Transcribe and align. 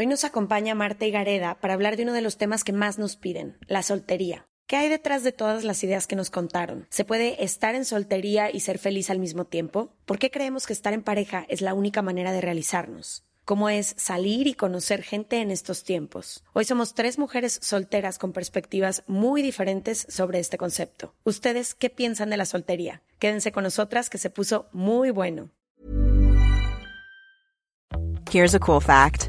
Hoy 0.00 0.06
nos 0.06 0.22
acompaña 0.22 0.76
Marta 0.76 1.08
Gareda 1.08 1.56
para 1.56 1.74
hablar 1.74 1.96
de 1.96 2.04
uno 2.04 2.12
de 2.12 2.20
los 2.20 2.36
temas 2.36 2.62
que 2.62 2.72
más 2.72 3.00
nos 3.00 3.16
piden, 3.16 3.58
la 3.66 3.82
soltería. 3.82 4.46
¿Qué 4.68 4.76
hay 4.76 4.88
detrás 4.88 5.24
de 5.24 5.32
todas 5.32 5.64
las 5.64 5.82
ideas 5.82 6.06
que 6.06 6.14
nos 6.14 6.30
contaron? 6.30 6.86
¿Se 6.88 7.04
puede 7.04 7.42
estar 7.42 7.74
en 7.74 7.84
soltería 7.84 8.48
y 8.48 8.60
ser 8.60 8.78
feliz 8.78 9.10
al 9.10 9.18
mismo 9.18 9.44
tiempo? 9.44 9.92
¿Por 10.04 10.20
qué 10.20 10.30
creemos 10.30 10.68
que 10.68 10.72
estar 10.72 10.92
en 10.92 11.02
pareja 11.02 11.46
es 11.48 11.62
la 11.62 11.74
única 11.74 12.00
manera 12.00 12.30
de 12.30 12.40
realizarnos? 12.40 13.24
¿Cómo 13.44 13.70
es 13.70 13.96
salir 13.98 14.46
y 14.46 14.54
conocer 14.54 15.02
gente 15.02 15.40
en 15.40 15.50
estos 15.50 15.82
tiempos? 15.82 16.44
Hoy 16.52 16.64
somos 16.64 16.94
tres 16.94 17.18
mujeres 17.18 17.58
solteras 17.60 18.20
con 18.20 18.32
perspectivas 18.32 19.02
muy 19.08 19.42
diferentes 19.42 20.06
sobre 20.08 20.38
este 20.38 20.58
concepto. 20.58 21.12
¿Ustedes 21.24 21.74
qué 21.74 21.90
piensan 21.90 22.30
de 22.30 22.36
la 22.36 22.44
soltería? 22.44 23.02
Quédense 23.18 23.50
con 23.50 23.64
nosotras 23.64 24.10
que 24.10 24.18
se 24.18 24.30
puso 24.30 24.68
muy 24.70 25.10
bueno. 25.10 25.50
Here's 28.30 28.54
a 28.54 28.60
cool 28.60 28.80
fact. 28.80 29.28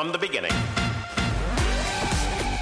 From 0.00 0.12
the 0.12 0.18
beginning. 0.18 0.79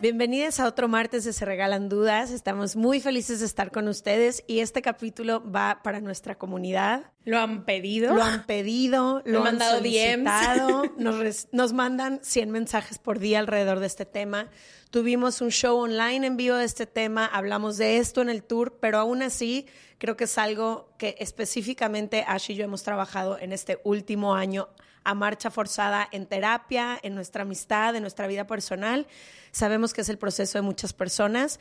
Bienvenidos 0.00 0.60
a 0.60 0.68
otro 0.68 0.86
martes 0.86 1.24
de 1.24 1.32
Se 1.32 1.44
Regalan 1.44 1.88
Dudas. 1.88 2.30
Estamos 2.30 2.76
muy 2.76 3.00
felices 3.00 3.40
de 3.40 3.46
estar 3.46 3.72
con 3.72 3.88
ustedes 3.88 4.44
y 4.46 4.60
este 4.60 4.80
capítulo 4.80 5.42
va 5.50 5.80
para 5.82 6.00
nuestra 6.00 6.36
comunidad. 6.38 7.10
Lo 7.24 7.38
han 7.40 7.64
pedido. 7.64 8.14
Lo 8.14 8.22
han 8.22 8.46
pedido, 8.46 9.22
lo 9.26 9.38
han 9.38 9.44
mandado 9.44 9.78
solicitado. 9.78 10.84
Nos, 10.98 11.18
res- 11.18 11.48
nos 11.50 11.72
mandan 11.72 12.20
100 12.22 12.48
mensajes 12.52 12.98
por 13.00 13.18
día 13.18 13.40
alrededor 13.40 13.80
de 13.80 13.86
este 13.88 14.04
tema. 14.06 14.50
Tuvimos 14.90 15.40
un 15.40 15.50
show 15.50 15.76
online 15.76 16.28
en 16.28 16.36
vivo 16.36 16.54
de 16.54 16.64
este 16.64 16.86
tema, 16.86 17.26
hablamos 17.26 17.76
de 17.76 17.98
esto 17.98 18.22
en 18.22 18.28
el 18.30 18.44
tour, 18.44 18.78
pero 18.80 18.98
aún 18.98 19.20
así 19.22 19.66
creo 19.98 20.16
que 20.16 20.24
es 20.24 20.38
algo 20.38 20.94
que 20.96 21.16
específicamente 21.18 22.24
Ash 22.26 22.52
y 22.52 22.54
yo 22.54 22.64
hemos 22.64 22.84
trabajado 22.84 23.36
en 23.36 23.52
este 23.52 23.80
último 23.82 24.36
año 24.36 24.68
a 25.08 25.14
marcha 25.14 25.50
forzada 25.50 26.06
en 26.12 26.26
terapia, 26.26 26.98
en 27.02 27.14
nuestra 27.14 27.42
amistad, 27.42 27.96
en 27.96 28.02
nuestra 28.02 28.26
vida 28.26 28.46
personal. 28.46 29.06
Sabemos 29.52 29.94
que 29.94 30.02
es 30.02 30.10
el 30.10 30.18
proceso 30.18 30.58
de 30.58 30.62
muchas 30.62 30.92
personas 30.92 31.60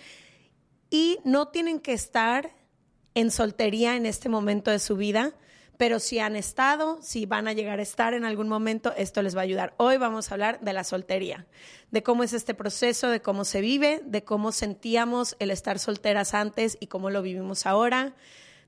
y 0.90 1.20
no 1.24 1.48
tienen 1.48 1.80
que 1.80 1.94
estar 1.94 2.52
en 3.14 3.32
soltería 3.32 3.96
en 3.96 4.06
este 4.06 4.28
momento 4.28 4.70
de 4.70 4.80
su 4.80 4.98
vida, 4.98 5.34
pero 5.78 6.00
si 6.00 6.20
han 6.20 6.36
estado, 6.36 7.00
si 7.02 7.26
van 7.26 7.48
a 7.48 7.54
llegar 7.54 7.80
a 7.80 7.84
estar 7.84 8.14
en 8.14 8.26
algún 8.26 8.50
momento, 8.50 8.94
esto 8.98 9.22
les 9.22 9.34
va 9.34 9.42
a 9.42 9.44
ayudar. 9.44 9.74
Hoy 9.78 9.96
vamos 9.96 10.30
a 10.30 10.36
hablar 10.36 10.60
de 10.60 10.74
la 10.74 10.84
soltería, 10.84 11.48
de 11.90 12.04
cómo 12.04 12.24
es 12.24 12.34
este 12.34 12.54
proceso, 12.54 13.08
de 13.08 13.22
cómo 13.22 13.46
se 13.46 13.62
vive, 13.62 14.02
de 14.04 14.26
cómo 14.26 14.52
sentíamos 14.52 15.38
el 15.40 15.52
estar 15.52 15.80
solteras 15.80 16.34
antes 16.34 16.78
y 16.82 16.88
cómo 16.88 17.12
lo 17.12 17.22
vivimos 17.22 17.66
ahora, 17.66 18.14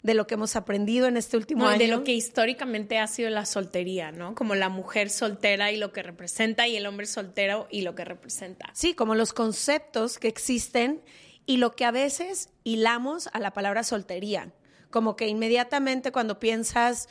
de 0.01 0.13
lo 0.13 0.27
que 0.27 0.35
hemos 0.35 0.55
aprendido 0.55 1.07
en 1.07 1.17
este 1.17 1.35
último 1.35 1.63
No, 1.63 1.69
año. 1.71 1.79
de 1.79 1.87
lo 1.87 2.03
que 2.03 2.13
históricamente 2.13 2.99
ha 2.99 3.07
sido 3.07 3.29
la 3.29 3.45
soltería, 3.45 4.11
¿no? 4.13 4.33
Como 4.33 4.55
la 4.55 4.69
mujer 4.69 5.09
soltera 5.09 5.71
y 5.71 5.77
lo 5.77 5.91
que 5.91 6.03
representa 6.03 6.67
y 6.67 6.77
el 6.77 6.85
hombre 6.85 7.05
soltero 7.05 7.67
y 7.69 7.81
lo 7.81 7.95
que 7.95 8.05
representa. 8.05 8.69
Sí, 8.73 8.93
como 8.93 9.13
los 9.15 9.33
conceptos 9.33 10.17
que 10.17 10.29
existen 10.29 11.01
y 11.45 11.57
lo 11.57 11.75
que 11.75 11.83
a 11.83 11.91
veces 11.91 12.49
hilamos 12.63 13.27
a 13.33 13.39
la 13.39 13.51
palabra 13.51 13.83
soltería. 13.83 14.53
Como 14.89 15.15
que 15.17 15.27
inmediatamente 15.27 16.11
cuando 16.13 16.39
piensas 16.39 17.09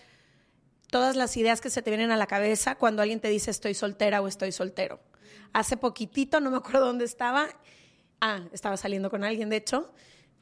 todas 0.90 1.14
las 1.14 1.36
ideas 1.36 1.60
que 1.60 1.68
se 1.70 1.82
te 1.82 1.90
vienen 1.90 2.10
a 2.10 2.16
la 2.16 2.26
cabeza 2.26 2.76
cuando 2.76 3.02
alguien 3.02 3.20
te 3.20 3.28
dice 3.28 3.50
estoy 3.50 3.74
soltera 3.74 4.22
o 4.22 4.28
estoy 4.28 4.50
soltero. 4.52 5.00
Hace 5.52 5.76
poquitito, 5.76 6.40
no 6.40 6.50
me 6.50 6.56
acuerdo 6.56 6.86
dónde 6.86 7.04
estaba. 7.04 7.48
Ah, 8.20 8.40
estaba 8.52 8.76
saliendo 8.78 9.10
con 9.10 9.24
alguien, 9.24 9.50
de 9.50 9.56
hecho. 9.56 9.92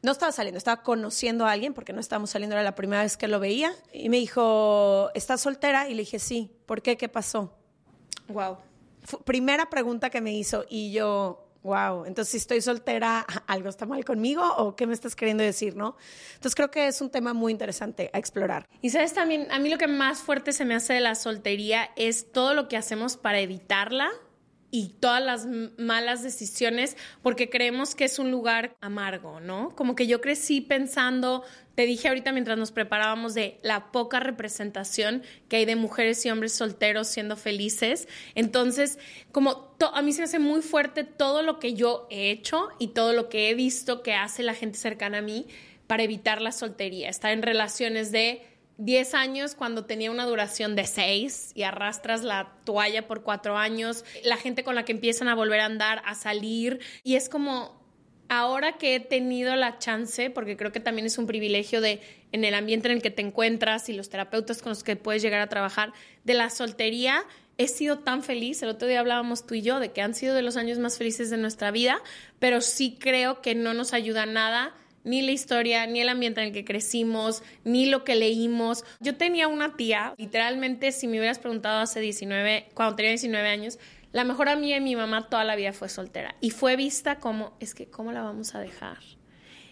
No 0.03 0.13
estaba 0.13 0.31
saliendo, 0.33 0.59
estaba 0.59 0.83
conociendo 0.83 1.47
a 1.47 1.53
alguien 1.53 1.75
porque 1.75 1.93
no 1.93 2.01
estábamos 2.01 2.31
saliendo, 2.31 2.55
era 2.55 2.63
la 2.63 2.75
primera 2.75 3.03
vez 3.03 3.17
que 3.17 3.29
lo 3.29 3.41
veía. 3.41 3.73
Y 3.93 4.09
me 4.09 4.19
dijo, 4.19 5.11
¿estás 5.15 5.41
soltera? 5.41 5.89
Y 5.89 5.95
le 5.95 6.03
dije, 6.03 6.19
sí. 6.19 6.51
¿Por 6.67 6.83
qué? 6.83 6.97
¿Qué 6.97 7.09
pasó? 7.09 7.53
Wow. 8.29 8.59
Primera 9.25 9.71
pregunta 9.71 10.11
que 10.11 10.21
me 10.21 10.33
hizo 10.33 10.65
y 10.69 10.93
yo, 10.93 11.47
wow, 11.67 12.05
entonces 12.05 12.31
si 12.31 12.37
estoy 12.39 12.61
soltera, 12.61 13.27
¿algo 13.47 13.69
está 13.69 13.87
mal 13.87 14.05
conmigo 14.05 14.43
o 14.57 14.77
qué 14.77 14.87
me 14.87 14.95
estás 14.95 15.17
queriendo 15.17 15.43
decir, 15.43 15.77
no? 15.77 15.97
Entonces 16.35 16.55
creo 16.55 16.71
que 16.71 16.87
es 16.87 17.01
un 17.01 17.11
tema 17.11 17.35
muy 17.35 17.53
interesante 17.53 18.09
a 18.13 18.19
explorar. 18.19 18.67
Y 18.81 18.91
sabes 18.91 19.13
también, 19.13 19.51
a 19.51 19.59
mí 19.59 19.69
lo 19.69 19.77
que 19.77 19.89
más 19.89 20.21
fuerte 20.21 20.53
se 20.53 20.65
me 20.65 20.75
hace 20.75 20.95
de 20.95 21.01
la 21.01 21.15
soltería 21.15 21.91
es 21.97 22.33
todo 22.33 22.55
lo 22.55 22.69
que 22.69 22.77
hacemos 22.77 23.17
para 23.17 23.41
evitarla 23.41 24.11
y 24.71 24.95
todas 25.01 25.23
las 25.23 25.47
malas 25.79 26.23
decisiones 26.23 26.97
porque 27.23 27.49
creemos 27.49 27.95
que 27.95 28.05
es 28.05 28.19
un 28.19 28.31
lugar 28.31 28.77
amargo, 28.81 29.41
¿no? 29.41 29.75
Como 29.75 29.95
que 29.95 30.07
yo 30.07 30.21
crecí 30.21 30.61
pensando, 30.61 31.45
te 31.75 31.87
dije 31.87 32.09
ahorita 32.09 32.33
mientras 32.33 32.59
nos 32.59 32.73
preparábamos 32.73 33.35
de 33.35 33.59
la 33.63 33.93
poca 33.93 34.21
representación 34.21 35.23
que 35.49 35.57
hay 35.57 35.65
de 35.65 35.77
mujeres 35.77 36.25
y 36.27 36.31
hombres 36.31 36.53
solteros 36.53 37.09
siendo 37.09 37.37
felices. 37.37 38.09
Entonces, 38.35 38.99
como 39.33 39.77
a 39.93 40.03
mí 40.03 40.13
se 40.13 40.21
me 40.21 40.25
hace 40.25 40.39
muy 40.39 40.63
fuerte 40.63 41.05
todo 41.05 41.43
lo 41.43 41.59
que 41.59 41.75
yo 41.75 42.07
he 42.11 42.31
hecho 42.31 42.69
y 42.79 42.89
todo 42.89 43.13
lo 43.13 43.29
que 43.29 43.51
he 43.51 43.55
visto 43.55 44.03
que 44.03 44.15
hace 44.15 44.43
la 44.43 44.55
gente 44.55 44.79
cercana 44.79 45.19
a 45.19 45.23
mí 45.23 45.47
para 45.87 46.03
evitar 46.03 46.43
la 46.43 46.53
soltería, 46.53 47.09
estar 47.09 47.31
en 47.31 47.43
relaciones 47.43 48.11
de 48.11 48.43
10 48.79 49.15
años 49.15 49.55
cuando 49.55 49.85
tenía 49.85 50.11
una 50.11 50.27
duración 50.27 50.77
de 50.77 50.87
6 50.87 51.53
y 51.55 51.63
arrastras 51.63 52.23
la 52.23 52.53
toalla 52.65 53.07
por 53.07 53.23
4 53.23 53.57
años, 53.57 54.05
la 54.25 54.37
gente 54.37 54.65
con 54.65 54.75
la 54.75 54.85
que 54.85 54.93
empiezan 54.93 55.29
a 55.29 55.35
volver 55.35 55.61
a 55.61 55.67
andar, 55.67 56.03
a 56.05 56.15
salir, 56.15 56.81
y 57.03 57.17
es 57.17 57.29
como 57.29 57.85
ahora 58.29 58.73
que 58.77 58.97
he 58.97 59.01
tenido 59.01 59.55
la 59.57 59.79
chance, 59.79 60.31
porque 60.31 60.57
creo 60.57 60.73
que 60.73 60.81
también 60.81 61.07
es 61.07 61.17
un 61.17 61.27
privilegio 61.27 61.81
de 61.81 62.01
en 62.33 62.45
el 62.45 62.55
ambiente 62.55 62.89
en 62.89 62.97
el 62.97 63.03
que 63.03 63.11
te 63.11 63.23
encuentras 63.23 63.89
y 63.89 63.93
los 63.95 64.11
terapeutas 64.11 64.61
con 64.61 64.71
los 64.71 64.83
que 64.83 64.97
puedes 64.97 65.23
llegar 65.23 65.41
a 65.41 65.49
trabajar, 65.49 65.93
de 66.25 66.35
la 66.35 66.51
soltería, 66.51 67.25
he 67.57 67.69
sido 67.69 68.01
tan 68.01 68.23
feliz. 68.23 68.63
El 68.63 68.69
otro 68.69 68.89
día 68.89 69.01
hablábamos 69.01 69.47
tú 69.47 69.55
y 69.55 69.63
yo 69.63 69.81
de 69.81 69.93
que 69.93 70.03
han 70.03 70.15
sido 70.15 70.35
de 70.35 70.43
los 70.43 70.57
años 70.57 70.79
más 70.79 70.99
felices 70.99 71.31
de 71.31 71.39
nuestra 71.39 71.71
vida, 71.71 72.03
pero 72.39 72.61
sí 72.61 72.99
creo 73.01 73.41
que 73.41 73.55
no 73.55 73.73
nos 73.75 73.95
ayuda 73.95 74.27
nada 74.27 74.75
ni 75.07 75.23
la 75.23 75.31
historia, 75.31 75.87
ni 75.87 76.01
el 76.01 76.11
ambiente 76.11 76.43
en 76.43 76.49
el 76.49 76.53
que 76.53 76.65
crecimos, 76.65 77.43
ni 77.65 77.87
lo 77.87 78.05
que 78.05 78.17
leímos. 78.17 78.85
Yo 79.01 79.17
tenía 79.17 79.49
una 79.49 79.77
tía, 79.77 80.15
literalmente, 80.19 80.93
si 80.93 81.07
me 81.07 81.19
hubieras 81.19 81.39
preguntado 81.39 81.81
hace 81.81 82.01
19, 82.01 82.69
cuando 82.75 82.97
tenía 82.97 83.13
19 83.13 83.49
años, 83.49 83.79
La 84.17 84.25
mejor 84.25 84.49
amiga 84.49 84.77
de 84.77 84.81
mi 84.81 84.97
mamá 84.97 85.29
toda 85.29 85.45
la 85.45 85.57
vida 85.57 85.75
fue 85.75 85.91
soltera 85.91 86.37
y 86.41 86.49
fue 86.49 86.77
vista 86.77 87.19
como, 87.19 87.55
es 87.61 87.75
que, 87.75 87.91
¿cómo 87.91 88.13
la 88.13 88.23
vamos 88.23 88.55
a 88.55 88.61
dejar? 88.61 88.97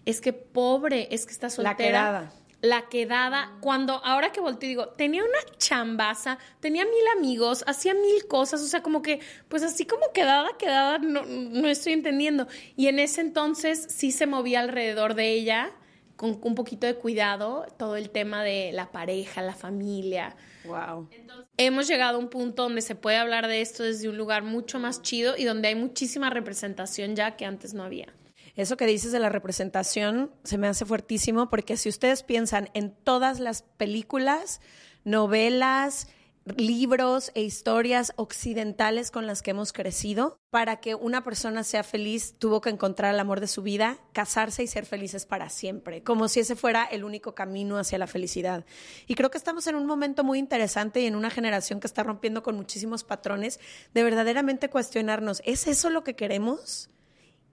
Es 0.05 0.21
que 0.21 0.35
pobre, 0.35 1.09
es 1.11 1.25
que 1.25 1.33
está 1.33 1.49
soltera. 1.49 1.73
La 1.73 1.77
quedada. 1.77 2.33
La 2.65 2.89
quedada, 2.89 3.57
cuando 3.61 4.03
ahora 4.05 4.33
que 4.33 4.41
volteo 4.41 4.67
y 4.67 4.71
digo, 4.71 4.89
tenía 4.89 5.23
una 5.23 5.57
chambaza, 5.59 6.39
tenía 6.61 6.85
mil 6.85 7.07
amigos, 7.17 7.63
hacía 7.67 7.93
mil 7.93 8.27
cosas, 8.27 8.63
o 8.63 8.67
sea, 8.67 8.83
como 8.83 9.03
que, 9.03 9.21
pues 9.49 9.63
así 9.63 9.85
como 9.85 10.13
quedada, 10.13 10.49
quedada, 10.59 10.99
no, 10.99 11.25
no 11.27 11.69
estoy 11.69 11.93
entendiendo. 11.93 12.49
Y 12.77 12.89
en 12.89 12.99
ese 12.99 13.21
entonces 13.21 13.87
sí 13.91 14.13
se 14.13 14.27
movía 14.27 14.61
alrededor 14.61 15.15
de 15.15 15.33
ella 15.33 15.73
con 16.17 16.39
un 16.43 16.55
poquito 16.55 16.87
de 16.87 16.95
cuidado 16.95 17.67
todo 17.77 17.97
el 17.97 18.11
tema 18.11 18.43
de 18.43 18.71
la 18.73 18.93
pareja, 18.93 19.43
la 19.43 19.55
familia. 19.55 20.37
Wow. 20.65 21.11
hemos 21.59 21.87
llegado 21.87 22.17
a 22.17 22.19
un 22.19 22.31
punto 22.31 22.63
donde 22.63 22.81
se 22.81 22.95
puede 22.95 23.19
hablar 23.19 23.49
de 23.49 23.61
esto 23.61 23.83
desde 23.83 24.09
un 24.09 24.17
lugar 24.17 24.45
mucho 24.45 24.79
más 24.79 25.03
chido 25.03 25.37
y 25.37 25.45
donde 25.45 25.69
hay 25.69 25.75
muchísima 25.75 26.31
representación 26.31 27.15
ya 27.15 27.37
que 27.37 27.45
antes 27.45 27.75
no 27.75 27.83
había. 27.83 28.15
Eso 28.57 28.77
que 28.77 28.87
dices 28.87 29.13
de 29.13 29.19
la 29.19 29.29
representación 29.29 30.31
se 30.45 30.59
me 30.59 30.69
hace 30.69 30.85
fuertísimo 30.85 31.51
porque 31.51 31.77
si 31.77 31.89
ustedes 31.89 32.23
piensan 32.23 32.71
en 32.75 32.93
todas 32.93 33.41
las 33.41 33.63
películas, 33.63 34.61
novelas, 35.05 36.09
libros 36.57 37.31
e 37.35 37.43
historias 37.43 38.13
occidentales 38.17 39.11
con 39.11 39.27
las 39.27 39.41
que 39.41 39.53
hemos 39.53 39.73
crecido, 39.73 40.39
para 40.51 40.77
que 40.77 40.95
una 40.95 41.25
persona 41.25 41.65
sea 41.65 41.83
feliz 41.83 42.35
tuvo 42.39 42.61
que 42.61 42.71
encontrar 42.71 43.15
el 43.15 43.21
amor 43.21 43.41
de 43.41 43.47
su 43.47 43.63
vida, 43.63 43.99
casarse 44.13 44.63
y 44.63 44.67
ser 44.67 44.85
felices 44.85 45.25
para 45.25 45.49
siempre, 45.49 46.03
como 46.03 46.29
si 46.29 46.41
ese 46.41 46.55
fuera 46.55 46.85
el 46.85 47.05
único 47.05 47.35
camino 47.35 47.79
hacia 47.79 47.99
la 47.99 48.07
felicidad. 48.07 48.65
Y 49.07 49.15
creo 49.15 49.31
que 49.31 49.39
estamos 49.39 49.67
en 49.67 49.75
un 49.75 49.87
momento 49.87 50.23
muy 50.23 50.39
interesante 50.39 51.01
y 51.01 51.07
en 51.07 51.17
una 51.17 51.31
generación 51.31 51.81
que 51.81 51.87
está 51.87 52.03
rompiendo 52.03 52.43
con 52.43 52.57
muchísimos 52.57 53.05
patrones 53.05 53.59
de 53.95 54.05
verdaderamente 54.05 54.69
cuestionarnos, 54.69 55.43
¿es 55.45 55.67
eso 55.67 55.89
lo 55.89 56.05
que 56.05 56.15
queremos? 56.15 56.91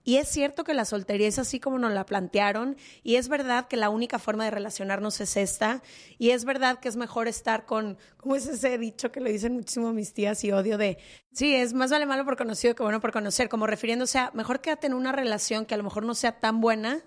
Y 0.03 0.17
es 0.17 0.27
cierto 0.27 0.63
que 0.63 0.73
la 0.73 0.85
soltería 0.85 1.27
es 1.27 1.37
así 1.37 1.59
como 1.59 1.77
nos 1.77 1.93
la 1.93 2.05
plantearon, 2.05 2.75
y 3.03 3.15
es 3.15 3.27
verdad 3.29 3.67
que 3.67 3.77
la 3.77 3.89
única 3.89 4.17
forma 4.17 4.45
de 4.45 4.51
relacionarnos 4.51 5.21
es 5.21 5.37
esta, 5.37 5.83
y 6.17 6.31
es 6.31 6.43
verdad 6.43 6.79
que 6.79 6.89
es 6.89 6.95
mejor 6.95 7.27
estar 7.27 7.65
con, 7.65 7.97
¿cómo 8.17 8.35
es 8.35 8.47
ese 8.47 8.77
dicho 8.77 9.11
que 9.11 9.21
le 9.21 9.31
dicen 9.31 9.53
muchísimo 9.53 9.93
mis 9.93 10.13
tías 10.13 10.43
y 10.43 10.51
odio 10.51 10.77
de, 10.77 10.97
sí, 11.33 11.53
es 11.53 11.73
más 11.73 11.91
vale 11.91 12.05
malo 12.05 12.25
por 12.25 12.35
conocido 12.35 12.73
que 12.73 12.83
bueno 12.83 12.99
por 12.99 13.11
conocer, 13.11 13.47
como 13.47 13.67
refiriéndose 13.67 14.17
a, 14.17 14.31
mejor 14.33 14.61
quédate 14.61 14.87
en 14.87 14.93
una 14.93 15.11
relación 15.11 15.65
que 15.65 15.75
a 15.75 15.77
lo 15.77 15.83
mejor 15.83 16.03
no 16.03 16.15
sea 16.15 16.39
tan 16.39 16.61
buena, 16.61 17.03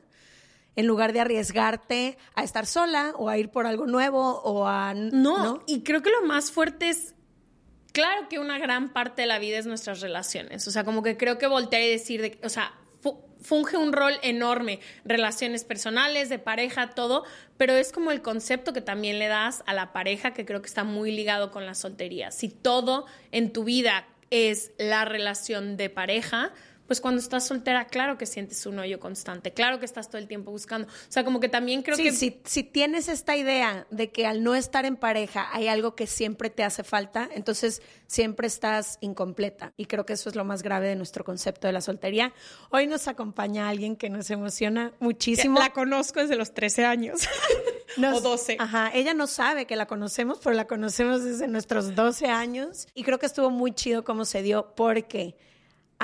en 0.76 0.87
lugar 0.87 1.12
de 1.12 1.20
arriesgarte 1.20 2.19
a 2.35 2.43
estar 2.43 2.67
sola 2.67 3.12
o 3.17 3.29
a 3.29 3.38
ir 3.38 3.50
por 3.50 3.67
algo 3.67 3.87
nuevo 3.87 4.41
o 4.43 4.67
a... 4.67 4.93
No, 4.94 5.62
y 5.67 5.82
creo 5.82 6.02
que 6.02 6.11
lo 6.11 6.26
más 6.26 6.50
fuerte 6.50 6.88
es 6.88 7.14
claro 7.93 8.29
que 8.29 8.41
una 8.41 8.58
gran 8.58 8.93
parte 8.93 9.23
de 9.23 9.29
la 9.29 9.38
vida 9.38 9.58
es 9.58 9.67
nuestras 9.67 10.00
relaciones. 10.00 10.67
O 10.67 10.73
sea, 10.73 10.85
como 10.85 11.02
que 11.02 11.17
creo 11.17 11.38
que 11.38 11.46
voltear 11.46 11.82
y 11.82 11.91
decir, 11.91 12.20
de, 12.23 12.41
o 12.43 12.49
sea, 12.49 12.75
funge 13.44 13.76
un 13.76 13.93
rol 13.93 14.14
enorme, 14.23 14.81
relaciones 15.05 15.64
personales, 15.64 16.29
de 16.31 16.38
pareja, 16.38 16.91
todo, 16.91 17.25
pero 17.58 17.75
es 17.75 17.93
como 17.93 18.11
el 18.11 18.23
concepto 18.23 18.73
que 18.73 18.81
también 18.81 19.19
le 19.19 19.29
das 19.29 19.62
a 19.67 19.75
la 19.75 19.93
pareja 19.93 20.32
que 20.32 20.46
creo 20.46 20.62
que 20.62 20.69
está 20.69 20.82
muy 20.82 21.12
ligado 21.12 21.50
con 21.50 21.67
la 21.67 21.75
soltería. 21.75 22.31
Si 22.31 22.49
todo 22.49 23.06
en 23.31 23.52
tu 23.52 23.64
vida 23.64 24.06
es 24.31 24.73
la 24.79 25.05
relación 25.05 25.76
de 25.76 25.91
pareja, 25.91 26.52
pues 26.86 27.00
cuando 27.00 27.20
estás 27.20 27.46
soltera, 27.46 27.86
claro 27.86 28.19
que 28.19 28.26
sientes 28.26 28.66
un 28.66 28.78
hoyo 28.78 29.00
constante, 29.00 29.52
claro 29.52 29.78
que 29.78 29.86
estás 29.86 30.08
todo 30.08 30.19
el 30.19 30.28
tiempo 30.28 30.50
buscando. 30.50 30.86
O 30.88 30.90
sea, 31.12 31.25
como 31.25 31.40
que 31.40 31.48
también 31.48 31.82
creo 31.82 31.96
que... 31.96 32.12
Si, 32.12 32.40
si 32.44 32.62
tienes 32.62 33.08
esta 33.08 33.36
idea 33.36 33.86
de 33.90 34.10
que 34.10 34.26
al 34.26 34.42
no 34.42 34.54
estar 34.54 34.84
en 34.84 34.96
pareja 34.96 35.48
hay 35.52 35.69
algo 35.69 35.94
que 35.94 36.06
siempre 36.06 36.50
te 36.50 36.62
hace 36.62 36.84
falta, 36.84 37.28
entonces 37.32 37.82
siempre 38.06 38.46
estás 38.46 38.98
incompleta. 39.00 39.72
Y 39.76 39.86
creo 39.86 40.04
que 40.04 40.12
eso 40.12 40.28
es 40.28 40.36
lo 40.36 40.44
más 40.44 40.62
grave 40.62 40.88
de 40.88 40.96
nuestro 40.96 41.25
concepto 41.25 41.66
de 41.66 41.72
la 41.72 41.81
soltería. 41.81 42.32
Hoy 42.70 42.86
nos 42.86 43.08
acompaña 43.08 43.69
alguien 43.69 43.96
que 43.96 44.10
nos 44.10 44.31
emociona 44.31 44.92
muchísimo. 45.00 45.58
La 45.58 45.72
conozco 45.72 46.20
desde 46.20 46.36
los 46.36 46.52
13 46.52 46.84
años. 46.84 47.28
o 48.14 48.20
12. 48.20 48.56
Ajá, 48.58 48.90
ella 48.94 49.14
no 49.14 49.26
sabe 49.26 49.66
que 49.66 49.76
la 49.76 49.86
conocemos, 49.86 50.38
pero 50.42 50.54
la 50.54 50.66
conocemos 50.66 51.25
desde 51.25 51.48
nuestros 51.48 51.94
12 51.94 52.26
años. 52.26 52.86
Y 52.94 53.04
creo 53.04 53.19
que 53.19 53.26
estuvo 53.26 53.50
muy 53.50 53.72
chido 53.72 54.04
cómo 54.04 54.25
se 54.25 54.42
dio, 54.42 54.75
porque 54.75 55.36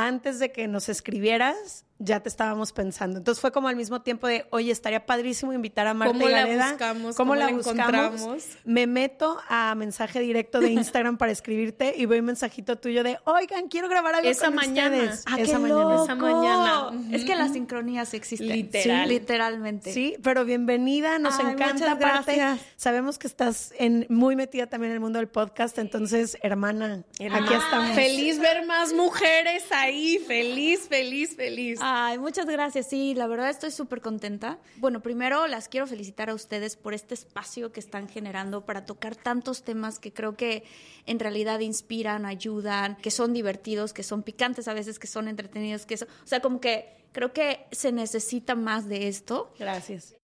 antes 0.06 0.38
de 0.38 0.52
que 0.52 0.68
nos 0.68 0.88
escribieras, 0.88 1.84
ya 2.02 2.20
te 2.20 2.28
estábamos 2.28 2.72
pensando. 2.72 3.18
Entonces 3.18 3.40
fue 3.40 3.52
como 3.52 3.68
al 3.68 3.76
mismo 3.76 4.00
tiempo 4.02 4.26
de, 4.26 4.46
oye, 4.50 4.72
estaría 4.72 5.04
padrísimo 5.06 5.52
invitar 5.52 5.86
a 5.86 5.94
Marta 5.94 6.14
¿Cómo 6.14 6.28
y 6.28 6.32
la 6.32 6.38
Gareda. 6.40 6.70
buscamos? 6.70 7.16
¿Cómo, 7.16 7.30
¿Cómo 7.30 7.34
la, 7.36 7.46
la 7.46 7.52
buscamos? 7.52 7.78
encontramos? 7.78 8.44
Me 8.64 8.86
meto 8.86 9.38
a 9.48 9.74
mensaje 9.74 10.18
directo 10.20 10.60
de 10.60 10.70
Instagram 10.70 11.18
para 11.18 11.30
escribirte 11.30 11.94
y 11.96 12.06
veo 12.06 12.18
un 12.20 12.24
mensajito 12.24 12.76
tuyo 12.76 13.04
de, 13.04 13.18
oigan, 13.24 13.68
quiero 13.68 13.88
grabar 13.88 14.14
algo 14.16 14.28
Esa 14.28 14.46
con 14.46 14.54
mañana. 14.56 14.96
ustedes. 14.96 15.22
¡Ah, 15.26 15.36
Esa 15.38 15.52
qué 15.52 15.58
mañana. 15.58 15.80
loco! 15.84 16.04
Esa 16.04 16.14
mañana. 16.14 16.90
Es 17.16 17.24
que 17.24 17.36
las 17.36 17.52
sincronías 17.52 18.14
existen. 18.14 18.48
Literal. 18.48 19.06
Sí, 19.06 19.12
literalmente. 19.14 19.92
Sí, 19.92 20.16
pero 20.22 20.44
bienvenida, 20.46 21.18
nos 21.18 21.38
Ay, 21.38 21.52
encanta. 21.52 21.74
muchas 21.74 21.88
Aparte, 21.90 22.36
gracias. 22.36 22.66
sabemos 22.76 23.18
que 23.18 23.26
estás 23.26 23.74
en, 23.78 24.06
muy 24.08 24.36
metida 24.36 24.66
también 24.68 24.90
en 24.92 24.94
el 24.94 25.00
mundo 25.00 25.18
del 25.18 25.28
podcast, 25.28 25.76
entonces, 25.78 26.38
hermana, 26.42 27.02
aquí 27.18 27.54
estamos. 27.54 27.94
Feliz 27.94 28.38
ver 28.38 28.64
más 28.66 28.92
mujeres 28.94 29.64
ahí, 29.70 30.18
feliz, 30.26 30.88
feliz, 30.88 31.36
feliz. 31.36 31.78
Ay, 31.82 31.89
muchas 32.18 32.46
gracias. 32.46 32.88
Sí, 32.88 33.14
la 33.14 33.26
verdad 33.26 33.50
estoy 33.50 33.70
súper 33.70 34.00
contenta. 34.00 34.58
Bueno, 34.76 35.00
primero 35.00 35.46
las 35.46 35.68
quiero 35.68 35.86
felicitar 35.86 36.30
a 36.30 36.34
ustedes 36.34 36.76
por 36.76 36.94
este 36.94 37.14
espacio 37.14 37.72
que 37.72 37.80
están 37.80 38.08
generando 38.08 38.64
para 38.64 38.84
tocar 38.84 39.16
tantos 39.16 39.62
temas 39.62 39.98
que 39.98 40.12
creo 40.12 40.36
que 40.36 40.64
en 41.06 41.18
realidad 41.18 41.60
inspiran, 41.60 42.26
ayudan, 42.26 42.96
que 42.96 43.10
son 43.10 43.32
divertidos, 43.32 43.92
que 43.92 44.02
son 44.02 44.22
picantes 44.22 44.68
a 44.68 44.74
veces, 44.74 44.98
que 44.98 45.06
son 45.06 45.28
entretenidos, 45.28 45.86
que 45.86 45.96
son, 45.96 46.08
o 46.08 46.26
sea, 46.26 46.40
como 46.40 46.60
que 46.60 47.00
creo 47.12 47.32
que 47.32 47.66
se 47.72 47.92
necesita 47.92 48.54
más 48.54 48.88
de 48.88 49.08
esto. 49.08 49.52
Gracias. 49.58 50.19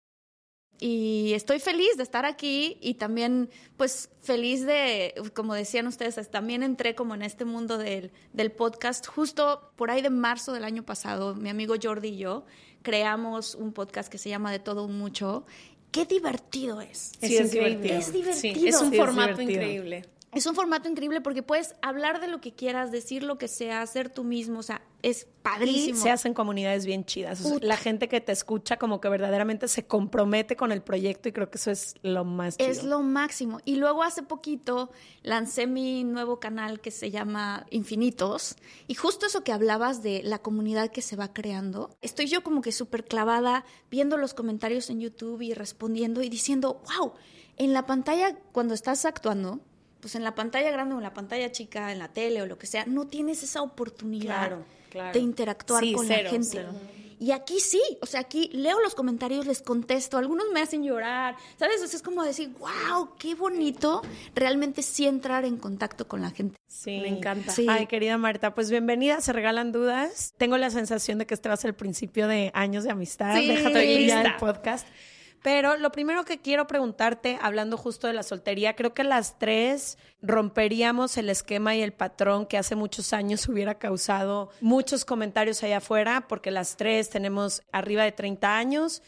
Y 0.81 1.33
estoy 1.35 1.61
feliz 1.61 1.97
de 1.97 2.03
estar 2.03 2.25
aquí 2.27 2.79
y 2.81 2.95
también, 2.95 3.49
pues, 3.77 4.11
feliz 4.23 4.67
de, 4.67 5.15
como 5.35 5.55
decían 5.55 5.87
ustedes, 5.87 6.31
también 6.31 6.63
entré 6.63 6.95
como 6.95 7.15
en 7.15 7.23
este 7.23 7.45
mundo 7.45 7.79
del, 7.79 8.11
del 8.33 8.51
podcast. 8.53 9.07
Justo 9.07 9.71
por 9.77 9.91
ahí 9.91 10.03
de 10.03 10.11
marzo 10.11 10.53
del 10.53 10.65
año 10.65 10.85
pasado, 10.85 11.35
mi 11.37 11.49
amigo 11.49 11.75
Jordi 11.81 12.09
y 12.09 12.17
yo 12.19 12.45
creamos 12.83 13.55
un 13.55 13.73
podcast 13.73 14.11
que 14.11 14.19
se 14.19 14.29
llama 14.29 14.53
De 14.53 14.59
Todo 14.59 14.85
Un 14.85 14.99
Mucho. 14.99 15.47
¡Qué 15.91 16.05
divertido 16.05 16.81
es! 16.81 17.13
Sí, 17.21 17.37
es 17.37 17.53
divertido. 17.53 17.95
Es 17.99 18.13
divertido. 18.13 18.55
Sí, 18.61 18.69
es 18.69 18.81
un 18.81 18.91
Sí, 18.91 18.97
formato 18.97 19.41
increíble. 19.41 20.05
Es 20.35 20.47
un 20.47 20.55
formato 20.55 20.89
increíble 20.89 21.21
porque 21.21 21.43
puedes 21.43 21.75
hablar 21.83 22.21
de 22.21 22.29
lo 22.29 22.41
que 22.41 22.53
quieras, 22.53 22.91
decir 22.91 23.23
lo 23.23 23.39
que 23.39 23.49
sea, 23.49 23.87
ser 23.87 24.09
tú 24.09 24.25
mismo, 24.25 24.59
o 24.59 24.63
sea, 24.63 24.83
es 25.03 25.23
Y 25.23 25.43
padrísimo. 25.43 26.01
se 26.01 26.11
hacen 26.11 26.35
comunidades 26.35 26.87
bien 26.87 27.05
chidas. 27.05 27.45
O 27.45 27.49
sea, 27.49 27.59
la 27.61 27.77
gente 27.77 28.09
que 28.09 28.21
te 28.21 28.33
escucha 28.33 28.79
como 28.79 29.01
que 29.01 29.09
verdaderamente 29.09 29.69
se 29.69 29.87
compromete 29.87 30.57
con 30.57 30.73
el 30.73 30.83
proyecto 30.83 31.29
y 31.29 31.33
creo 31.33 31.51
que 31.51 31.59
eso 31.59 31.71
es 31.71 31.95
lo 32.03 32.25
más 32.25 32.57
chido. 32.57 32.71
Es 32.71 32.85
lo 32.85 33.01
máximo. 33.03 33.61
Y 33.65 33.77
luego 33.77 34.03
hace 34.03 34.23
poquito 34.23 34.91
lancé 35.23 35.67
mi 35.67 36.05
nuevo 36.05 36.41
canal 36.41 36.81
que 36.81 36.91
se 36.91 37.11
llama 37.11 37.67
Infinitos. 37.71 38.57
Y 38.87 38.95
justo 38.95 39.27
eso 39.27 39.45
que 39.45 39.53
hablabas 39.53 40.03
de 40.03 40.23
la 40.23 40.39
comunidad 40.39 40.91
que 40.91 41.03
se 41.03 41.17
va 41.17 41.33
creando, 41.33 41.97
estoy 42.01 42.27
yo 42.27 42.43
como 42.43 42.63
que 42.63 42.73
súper 42.73 43.05
clavada 43.05 43.65
viendo 43.91 44.17
los 44.17 44.35
comentarios 44.35 44.89
en 44.91 45.01
YouTube 45.01 45.43
y 45.43 45.55
respondiendo 45.55 46.23
y 46.23 46.29
diciendo, 46.29 46.83
wow, 46.99 47.13
en 47.57 47.73
la 47.73 47.87
pantalla 47.87 48.37
cuando 48.53 48.75
estás 48.75 49.05
actuando, 49.05 49.61
pues 50.05 50.17
en 50.17 50.23
la 50.23 50.35
pantalla 50.35 50.71
grande 50.71 50.95
o 50.95 50.99
en 50.99 51.03
la 51.03 51.15
pantalla 51.15 51.51
chica, 51.51 51.91
en 51.91 51.99
la 51.99 52.09
tele 52.09 52.43
o 52.43 52.47
lo 52.47 52.59
que 52.59 52.67
sea, 52.67 52.85
no 52.85 53.07
tienes 53.07 53.43
esa 53.43 53.63
oportunidad 53.63 54.49
Claro, 54.49 54.65
claro. 54.91 55.13
de 55.15 55.19
interactuar 55.19 55.83
Sí, 55.83 55.95
con 55.95 56.07
cero, 56.07 56.25
la 56.25 56.31
gente. 56.31 56.49
cero. 56.51 56.69
Y 57.19 57.31
aquí 57.31 57.59
sí, 57.59 57.81
o 58.03 58.07
sea, 58.07 58.21
aquí 58.21 58.51
leo 58.53 58.79
los 58.83 58.95
comentarios, 58.95 59.47
les 59.47 59.63
contesto, 59.63 60.19
algunos 60.19 60.45
me 60.53 60.61
hacen 60.61 60.85
llorar, 60.85 61.37
¿sabes? 61.59 61.81
O 61.83 61.87
sea, 61.87 61.97
es 61.97 62.03
como 62.03 62.23
decir, 62.23 62.51
wow, 62.59 63.15
qué 63.19 63.35
bonito 63.35 64.03
realmente 64.35 64.83
sí 64.83 65.07
entrar 65.07 65.47
en 65.47 65.57
contacto 65.57 66.07
con 66.07 66.21
la 66.21 66.31
gente. 66.33 66.59
Sí. 66.67 66.99
Me 67.01 67.09
encanta. 67.09 67.51
Sí. 67.51 67.67
Ay, 67.67 67.87
querida 67.87 68.19
Marta, 68.19 68.55
pues 68.55 68.69
bienvenida, 68.69 69.23
se 69.23 69.33
regalan 69.33 69.73
dudas. 69.73 70.35
Tengo 70.37 70.59
la 70.59 70.69
sensación 70.69 71.17
de 71.17 71.25
que 71.27 71.33
este 71.33 71.49
va 71.49 71.55
a 71.55 71.57
ser 71.57 71.71
el 71.71 71.77
principio 71.77 72.29
de 72.29 72.51
años 72.53 72.85
de 72.85 72.91
amistad. 72.91 73.37
Sí. 73.39 73.49
Déjate 73.49 74.07
ya 74.07 74.21
el 74.21 74.37
podcast. 74.37 74.87
Pero 75.45 75.77
lo 75.77 75.93
primero 75.93 76.25
que 76.25 76.41
quiero 76.41 76.67
preguntarte, 76.67 77.39
hablando 77.39 77.77
justo 77.77 78.07
de 78.07 78.15
la 78.15 78.23
soltería, 78.23 78.77
creo 78.77 78.95
que 78.95 79.05
las 79.05 79.39
tres 79.39 79.99
romperíamos 80.23 81.19
el 81.19 81.29
esquema 81.29 81.77
y 81.77 81.83
el 81.83 81.93
patrón 81.93 82.47
que 82.47 82.57
hace 82.57 82.77
muchos 82.77 83.13
años 83.13 83.47
hubiera 83.51 83.75
causado 83.75 84.49
muchos 84.63 85.05
comentarios 85.05 85.63
allá 85.63 85.77
afuera, 85.77 86.29
porque 86.29 86.51
las 86.51 86.79
tres 86.79 87.11
tenemos 87.11 87.63
arriba 87.73 88.05
de 88.05 88.13
30 88.13 88.57
años. 88.57 89.03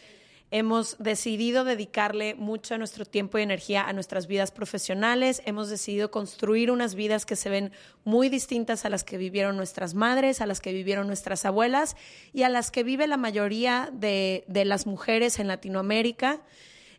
Hemos 0.52 0.96
decidido 0.98 1.64
dedicarle 1.64 2.36
mucho 2.36 2.74
de 2.74 2.78
nuestro 2.78 3.04
tiempo 3.04 3.36
y 3.36 3.42
energía 3.42 3.82
a 3.82 3.92
nuestras 3.92 4.28
vidas 4.28 4.52
profesionales. 4.52 5.42
Hemos 5.44 5.68
decidido 5.68 6.12
construir 6.12 6.70
unas 6.70 6.94
vidas 6.94 7.26
que 7.26 7.34
se 7.34 7.50
ven 7.50 7.72
muy 8.04 8.28
distintas 8.28 8.84
a 8.84 8.88
las 8.88 9.02
que 9.02 9.18
vivieron 9.18 9.56
nuestras 9.56 9.94
madres, 9.94 10.40
a 10.40 10.46
las 10.46 10.60
que 10.60 10.72
vivieron 10.72 11.08
nuestras 11.08 11.44
abuelas 11.44 11.96
y 12.32 12.44
a 12.44 12.48
las 12.48 12.70
que 12.70 12.84
vive 12.84 13.08
la 13.08 13.16
mayoría 13.16 13.90
de, 13.92 14.44
de 14.46 14.64
las 14.64 14.86
mujeres 14.86 15.40
en 15.40 15.48
Latinoamérica. 15.48 16.40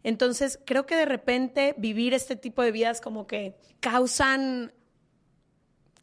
Entonces, 0.04 0.60
creo 0.66 0.86
que 0.86 0.96
de 0.96 1.06
repente 1.06 1.74
vivir 1.78 2.14
este 2.14 2.36
tipo 2.36 2.62
de 2.62 2.72
vidas 2.72 3.00
como 3.00 3.28
que 3.28 3.56
causan 3.80 4.74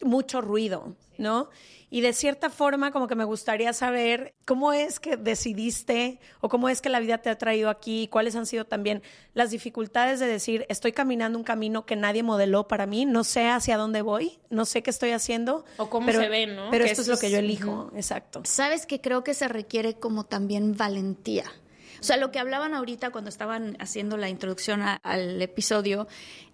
mucho 0.04 0.40
ruido, 0.40 0.94
¿no? 1.18 1.48
Y 1.90 2.00
de 2.00 2.12
cierta 2.12 2.50
forma, 2.50 2.90
como 2.90 3.06
que 3.06 3.14
me 3.14 3.22
gustaría 3.22 3.72
saber 3.72 4.34
cómo 4.44 4.72
es 4.72 4.98
que 4.98 5.16
decidiste 5.16 6.18
o 6.40 6.48
cómo 6.48 6.68
es 6.68 6.80
que 6.80 6.88
la 6.88 6.98
vida 6.98 7.18
te 7.18 7.30
ha 7.30 7.38
traído 7.38 7.70
aquí, 7.70 8.08
cuáles 8.10 8.34
han 8.34 8.46
sido 8.46 8.64
también 8.64 9.00
las 9.32 9.52
dificultades 9.52 10.18
de 10.18 10.26
decir, 10.26 10.66
estoy 10.68 10.90
caminando 10.90 11.38
un 11.38 11.44
camino 11.44 11.86
que 11.86 11.94
nadie 11.94 12.24
modeló 12.24 12.66
para 12.66 12.86
mí, 12.86 13.06
no 13.06 13.22
sé 13.22 13.48
hacia 13.48 13.76
dónde 13.76 14.02
voy, 14.02 14.40
no 14.50 14.64
sé 14.64 14.82
qué 14.82 14.90
estoy 14.90 15.12
haciendo. 15.12 15.64
O 15.76 15.88
cómo 15.88 16.06
pero, 16.06 16.20
se 16.20 16.28
ve, 16.28 16.48
¿no? 16.48 16.68
Pero 16.72 16.84
Que 16.84 16.90
esto 16.90 17.02
es 17.02 17.08
lo 17.08 17.18
que 17.18 17.30
yo 17.30 17.38
elijo, 17.38 17.92
exacto. 17.94 18.42
Sabes 18.44 18.86
que 18.86 19.00
creo 19.00 19.22
que 19.22 19.34
se 19.34 19.46
requiere 19.46 19.94
como 19.94 20.24
también 20.24 20.76
valentía. 20.76 21.44
O 22.04 22.06
sea, 22.06 22.18
lo 22.18 22.30
que 22.30 22.38
hablaban 22.38 22.74
ahorita 22.74 23.08
cuando 23.08 23.30
estaban 23.30 23.78
haciendo 23.80 24.18
la 24.18 24.28
introducción 24.28 24.82
a- 24.82 24.96
al 25.02 25.40
episodio, 25.40 26.06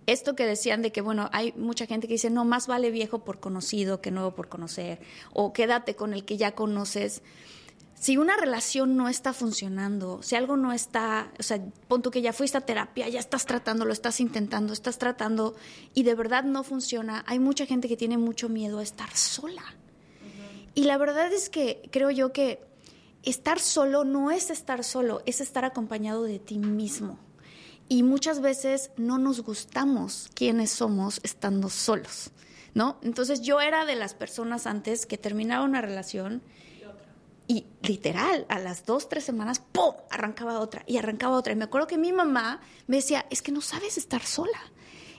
esto 0.07 0.37
que 0.37 0.47
decían 0.47 0.81
de 0.81 0.93
que, 0.93 1.01
bueno, 1.01 1.29
hay 1.33 1.51
mucha 1.57 1.87
gente 1.87 2.07
que 2.07 2.15
dice, 2.15 2.31
no, 2.31 2.45
más 2.45 2.69
vale 2.69 2.93
viejo 2.93 3.25
por 3.25 3.41
conocido 3.41 4.01
que 4.01 4.13
nuevo 4.13 4.33
por 4.33 4.49
conocer, 4.49 5.01
o 5.33 5.53
quédate 5.53 5.97
con 5.97 6.15
el 6.15 6.25
que 6.25 6.37
ya 6.37 6.53
conoces. 6.55 7.25
Si 7.97 8.17
una 8.17 8.37
relación 8.37 8.97
no 8.97 9.09
está 9.09 9.33
funcionando, 9.33 10.23
si 10.23 10.37
algo 10.37 10.57
no 10.57 10.73
está, 10.73 11.33
o 11.41 11.43
sea, 11.43 11.61
pon 11.89 12.01
tú 12.01 12.13
que 12.13 12.23
ya 12.23 12.33
fuiste 12.33 12.57
a 12.57 12.61
terapia, 12.61 13.09
ya 13.09 13.19
estás 13.19 13.45
tratando, 13.45 13.85
lo 13.85 13.93
estás 13.93 14.21
intentando, 14.21 14.73
estás 14.73 14.99
tratando 14.99 15.57
y 15.95 16.05
de 16.05 16.15
verdad 16.15 16.45
no 16.45 16.63
funciona, 16.63 17.25
hay 17.27 17.41
mucha 17.41 17.67
gente 17.67 17.89
que 17.89 17.97
tiene 17.97 18.19
mucho 18.19 18.49
miedo 18.49 18.79
a 18.79 18.85
estar 18.85 19.11
sola. 19.17 19.65
Y 20.77 20.85
la 20.85 20.97
verdad 20.97 21.33
es 21.33 21.51
que 21.51 21.83
creo 21.91 22.13
yo 22.13 22.33
que 22.33 22.70
estar 23.23 23.61
solo 23.61 24.05
no 24.05 24.31
es 24.31 24.51
estar 24.51 24.85
solo, 24.85 25.23
es 25.27 25.41
estar 25.41 25.65
acompañado 25.65 26.23
de 26.23 26.39
ti 26.39 26.59
mismo. 26.59 27.19
Y 27.89 28.03
muchas 28.03 28.41
veces 28.41 28.91
no 28.97 29.19
nos 29.19 29.41
gustamos 29.41 30.31
quiénes 30.35 30.71
somos 30.71 31.21
estando 31.25 31.69
solos, 31.69 32.31
¿no? 32.73 32.99
Entonces 33.03 33.41
yo 33.41 33.61
era 33.61 33.85
de 33.85 33.97
las 33.97 34.15
personas 34.15 34.67
antes 34.67 35.07
que 35.07 35.19
terminaba 35.19 35.65
una 35.65 35.81
relación 35.81 36.43
y 37.51 37.67
literal, 37.83 38.47
a 38.49 38.61
las 38.61 38.87
dos, 38.87 39.09
tres 39.09 39.25
semanas, 39.25 39.59
¡pum! 39.59 39.93
arrancaba 40.09 40.61
otra 40.61 40.85
y 40.87 40.99
arrancaba 40.99 41.37
otra. 41.37 41.53
Y 41.53 41.57
me 41.57 41.65
acuerdo 41.65 41.89
que 41.89 41.99
mi 41.99 42.13
mamá 42.13 42.61
me 42.87 42.99
decía, 42.99 43.27
es 43.29 43.43
que 43.43 43.51
no 43.51 43.61
sabes 43.61 43.99
estar 43.99 44.23
sola. 44.23 44.61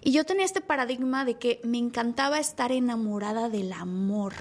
Y 0.02 0.14
yo 0.14 0.24
tenía 0.24 0.46
este 0.46 0.62
paradigma 0.62 1.26
de 1.26 1.38
que 1.38 1.60
me 1.66 1.78
encantaba 1.78 2.40
estar 2.40 2.72
enamorada 2.72 3.50
del 3.50 3.74
amor. 3.74 4.34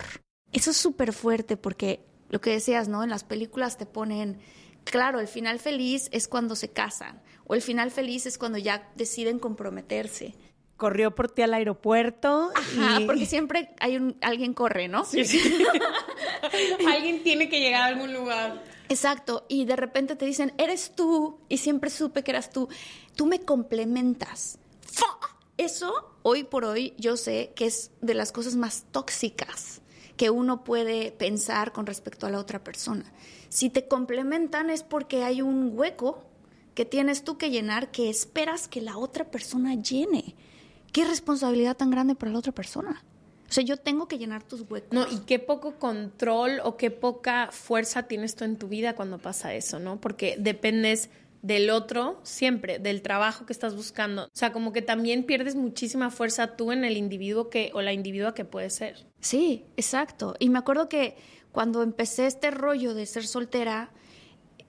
Eso 0.52 0.70
es 0.70 0.76
súper 0.76 1.12
fuerte 1.12 1.56
porque 1.56 2.06
lo 2.30 2.40
que 2.40 2.50
decías, 2.50 2.88
¿no? 2.88 3.02
En 3.04 3.10
las 3.10 3.24
películas 3.24 3.76
te 3.76 3.86
ponen, 3.86 4.38
claro, 4.84 5.20
el 5.20 5.28
final 5.28 5.58
feliz 5.58 6.08
es 6.12 6.26
cuando 6.28 6.56
se 6.56 6.70
casan 6.70 7.20
o 7.46 7.54
el 7.54 7.62
final 7.62 7.90
feliz 7.90 8.24
es 8.26 8.38
cuando 8.38 8.56
ya 8.58 8.88
deciden 8.96 9.38
comprometerse. 9.38 10.34
Corrió 10.76 11.14
por 11.14 11.30
ti 11.30 11.42
al 11.42 11.52
aeropuerto. 11.52 12.50
Ajá, 12.54 13.00
y- 13.00 13.04
porque 13.06 13.26
siempre 13.26 13.74
hay 13.80 13.96
un, 13.96 14.16
alguien 14.22 14.54
corre, 14.54 14.88
¿no? 14.88 15.04
Alguien 16.88 17.22
tiene 17.22 17.48
que 17.48 17.60
llegar 17.60 17.82
a 17.82 17.86
algún 17.86 18.12
lugar. 18.12 18.62
Exacto, 18.88 19.44
y 19.48 19.66
de 19.66 19.76
repente 19.76 20.16
te 20.16 20.24
dicen, 20.26 20.52
eres 20.58 20.92
tú, 20.96 21.38
y 21.48 21.58
siempre 21.58 21.90
supe 21.90 22.24
que 22.24 22.30
eras 22.32 22.50
tú, 22.50 22.68
tú 23.14 23.26
me 23.26 23.40
complementas. 23.40 24.58
¡Fa! 24.80 25.04
Eso, 25.56 26.14
hoy 26.22 26.42
por 26.44 26.64
hoy, 26.64 26.94
yo 26.96 27.16
sé 27.16 27.52
que 27.54 27.66
es 27.66 27.90
de 28.00 28.14
las 28.14 28.32
cosas 28.32 28.56
más 28.56 28.84
tóxicas 28.90 29.79
que 30.20 30.28
uno 30.28 30.64
puede 30.64 31.12
pensar 31.12 31.72
con 31.72 31.86
respecto 31.86 32.26
a 32.26 32.30
la 32.30 32.38
otra 32.38 32.62
persona. 32.62 33.10
Si 33.48 33.70
te 33.70 33.88
complementan 33.88 34.68
es 34.68 34.82
porque 34.82 35.24
hay 35.24 35.40
un 35.40 35.72
hueco 35.72 36.22
que 36.74 36.84
tienes 36.84 37.24
tú 37.24 37.38
que 37.38 37.48
llenar 37.48 37.90
que 37.90 38.10
esperas 38.10 38.68
que 38.68 38.82
la 38.82 38.98
otra 38.98 39.30
persona 39.30 39.76
llene. 39.76 40.34
¿Qué 40.92 41.06
responsabilidad 41.06 41.74
tan 41.74 41.90
grande 41.90 42.16
para 42.16 42.32
la 42.32 42.38
otra 42.38 42.52
persona? 42.52 43.02
O 43.48 43.52
sea, 43.52 43.64
yo 43.64 43.78
tengo 43.78 44.08
que 44.08 44.18
llenar 44.18 44.42
tus 44.42 44.60
huecos. 44.70 44.92
No, 44.92 45.10
y 45.10 45.20
qué 45.20 45.38
poco 45.38 45.76
control 45.78 46.60
o 46.64 46.76
qué 46.76 46.90
poca 46.90 47.48
fuerza 47.50 48.02
tienes 48.02 48.34
tú 48.34 48.44
en 48.44 48.58
tu 48.58 48.68
vida 48.68 48.94
cuando 48.94 49.16
pasa 49.16 49.54
eso, 49.54 49.78
¿no? 49.78 50.02
Porque 50.02 50.36
dependes 50.38 51.08
del 51.42 51.70
otro 51.70 52.20
siempre, 52.22 52.78
del 52.78 53.02
trabajo 53.02 53.46
que 53.46 53.52
estás 53.52 53.74
buscando. 53.74 54.24
O 54.24 54.30
sea, 54.32 54.52
como 54.52 54.72
que 54.72 54.82
también 54.82 55.24
pierdes 55.24 55.54
muchísima 55.54 56.10
fuerza 56.10 56.56
tú 56.56 56.72
en 56.72 56.84
el 56.84 56.96
individuo 56.96 57.48
que 57.48 57.70
o 57.74 57.80
la 57.82 57.92
individua 57.92 58.34
que 58.34 58.44
puedes 58.44 58.74
ser. 58.74 59.06
Sí, 59.20 59.64
exacto. 59.76 60.34
Y 60.38 60.50
me 60.50 60.58
acuerdo 60.58 60.88
que 60.88 61.16
cuando 61.52 61.82
empecé 61.82 62.26
este 62.26 62.50
rollo 62.50 62.94
de 62.94 63.06
ser 63.06 63.26
soltera, 63.26 63.90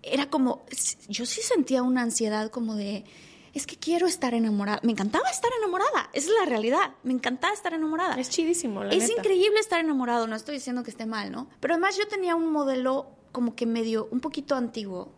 era 0.02 0.30
como, 0.30 0.66
yo 1.10 1.26
sí 1.26 1.42
sentía 1.42 1.84
una 1.84 2.02
ansiedad 2.02 2.50
como 2.50 2.76
de, 2.76 3.04
es 3.54 3.68
que 3.68 3.76
quiero 3.76 4.08
estar 4.08 4.34
enamorada. 4.34 4.80
Me 4.84 4.94
encantaba 4.94 5.30
estar 5.30 5.52
enamorada, 5.60 6.10
esa 6.14 6.30
es 6.30 6.34
la 6.40 6.46
realidad. 6.46 6.96
Me 7.04 7.14
encantaba 7.14 7.54
estar 7.54 7.74
enamorada. 7.74 8.16
Es 8.16 8.30
chidísimo, 8.30 8.84
la 8.84 8.94
Es 8.94 9.10
neta. 9.10 9.20
increíble 9.20 9.60
estar 9.60 9.80
enamorado, 9.80 10.26
no 10.26 10.36
estoy 10.36 10.56
diciendo 10.56 10.84
que 10.84 10.92
esté 10.92 11.06
mal, 11.06 11.32
¿no? 11.32 11.50
Pero 11.60 11.74
además 11.74 11.98
yo 11.98 12.08
tenía 12.08 12.36
un 12.36 12.52
modelo 12.52 13.10
como 13.32 13.56
que 13.56 13.66
medio, 13.66 14.08
un 14.12 14.22
poquito 14.22 14.56
antiguo, 14.56 15.14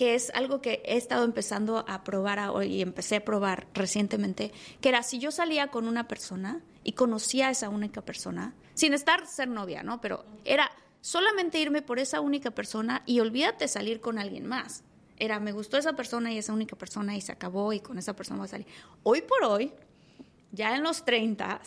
que 0.00 0.14
es 0.14 0.30
algo 0.32 0.62
que 0.62 0.82
he 0.86 0.96
estado 0.96 1.26
empezando 1.26 1.84
a 1.86 2.04
probar 2.04 2.38
ahora 2.38 2.64
y 2.64 2.80
empecé 2.80 3.16
a 3.16 3.24
probar 3.26 3.66
recientemente, 3.74 4.50
que 4.80 4.88
era 4.88 5.02
si 5.02 5.18
yo 5.18 5.30
salía 5.30 5.68
con 5.68 5.86
una 5.86 6.08
persona 6.08 6.62
y 6.82 6.92
conocía 6.92 7.48
a 7.48 7.50
esa 7.50 7.68
única 7.68 8.00
persona, 8.00 8.54
sin 8.72 8.94
estar 8.94 9.26
ser 9.26 9.48
novia, 9.48 9.82
¿no? 9.82 10.00
Pero 10.00 10.24
era 10.46 10.70
solamente 11.02 11.60
irme 11.60 11.82
por 11.82 11.98
esa 11.98 12.22
única 12.22 12.50
persona 12.50 13.02
y 13.04 13.20
olvídate 13.20 13.68
salir 13.68 14.00
con 14.00 14.18
alguien 14.18 14.46
más. 14.46 14.84
Era, 15.18 15.38
me 15.38 15.52
gustó 15.52 15.76
esa 15.76 15.92
persona 15.92 16.32
y 16.32 16.38
esa 16.38 16.54
única 16.54 16.76
persona 16.76 17.14
y 17.14 17.20
se 17.20 17.32
acabó 17.32 17.74
y 17.74 17.80
con 17.80 17.98
esa 17.98 18.16
persona 18.16 18.38
voy 18.38 18.46
a 18.46 18.52
salir. 18.52 18.66
Hoy 19.02 19.20
por 19.20 19.44
hoy, 19.44 19.70
ya 20.50 20.74
en 20.74 20.82
los 20.82 21.04
30, 21.04 21.60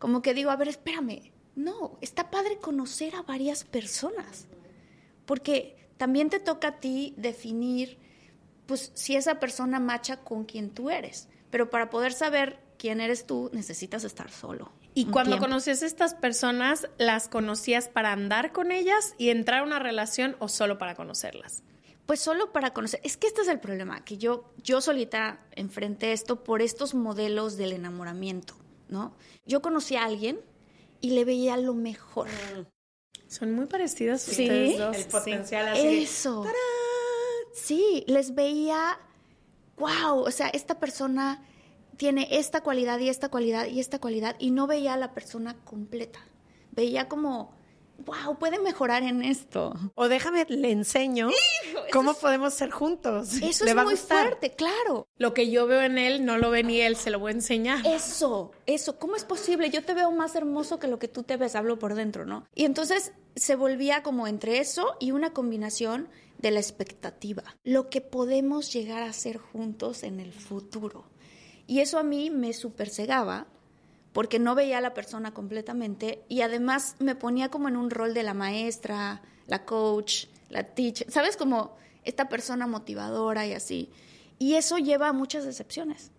como 0.00 0.22
que 0.22 0.34
digo, 0.34 0.50
a 0.50 0.56
ver, 0.56 0.66
espérame, 0.66 1.30
no, 1.54 1.98
está 2.00 2.32
padre 2.32 2.58
conocer 2.58 3.14
a 3.14 3.22
varias 3.22 3.62
personas, 3.62 4.48
porque 5.24 5.85
también 5.96 6.30
te 6.30 6.40
toca 6.40 6.68
a 6.68 6.80
ti 6.80 7.14
definir, 7.16 7.98
pues, 8.66 8.92
si 8.94 9.16
esa 9.16 9.38
persona 9.38 9.80
macha 9.80 10.18
con 10.18 10.44
quien 10.44 10.70
tú 10.70 10.90
eres, 10.90 11.28
pero 11.50 11.70
para 11.70 11.90
poder 11.90 12.12
saber 12.12 12.60
quién 12.78 13.00
eres 13.00 13.26
tú, 13.26 13.50
necesitas 13.52 14.04
estar 14.04 14.30
solo. 14.30 14.72
Y 14.94 15.06
cuando 15.06 15.32
tiempo. 15.32 15.46
conocías 15.46 15.82
a 15.82 15.86
estas 15.86 16.14
personas, 16.14 16.88
¿las 16.98 17.28
conocías 17.28 17.88
para 17.88 18.12
andar 18.12 18.52
con 18.52 18.72
ellas 18.72 19.14
y 19.18 19.28
entrar 19.28 19.60
a 19.60 19.62
una 19.64 19.78
relación 19.78 20.36
o 20.38 20.48
solo 20.48 20.78
para 20.78 20.94
conocerlas? 20.94 21.62
Pues 22.06 22.20
solo 22.20 22.52
para 22.52 22.72
conocer. 22.72 23.00
Es 23.02 23.16
que 23.16 23.26
este 23.26 23.42
es 23.42 23.48
el 23.48 23.60
problema, 23.60 24.04
que 24.04 24.16
yo, 24.16 24.54
yo 24.62 24.80
solita 24.80 25.44
enfrenté 25.52 26.12
esto 26.12 26.44
por 26.44 26.62
estos 26.62 26.94
modelos 26.94 27.56
del 27.56 27.72
enamoramiento, 27.72 28.54
¿no? 28.88 29.14
Yo 29.44 29.60
conocí 29.60 29.96
a 29.96 30.04
alguien 30.04 30.40
y 31.00 31.10
le 31.10 31.24
veía 31.24 31.56
lo 31.56 31.74
mejor. 31.74 32.28
Son 33.28 33.52
muy 33.52 33.66
parecidas 33.66 34.22
Sí. 34.22 34.42
ustedes 34.42 34.78
dos. 34.78 34.96
El 34.96 35.02
sí. 35.02 35.08
potencial 35.10 35.68
así. 35.68 36.02
Eso. 36.04 36.44
Sí, 37.54 38.04
les 38.06 38.34
veía, 38.34 38.98
wow, 39.78 40.20
o 40.20 40.30
sea, 40.30 40.48
esta 40.48 40.78
persona 40.78 41.42
tiene 41.96 42.28
esta 42.30 42.62
cualidad 42.62 42.98
y 42.98 43.08
esta 43.08 43.30
cualidad 43.30 43.66
y 43.66 43.80
esta 43.80 43.98
cualidad 43.98 44.36
y 44.38 44.50
no 44.50 44.66
veía 44.66 44.94
a 44.94 44.96
la 44.98 45.14
persona 45.14 45.56
completa. 45.64 46.20
Veía 46.72 47.08
como, 47.08 47.55
wow, 47.98 48.38
puede 48.38 48.58
mejorar 48.58 49.02
en 49.02 49.22
esto. 49.22 49.74
O 49.94 50.08
déjame, 50.08 50.44
le 50.48 50.70
enseño 50.70 51.28
cómo 51.92 52.14
podemos 52.14 52.54
ser 52.54 52.70
juntos. 52.70 53.34
Eso 53.42 53.64
Le 53.64 53.70
es 53.70 53.76
va 53.76 53.84
muy 53.84 53.94
gustar. 53.94 54.26
fuerte, 54.28 54.50
claro. 54.50 55.08
Lo 55.16 55.34
que 55.34 55.50
yo 55.50 55.66
veo 55.66 55.82
en 55.82 55.98
él 55.98 56.24
no 56.24 56.38
lo 56.38 56.50
ve 56.50 56.62
ni 56.62 56.80
él, 56.80 56.96
se 56.96 57.10
lo 57.10 57.18
voy 57.18 57.30
a 57.30 57.34
enseñar. 57.34 57.86
Eso, 57.86 58.52
eso, 58.66 58.98
¿cómo 58.98 59.16
es 59.16 59.24
posible? 59.24 59.70
Yo 59.70 59.82
te 59.82 59.94
veo 59.94 60.10
más 60.12 60.34
hermoso 60.36 60.78
que 60.78 60.88
lo 60.88 60.98
que 60.98 61.08
tú 61.08 61.22
te 61.22 61.36
ves, 61.36 61.54
hablo 61.56 61.78
por 61.78 61.94
dentro, 61.94 62.26
¿no? 62.26 62.46
Y 62.54 62.64
entonces 62.64 63.12
se 63.34 63.56
volvía 63.56 64.02
como 64.02 64.26
entre 64.26 64.58
eso 64.58 64.96
y 65.00 65.10
una 65.10 65.32
combinación 65.32 66.08
de 66.38 66.50
la 66.50 66.60
expectativa, 66.60 67.42
lo 67.64 67.88
que 67.88 68.00
podemos 68.02 68.72
llegar 68.72 69.02
a 69.02 69.08
hacer 69.10 69.38
juntos 69.38 70.02
en 70.02 70.20
el 70.20 70.32
futuro. 70.32 71.06
Y 71.66 71.80
eso 71.80 71.98
a 71.98 72.02
mí 72.02 72.30
me 72.30 72.52
super 72.52 72.88
cegaba 72.90 73.46
porque 74.16 74.38
no 74.38 74.54
veía 74.54 74.78
a 74.78 74.80
la 74.80 74.94
persona 74.94 75.34
completamente 75.34 76.24
y 76.26 76.40
además 76.40 76.96
me 77.00 77.14
ponía 77.14 77.50
como 77.50 77.68
en 77.68 77.76
un 77.76 77.90
rol 77.90 78.14
de 78.14 78.22
la 78.22 78.32
maestra, 78.32 79.20
la 79.46 79.66
coach, 79.66 80.28
la 80.48 80.62
teacher, 80.62 81.12
¿sabes? 81.12 81.36
Como 81.36 81.76
esta 82.02 82.30
persona 82.30 82.66
motivadora 82.66 83.46
y 83.46 83.52
así. 83.52 83.90
Y 84.38 84.54
eso 84.54 84.78
lleva 84.78 85.08
a 85.08 85.12
muchas 85.12 85.44
decepciones. 85.44 86.12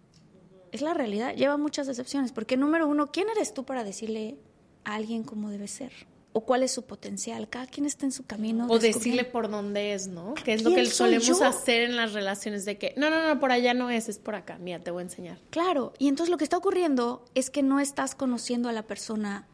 Es 0.71 0.83
la 0.83 0.93
realidad, 0.93 1.33
lleva 1.33 1.57
muchas 1.57 1.87
decepciones. 1.87 2.31
Porque 2.31 2.55
número 2.55 2.87
uno, 2.87 3.07
¿quién 3.07 3.29
eres 3.29 3.55
tú 3.55 3.65
para 3.65 3.83
decirle 3.83 4.37
a 4.83 4.93
alguien 4.93 5.23
cómo 5.23 5.49
debe 5.49 5.67
ser? 5.67 5.91
¿O 6.37 6.41
cuál 6.41 6.61
es 6.61 6.71
su 6.71 6.85
potencial? 6.85 7.49
Cada 7.49 7.65
quien 7.65 7.87
está 7.87 8.05
en 8.05 8.11
su 8.11 8.23
camino. 8.23 8.67
O 8.69 8.77
decirle 8.77 9.23
por 9.23 9.49
dónde 9.49 9.95
es, 9.95 10.07
¿no? 10.07 10.35
Que 10.35 10.53
es 10.53 10.61
lo 10.61 10.69
¿Quién 10.69 10.85
que 10.85 10.91
solemos 10.91 11.25
yo? 11.25 11.43
hacer 11.43 11.81
en 11.81 11.95
las 11.95 12.13
relaciones 12.13 12.63
de 12.63 12.77
que, 12.77 12.93
no, 12.95 13.09
no, 13.09 13.27
no, 13.27 13.39
por 13.39 13.51
allá 13.51 13.73
no 13.73 13.89
es, 13.89 14.07
es 14.07 14.19
por 14.19 14.35
acá. 14.35 14.59
Mira, 14.59 14.77
te 14.77 14.91
voy 14.91 14.99
a 14.99 15.05
enseñar. 15.05 15.39
Claro, 15.49 15.93
y 15.97 16.07
entonces 16.07 16.29
lo 16.29 16.37
que 16.37 16.43
está 16.43 16.55
ocurriendo 16.55 17.25
es 17.33 17.49
que 17.49 17.63
no 17.63 17.79
estás 17.79 18.13
conociendo 18.13 18.69
a 18.69 18.71
la 18.71 18.83
persona 18.83 19.47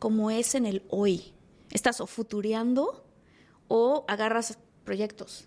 como 0.00 0.32
es 0.32 0.56
en 0.56 0.66
el 0.66 0.82
hoy. 0.90 1.32
Estás 1.70 2.00
o 2.00 2.08
futureando 2.08 3.04
o 3.68 4.04
agarras 4.08 4.58
proyectos. 4.82 5.46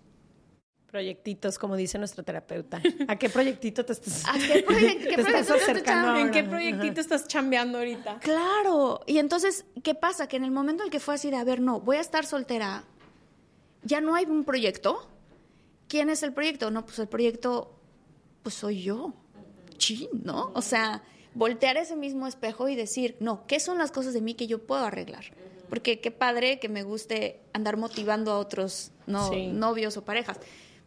Proyectitos, 0.91 1.59
como 1.59 1.75
dice 1.75 1.99
nuestro 1.99 2.23
terapeuta. 2.23 2.81
¿A 3.07 3.15
qué 3.17 3.29
proyectito 3.29 3.85
te 3.85 3.93
estás, 3.93 4.23
¿A 4.27 4.33
qué 4.33 4.65
proye- 4.65 4.97
qué 4.97 5.15
te 5.15 5.21
estás 5.21 5.45
proyectito 5.45 5.53
te 5.55 5.61
acercando? 5.63 6.07
estás- 6.15 6.25
¿En 6.25 6.31
qué 6.31 6.43
proyectito 6.49 7.01
estás 7.01 7.27
chambeando 7.27 7.77
ahorita? 7.77 8.19
Claro. 8.21 9.01
Y 9.05 9.19
entonces, 9.19 9.65
¿qué 9.83 9.93
pasa? 9.93 10.27
Que 10.27 10.37
en 10.37 10.43
el 10.45 10.51
momento 10.51 10.81
en 10.83 10.87
el 10.87 10.91
que 10.91 10.99
fue 10.99 11.13
así 11.13 11.29
de, 11.29 11.35
a 11.37 11.43
ver, 11.43 11.61
no, 11.61 11.79
voy 11.79 11.97
a 11.97 12.01
estar 12.01 12.25
soltera, 12.25 12.85
ya 13.83 14.01
no 14.01 14.15
hay 14.15 14.25
un 14.25 14.43
proyecto. 14.43 15.07
¿Quién 15.87 16.09
es 16.09 16.23
el 16.23 16.33
proyecto? 16.33 16.71
No, 16.71 16.85
pues 16.85 16.97
el 16.97 17.07
proyecto, 17.07 17.71
pues 18.41 18.55
soy 18.55 18.81
yo. 18.81 19.13
Chin, 19.77 20.09
¿no? 20.23 20.51
O 20.55 20.61
sea, 20.63 21.03
voltear 21.35 21.77
ese 21.77 21.95
mismo 21.95 22.25
espejo 22.25 22.67
y 22.67 22.75
decir, 22.75 23.15
no, 23.19 23.45
¿qué 23.45 23.59
son 23.59 23.77
las 23.77 23.91
cosas 23.91 24.13
de 24.15 24.21
mí 24.21 24.33
que 24.33 24.47
yo 24.47 24.65
puedo 24.65 24.83
arreglar? 24.85 25.25
Porque 25.69 25.99
qué 26.01 26.09
padre 26.09 26.59
que 26.59 26.67
me 26.67 26.81
guste 26.81 27.41
andar 27.53 27.77
motivando 27.77 28.31
a 28.31 28.39
otros 28.39 28.91
no, 29.05 29.29
Sí. 29.29 29.47
novios 29.47 29.95
o 29.97 30.03
parejas. 30.03 30.39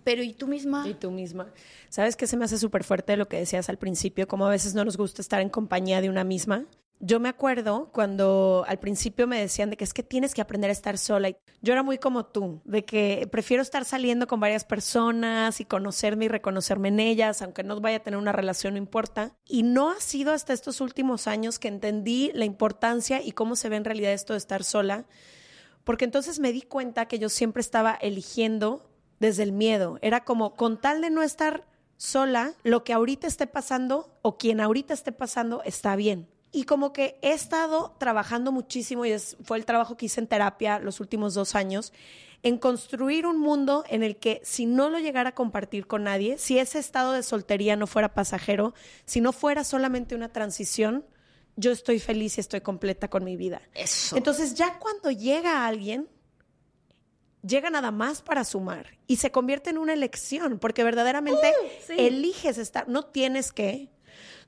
Pero 0.05 0.23
¿y 0.23 0.33
tú 0.33 0.47
misma? 0.47 0.89
Y 0.89 0.95
tú 0.95 1.11
misma. 1.11 1.53
¿Sabes 1.89 2.17
qué 2.17 2.27
se 2.27 2.37
me 2.37 2.45
hace 2.45 2.59
súper 2.59 2.85
fuerte 2.85 3.17
lo 3.17 3.29
que 3.29 3.39
decías 3.39 3.69
al 3.69 3.79
principio? 3.79 4.27
Como 4.27 4.47
a 4.47 4.51
veces 4.51 4.75
no 4.75 4.85
nos 4.85 4.97
gusta 4.97 5.23
estar 5.23 5.41
en 5.41 5.49
compañía 5.49 6.01
de 6.01 6.09
una 6.09 6.25
misma. 6.25 6.67
Yo 7.05 7.19
me 7.19 7.29
acuerdo 7.29 7.91
cuando 7.93 8.65
al 8.69 8.79
principio 8.79 9.27
me 9.27 9.41
decían 9.41 9.71
de 9.71 9.77
que 9.77 9.83
es 9.83 9.93
que 9.93 10.05
tienes 10.05 10.35
que 10.35 10.41
aprender 10.41 10.71
a 10.71 10.73
estar 10.73 10.97
sola. 10.99 11.33
Yo 11.61 11.73
era 11.73 11.83
muy 11.83 11.99
como 11.99 12.27
tú, 12.27 12.61
de 12.65 12.85
que 12.85 13.29
prefiero 13.29 13.61
estar 13.61 13.85
saliendo 13.85 14.29
con 14.29 14.39
varias 14.39 14.65
personas 14.65 15.61
y 15.61 15.65
conocerme 15.65 16.27
y 16.27 16.29
reconocerme 16.29 16.89
en 16.89 17.01
ellas, 17.01 17.43
aunque 17.43 17.65
no 17.65 17.81
vaya 17.81 17.97
a 17.97 18.03
tener 18.05 18.19
una 18.19 18.31
relación, 18.31 18.75
no 18.75 18.79
importa. 18.79 19.37
Y 19.49 19.65
no 19.65 19.91
ha 19.91 19.99
sido 19.99 20.33
hasta 20.33 20.53
estos 20.53 20.81
últimos 20.81 21.27
años 21.27 21.59
que 21.59 21.67
entendí 21.67 22.31
la 22.35 22.45
importancia 22.45 23.21
y 23.21 23.33
cómo 23.33 23.57
se 23.57 23.69
ve 23.69 23.75
en 23.75 23.85
realidad 23.85 24.13
esto 24.13 24.35
de 24.35 24.39
estar 24.39 24.63
sola, 24.63 25.05
porque 25.83 26.05
entonces 26.05 26.39
me 26.39 26.53
di 26.53 26.63
cuenta 26.63 27.07
que 27.07 27.19
yo 27.19 27.29
siempre 27.29 27.63
estaba 27.63 27.95
eligiendo 27.95 28.92
desde 29.23 29.45
el 29.45 29.53
miedo. 29.53 29.99
Era 30.03 30.25
como, 30.25 30.55
con 30.57 30.79
tal 30.79 31.01
de 31.01 31.09
no 31.09 31.23
estar 31.23 31.65
sola, 31.97 32.53
lo 32.65 32.85
que 32.85 32.93
ahorita 32.93 33.27
esté 33.27 33.47
pasando 33.47 34.11
o 34.21 34.37
quien 34.37 34.61
ahorita 34.61 34.93
esté 34.93 35.13
pasando 35.13 35.63
está 35.65 35.97
bien. 35.97 36.29
Y 36.51 36.65
como 36.65 36.93
que 36.93 37.19
he 37.23 37.33
estado 37.33 37.95
trabajando 37.99 38.53
muchísimo, 38.53 39.07
y 39.07 39.13
es- 39.13 39.37
fue 39.45 39.57
el 39.57 39.65
trabajo 39.65 39.97
que 39.97 40.07
hice 40.07 40.21
en 40.21 40.27
terapia 40.27 40.79
los 40.81 41.01
últimos 41.01 41.33
dos 41.33 41.55
años, 41.55 41.93
en 42.43 42.59
construir 42.59 43.25
un 43.25 43.39
mundo 43.39 43.85
en 43.89 44.03
el 44.03 44.17
que 44.17 44.43
si 44.45 44.67
no 44.67 44.91
lo 44.91 44.99
llegara 44.99 45.31
a 45.31 45.35
compartir 45.35 45.87
con 45.87 46.03
nadie, 46.03 46.37
si 46.39 46.59
ese 46.59 46.81
estado 46.81 47.13
de 47.13 47.23
soltería 47.23 47.77
no 47.77 47.87
fuera 47.87 48.13
pasajero, 48.15 48.75
si 49.07 49.21
no 49.21 49.33
fuera 49.33 49.63
solamente 49.63 50.15
una 50.17 50.31
transición, 50.33 51.07
yo 51.55 51.71
estoy 51.71 52.01
feliz 52.01 52.37
y 52.37 52.41
estoy 52.41 52.61
completa 52.63 53.09
con 53.09 53.23
mi 53.25 53.37
vida. 53.37 53.63
Eso. 53.75 54.17
Entonces 54.17 54.55
ya 54.55 54.79
cuando 54.81 55.11
llega 55.13 55.67
alguien, 55.67 56.09
llega 57.47 57.71
nada 57.71 57.91
más 57.91 58.23
para 58.23 58.45
sumar 58.45 58.99
y 59.07 59.17
se 59.17 59.31
convierte 59.31 59.71
en 59.71 59.79
una 59.79 59.93
elección, 59.93 60.59
porque 60.59 60.85
verdaderamente 60.85 61.53
sí. 61.87 61.95
eliges 61.99 62.59
estar, 62.59 62.89
no 62.89 63.05
tienes 63.05 63.53
que, 63.53 63.91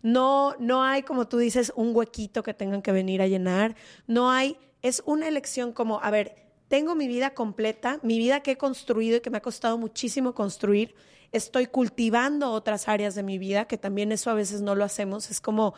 no, 0.02 0.54
no 0.58 0.82
hay, 0.84 1.02
como 1.02 1.26
tú 1.28 1.38
dices, 1.38 1.72
un 1.76 1.94
huequito 1.94 2.42
que 2.42 2.54
tengan 2.54 2.82
que 2.82 2.92
venir 2.92 3.22
a 3.22 3.26
llenar, 3.26 3.74
no 4.06 4.30
hay, 4.30 4.56
es 4.82 5.02
una 5.06 5.28
elección 5.28 5.72
como, 5.72 6.00
a 6.00 6.10
ver, 6.10 6.36
tengo 6.68 6.94
mi 6.94 7.08
vida 7.08 7.34
completa, 7.34 7.98
mi 8.02 8.18
vida 8.18 8.40
que 8.40 8.52
he 8.52 8.56
construido 8.56 9.16
y 9.16 9.20
que 9.20 9.30
me 9.30 9.38
ha 9.38 9.42
costado 9.42 9.78
muchísimo 9.78 10.34
construir, 10.34 10.94
estoy 11.32 11.66
cultivando 11.66 12.52
otras 12.52 12.88
áreas 12.88 13.14
de 13.14 13.22
mi 13.22 13.38
vida, 13.38 13.66
que 13.66 13.76
también 13.76 14.12
eso 14.12 14.30
a 14.30 14.34
veces 14.34 14.62
no 14.62 14.74
lo 14.74 14.84
hacemos, 14.84 15.30
es 15.30 15.40
como 15.40 15.74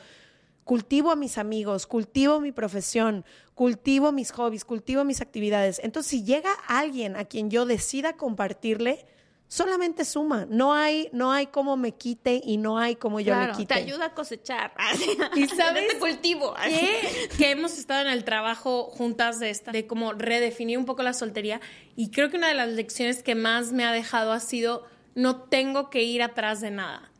cultivo 0.66 1.12
a 1.12 1.16
mis 1.16 1.38
amigos, 1.38 1.86
cultivo 1.86 2.40
mi 2.40 2.50
profesión, 2.50 3.24
cultivo 3.54 4.10
mis 4.10 4.32
hobbies, 4.32 4.64
cultivo 4.64 5.04
mis 5.04 5.20
actividades. 5.20 5.80
Entonces, 5.84 6.10
si 6.10 6.24
llega 6.24 6.50
alguien 6.66 7.14
a 7.14 7.24
quien 7.24 7.52
yo 7.52 7.66
decida 7.66 8.16
compartirle, 8.16 9.06
solamente 9.46 10.04
suma. 10.04 10.44
No 10.50 10.74
hay, 10.74 11.08
no 11.12 11.30
hay 11.30 11.46
cómo 11.46 11.76
me 11.76 11.92
quite 11.92 12.40
y 12.44 12.56
no 12.56 12.80
hay 12.80 12.96
cómo 12.96 13.20
yo 13.20 13.26
Claro, 13.32 13.52
le 13.52 13.58
quite. 13.58 13.74
te 13.74 13.80
ayuda 13.80 14.06
a 14.06 14.14
cosechar. 14.14 14.74
¿Y 15.36 15.46
sabes 15.56 15.84
este 15.84 16.00
cultivo. 16.00 16.52
que, 16.54 17.28
que 17.38 17.50
hemos 17.52 17.78
estado 17.78 18.00
en 18.00 18.08
el 18.08 18.24
trabajo 18.24 18.86
juntas 18.90 19.38
de 19.38 19.50
esta, 19.50 19.70
de 19.70 19.86
como 19.86 20.14
redefinir 20.14 20.78
un 20.78 20.84
poco 20.84 21.04
la 21.04 21.12
soltería 21.12 21.60
y 21.94 22.10
creo 22.10 22.28
que 22.28 22.38
una 22.38 22.48
de 22.48 22.54
las 22.54 22.70
lecciones 22.70 23.22
que 23.22 23.36
más 23.36 23.70
me 23.70 23.84
ha 23.84 23.92
dejado 23.92 24.32
ha 24.32 24.40
sido 24.40 24.84
no 25.14 25.42
tengo 25.42 25.90
que 25.90 26.02
ir 26.02 26.24
atrás 26.24 26.60
de 26.60 26.72
nada. 26.72 27.12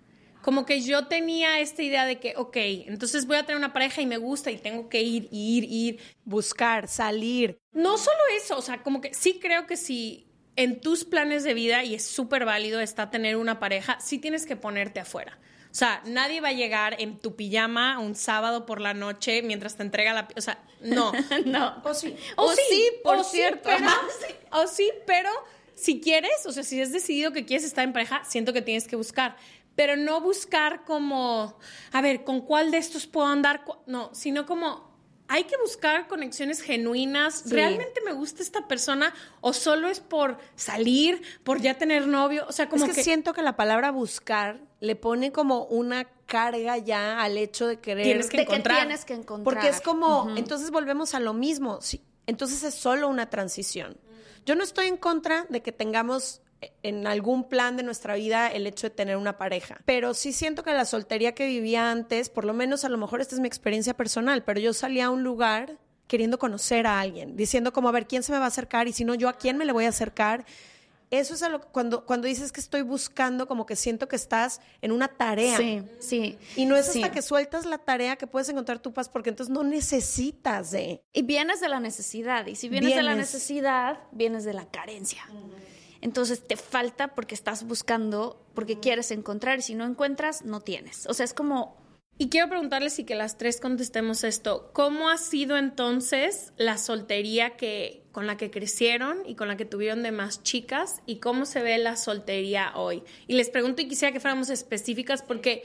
Como 0.47 0.65
que 0.65 0.81
yo 0.81 1.09
tenía 1.09 1.59
esta 1.59 1.83
idea 1.83 2.07
de 2.07 2.21
que, 2.21 2.35
ok, 2.37 2.57
entonces 2.87 3.27
voy 3.27 3.37
a 3.37 3.43
tener 3.43 3.57
una 3.57 3.73
pareja 3.73 4.01
y 4.01 4.07
me 4.07 4.17
gusta 4.17 4.53
y 4.53 4.59
tengo 4.59 4.89
que 4.89 5.03
ir, 5.03 5.27
ir, 5.33 5.65
ir. 5.65 5.99
Buscar, 6.25 6.87
salir. 6.87 7.59
No 7.73 7.99
solo 7.99 8.17
eso, 8.37 8.57
o 8.57 8.63
sea, 8.63 8.85
como 8.85 9.01
que 9.01 9.13
sí 9.13 9.41
creo 9.43 9.67
que 9.67 9.77
si 9.77 10.29
en 10.55 10.81
tus 10.81 11.05
planes 11.05 11.43
de 11.43 11.53
vida, 11.53 11.83
y 11.83 11.97
es 11.97 12.07
súper 12.07 12.45
válido, 12.45 12.79
está 12.79 13.11
tener 13.11 13.35
una 13.35 13.59
pareja, 13.59 13.99
sí 13.99 14.19
tienes 14.19 14.47
que 14.47 14.55
ponerte 14.55 15.01
afuera. 15.01 15.37
O 15.73 15.75
sea, 15.75 16.01
nadie 16.05 16.41
va 16.41 16.51
a 16.51 16.53
llegar 16.53 16.95
en 17.01 17.19
tu 17.19 17.35
pijama 17.35 17.99
un 17.99 18.15
sábado 18.15 18.67
por 18.67 18.81
la 18.81 18.95
noche 18.95 19.43
mientras 19.43 19.77
te 19.77 19.83
entrega 19.83 20.15
la... 20.15 20.29
O 20.37 20.41
sea, 20.41 20.63
no. 20.81 21.11
no. 21.45 21.83
O 21.83 21.93
sí. 21.93 22.15
O 22.37 22.53
sí, 22.53 22.93
por 23.03 23.17
o 23.17 23.25
sí, 23.25 23.39
cierto. 23.39 23.63
pero, 23.65 23.85
Ajá, 23.85 24.01
o 24.53 24.69
sí, 24.69 24.89
pero 25.09 25.29
si 25.77 26.01
quieres, 26.01 26.47
o 26.47 26.53
sea, 26.53 26.63
si 26.63 26.81
has 26.81 26.91
decidido 26.91 27.33
que 27.33 27.45
quieres 27.45 27.65
estar 27.65 27.85
en 27.85 27.93
pareja, 27.93 28.25
siento 28.25 28.55
que 28.55 28.63
tienes 28.63 28.89
que 28.89 28.97
buscar. 28.97 29.37
Pero 29.77 29.97
no 29.97 30.21
buscar 30.21 30.85
como, 30.85 31.59
a 31.93 32.01
ver, 32.01 32.25
¿con 32.25 32.41
cuál 32.41 32.71
de 32.71 32.79
estos 32.79 33.07
puedo 33.07 33.27
andar? 33.27 33.65
No, 33.87 34.11
sino 34.15 34.47
como, 34.47 34.97
hay 35.29 35.45
que 35.45 35.57
buscar 35.59 36.07
conexiones 36.09 36.61
genuinas. 36.61 37.43
Sí. 37.45 37.55
¿Realmente 37.55 38.01
me 38.05 38.13
gusta 38.13 38.43
esta 38.43 38.67
persona? 38.69 39.13
¿O 39.41 39.53
solo 39.53 39.89
es 39.89 40.01
por 40.01 40.39
salir, 40.55 41.23
por 41.45 41.61
ya 41.61 41.75
tener 41.75 42.07
novio? 42.07 42.47
O 42.49 42.53
sea, 42.53 42.69
como 42.69 42.87
es 42.87 42.95
que, 42.95 43.03
siento 43.03 43.33
que 43.33 43.43
la 43.43 43.57
palabra 43.57 43.91
buscar 43.91 44.61
le 44.81 44.97
pone 44.97 45.33
como 45.33 45.65
una 45.65 46.05
carga 46.27 46.79
ya 46.79 47.23
al 47.23 47.37
hecho 47.39 47.67
de 47.67 47.81
querer. 47.81 48.05
Tienes 48.05 48.29
que 48.29 48.39
de 48.39 48.47
que 48.47 48.53
encontrar. 48.53 48.79
tienes 48.79 49.05
que 49.05 49.15
encontrar. 49.15 49.45
Porque 49.45 49.69
es 49.69 49.81
como, 49.81 50.33
entonces 50.37 50.71
volvemos 50.71 51.15
a 51.15 51.21
lo 51.21 51.33
mismo. 51.33 51.81
Sí, 51.81 52.03
entonces 52.27 52.63
es 52.63 52.75
solo 52.75 53.09
una 53.09 53.29
transición. 53.31 53.97
Yo 54.45 54.55
no 54.55 54.63
estoy 54.63 54.87
en 54.87 54.97
contra 54.97 55.47
de 55.49 55.61
que 55.61 55.73
tengamos 55.73 56.41
en 56.83 57.07
algún 57.07 57.49
plan 57.49 57.77
de 57.77 57.83
nuestra 57.83 58.15
vida 58.15 58.49
el 58.49 58.67
hecho 58.67 58.89
de 58.89 58.95
tener 58.95 59.17
una 59.17 59.39
pareja, 59.39 59.81
pero 59.85 60.15
sí 60.15 60.33
siento 60.33 60.63
que 60.63 60.73
la 60.73 60.85
soltería 60.85 61.35
que 61.35 61.47
vivía 61.47 61.91
antes, 61.91 62.29
por 62.29 62.45
lo 62.45 62.55
menos 62.55 62.85
a 62.85 62.89
lo 62.89 62.99
mejor 62.99 63.21
esta 63.21 63.35
es 63.35 63.41
mi 63.41 63.49
experiencia 63.49 63.95
personal, 63.95 64.43
pero 64.45 64.61
yo 64.61 64.73
salía 64.73 65.07
a 65.07 65.11
un 65.11 65.23
lugar 65.23 65.79
queriendo 66.07 66.39
conocer 66.39 66.87
a 66.87 67.01
alguien, 67.01 67.37
diciendo 67.37 67.73
como 67.73 67.89
a 67.89 67.93
ver 67.93 68.07
quién 68.07 68.23
se 68.23 68.33
me 68.33 68.39
va 68.39 68.45
a 68.45 68.49
acercar 68.49 68.87
y 68.89 68.93
si 68.93 69.05
no 69.05 69.15
yo 69.15 69.29
a 69.29 69.35
quién 69.35 69.57
me 69.57 69.65
le 69.65 69.73
voy 69.73 69.87
a 69.87 69.89
acercar. 69.89 70.45
Eso 71.09 71.35
es 71.35 71.43
a 71.45 71.49
lo, 71.49 71.61
cuando, 71.61 72.05
cuando 72.05 72.27
dices 72.27 72.51
que 72.51 72.61
estoy 72.61 72.83
buscando, 72.83 73.47
como 73.47 73.65
que 73.65 73.77
siento 73.77 74.09
que 74.09 74.17
estás 74.17 74.61
en 74.83 74.91
una 74.91 75.07
tarea. 75.07 75.57
Sí, 75.57 75.83
sí. 76.01 76.37
Y 76.57 76.65
no 76.65 76.75
es 76.75 76.87
Sí. 76.87 77.01
hasta 77.01 77.15
que 77.15 77.23
sueltas 77.23 77.65
la 77.65 77.79
tarea 77.79 78.17
que 78.17 78.27
puedes 78.27 78.49
encontrar 78.49 78.81
tu 78.81 78.93
paz, 78.93 79.09
porque 79.09 79.31
entonces 79.31 79.55
no 79.55 79.63
necesitas 79.63 80.73
de. 80.73 81.05
Y 81.13 81.23
vienes 81.23 81.61
de 81.61 81.69
la 81.69 81.79
necesidad. 81.79 82.47
Y 82.47 82.57
si 82.57 82.69
vienes, 82.69 82.97
de 82.97 83.05
la 83.05 83.15
necesidad, 83.15 84.01
vienes 84.11 84.45
de 84.45 84.55
la 84.55 84.67
carencia. 84.69 85.25
Entonces 86.07 86.47
te 86.47 86.57
falta 86.57 87.17
porque 87.17 87.35
estás 87.35 87.67
buscando, 87.67 88.41
porque 88.55 88.79
quieres 88.79 89.11
encontrar. 89.11 89.59
Y 89.59 89.63
si 89.63 89.75
no 89.75 89.85
encuentras, 89.85 90.45
no 90.45 90.61
tienes. 90.61 91.05
O 91.09 91.15
sea, 91.15 91.25
es 91.25 91.35
como 91.35 91.85
Y 92.17 92.29
quiero 92.29 92.49
preguntarles 92.49 93.01
y 93.01 93.05
que 93.05 93.17
las 93.17 93.39
tres 93.39 93.61
contestemos 93.61 94.23
esto. 94.23 94.71
¿Cómo 94.73 95.09
ha 95.09 95.19
sido 95.19 95.57
entonces 95.57 96.53
la 96.59 96.79
soltería 96.79 97.57
que, 97.57 98.07
con 98.13 98.29
la 98.29 98.37
que 98.37 98.53
crecieron 98.53 99.19
y 99.27 99.35
con 99.35 99.49
la 99.49 99.57
que 99.57 99.65
tuvieron 99.65 100.05
de 100.05 100.13
más 100.13 100.45
chicas? 100.45 101.03
¿Y 101.07 101.17
cómo 101.17 101.45
se 101.45 101.61
ve 101.61 101.77
la 101.77 101.97
soltería 101.97 102.71
hoy? 102.77 103.03
Y 103.27 103.35
les 103.35 103.51
pregunto 103.51 103.83
y 103.83 103.89
quisiera 103.89 104.13
que 104.13 104.21
fuéramos 104.21 104.49
específicas 104.49 105.23
porque 105.23 105.65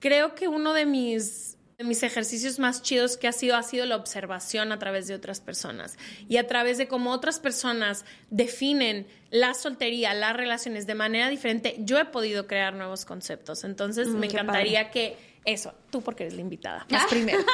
creo 0.00 0.34
que 0.34 0.48
uno 0.48 0.72
de 0.72 0.86
mis, 0.86 1.58
de 1.78 1.84
mis 1.84 2.02
ejercicios 2.02 2.58
más 2.58 2.82
chidos 2.82 3.16
que 3.16 3.26
ha 3.26 3.32
sido 3.32 3.56
ha 3.56 3.62
sido 3.62 3.84
la 3.86 3.96
observación 3.96 4.70
a 4.70 4.78
través 4.78 5.06
de 5.08 5.14
otras 5.14 5.40
personas 5.40 5.96
y 6.28 6.36
a 6.36 6.46
través 6.46 6.78
de 6.78 6.86
cómo 6.86 7.10
otras 7.10 7.40
personas 7.40 8.04
definen 8.30 9.06
la 9.30 9.54
soltería, 9.54 10.14
las 10.14 10.36
relaciones 10.36 10.86
de 10.86 10.94
manera 10.94 11.28
diferente. 11.28 11.76
Yo 11.80 11.98
he 11.98 12.04
podido 12.04 12.46
crear 12.46 12.74
nuevos 12.74 13.04
conceptos. 13.04 13.64
Entonces 13.64 14.08
me 14.08 14.28
qué 14.28 14.36
encantaría 14.36 14.90
que 14.90 15.16
eso, 15.44 15.74
tú 15.90 16.00
porque 16.00 16.24
eres 16.24 16.34
la 16.34 16.40
invitada, 16.40 16.86
más 16.90 17.06
primero. 17.10 17.44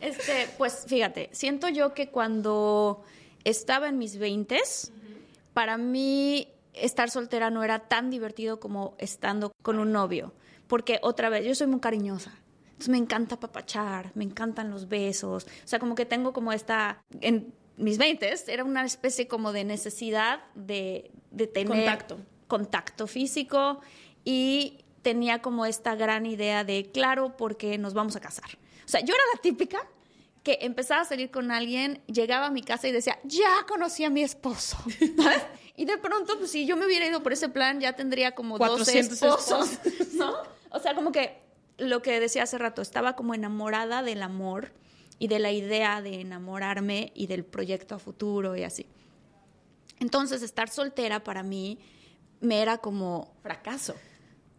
Este, 0.00 0.48
pues 0.56 0.84
fíjate, 0.86 1.28
siento 1.32 1.68
yo 1.68 1.92
que 1.92 2.08
cuando 2.08 3.04
estaba 3.44 3.88
en 3.88 3.98
mis 3.98 4.16
veintes, 4.16 4.92
para 5.52 5.76
mí 5.76 6.48
estar 6.72 7.10
soltera 7.10 7.50
no 7.50 7.62
era 7.64 7.80
tan 7.80 8.10
divertido 8.10 8.60
como 8.60 8.94
estando 8.98 9.52
con 9.62 9.78
un 9.78 9.92
novio, 9.92 10.32
porque 10.68 10.98
otra 11.02 11.28
vez 11.28 11.44
yo 11.44 11.54
soy 11.54 11.66
muy 11.66 11.80
cariñosa. 11.80 12.32
Entonces 12.80 12.92
me 12.92 12.96
encanta 12.96 13.38
papachar, 13.38 14.10
me 14.14 14.24
encantan 14.24 14.70
los 14.70 14.88
besos, 14.88 15.44
o 15.44 15.68
sea, 15.68 15.78
como 15.78 15.94
que 15.94 16.06
tengo 16.06 16.32
como 16.32 16.50
esta 16.50 17.04
en 17.20 17.52
mis 17.76 17.98
veintes 17.98 18.48
era 18.48 18.64
una 18.64 18.86
especie 18.86 19.28
como 19.28 19.52
de 19.52 19.64
necesidad 19.64 20.40
de, 20.54 21.10
de 21.30 21.46
tener 21.46 21.68
Contacto. 21.68 22.20
contacto 22.46 23.06
físico 23.06 23.80
y 24.24 24.78
tenía 25.02 25.42
como 25.42 25.66
esta 25.66 25.94
gran 25.94 26.24
idea 26.24 26.64
de, 26.64 26.90
claro, 26.90 27.36
porque 27.36 27.76
nos 27.76 27.92
vamos 27.92 28.16
a 28.16 28.20
casar. 28.20 28.48
O 28.86 28.88
sea, 28.88 29.00
yo 29.00 29.12
era 29.12 29.24
la 29.34 29.42
típica 29.42 29.86
que 30.42 30.60
empezaba 30.62 31.02
a 31.02 31.04
salir 31.04 31.30
con 31.30 31.50
alguien, 31.50 32.00
llegaba 32.06 32.46
a 32.46 32.50
mi 32.50 32.62
casa 32.62 32.88
y 32.88 32.92
decía, 32.92 33.18
ya 33.24 33.66
conocí 33.68 34.04
a 34.04 34.10
mi 34.10 34.22
esposo. 34.22 34.78
Y 35.76 35.86
de 35.86 35.96
pronto, 35.96 36.38
pues 36.38 36.50
si 36.50 36.66
yo 36.66 36.76
me 36.76 36.84
hubiera 36.84 37.06
ido 37.06 37.22
por 37.22 37.32
ese 37.32 37.48
plan, 37.48 37.80
ya 37.80 37.94
tendría 37.94 38.34
como 38.34 38.58
12 38.58 38.98
esposos, 38.98 39.78
¿no? 40.12 40.34
O 40.72 40.78
sea, 40.78 40.94
como 40.94 41.10
que 41.10 41.40
lo 41.80 42.02
que 42.02 42.20
decía 42.20 42.44
hace 42.44 42.58
rato, 42.58 42.82
estaba 42.82 43.16
como 43.16 43.34
enamorada 43.34 44.02
del 44.02 44.22
amor 44.22 44.72
y 45.18 45.28
de 45.28 45.38
la 45.38 45.52
idea 45.52 46.02
de 46.02 46.20
enamorarme 46.20 47.12
y 47.14 47.26
del 47.26 47.44
proyecto 47.44 47.94
a 47.94 47.98
futuro 47.98 48.56
y 48.56 48.62
así. 48.62 48.86
Entonces, 49.98 50.42
estar 50.42 50.68
soltera 50.68 51.24
para 51.24 51.42
mí 51.42 51.78
me 52.40 52.62
era 52.62 52.78
como 52.78 53.34
fracaso. 53.42 53.94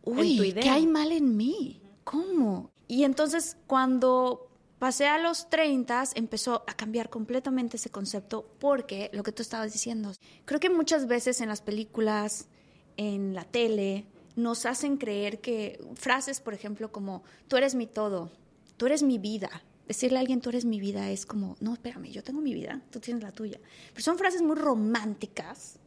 Uy, 0.03 0.53
¿qué 0.53 0.69
hay 0.69 0.87
mal 0.87 1.11
en 1.11 1.35
mí? 1.35 1.81
¿Cómo? 2.03 2.71
Y 2.87 3.03
entonces, 3.03 3.57
cuando 3.67 4.51
pasé 4.77 5.07
a 5.07 5.17
los 5.17 5.49
30, 5.49 6.03
empezó 6.15 6.63
a 6.67 6.73
cambiar 6.73 7.09
completamente 7.09 7.77
ese 7.77 7.89
concepto 7.89 8.47
porque 8.59 9.09
lo 9.13 9.23
que 9.23 9.31
tú 9.31 9.41
estabas 9.41 9.73
diciendo, 9.73 10.11
creo 10.45 10.59
que 10.59 10.69
muchas 10.69 11.07
veces 11.07 11.41
en 11.41 11.49
las 11.49 11.61
películas, 11.61 12.47
en 12.97 13.33
la 13.33 13.43
tele, 13.43 14.05
nos 14.41 14.65
hacen 14.65 14.97
creer 14.97 15.39
que 15.39 15.79
frases, 15.95 16.41
por 16.41 16.53
ejemplo, 16.53 16.91
como 16.91 17.23
tú 17.47 17.57
eres 17.57 17.75
mi 17.75 17.87
todo, 17.87 18.31
tú 18.77 18.85
eres 18.85 19.03
mi 19.03 19.17
vida, 19.17 19.49
decirle 19.87 20.17
a 20.17 20.21
alguien 20.21 20.41
tú 20.41 20.49
eres 20.49 20.65
mi 20.65 20.79
vida 20.79 21.11
es 21.11 21.25
como, 21.25 21.57
no, 21.59 21.73
espérame, 21.73 22.11
yo 22.11 22.23
tengo 22.23 22.41
mi 22.41 22.53
vida, 22.53 22.81
tú 22.91 22.99
tienes 22.99 23.23
la 23.23 23.31
tuya. 23.31 23.59
Pero 23.93 24.03
son 24.03 24.17
frases 24.17 24.41
muy 24.41 24.55
románticas 24.55 25.79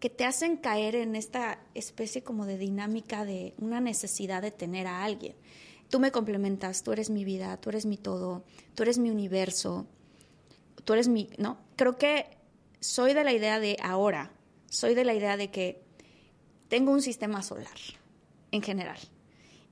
que 0.00 0.10
te 0.10 0.24
hacen 0.24 0.56
caer 0.56 0.94
en 0.94 1.16
esta 1.16 1.58
especie 1.74 2.22
como 2.22 2.46
de 2.46 2.58
dinámica 2.58 3.24
de 3.24 3.54
una 3.58 3.80
necesidad 3.80 4.42
de 4.42 4.50
tener 4.50 4.86
a 4.86 5.02
alguien. 5.02 5.34
Tú 5.88 5.98
me 5.98 6.12
complementas, 6.12 6.82
tú 6.82 6.92
eres 6.92 7.10
mi 7.10 7.24
vida, 7.24 7.56
tú 7.56 7.70
eres 7.70 7.86
mi 7.86 7.96
todo, 7.96 8.44
tú 8.74 8.82
eres 8.82 8.98
mi 8.98 9.10
universo, 9.10 9.86
tú 10.84 10.92
eres 10.92 11.08
mi, 11.08 11.30
¿no? 11.38 11.58
Creo 11.76 11.96
que 11.96 12.26
soy 12.80 13.14
de 13.14 13.24
la 13.24 13.32
idea 13.32 13.58
de 13.58 13.76
ahora, 13.82 14.30
soy 14.68 14.94
de 14.94 15.04
la 15.04 15.14
idea 15.14 15.36
de 15.36 15.50
que 15.50 15.87
tengo 16.68 16.92
un 16.92 17.02
sistema 17.02 17.42
solar 17.42 17.76
en 18.50 18.62
general. 18.62 18.98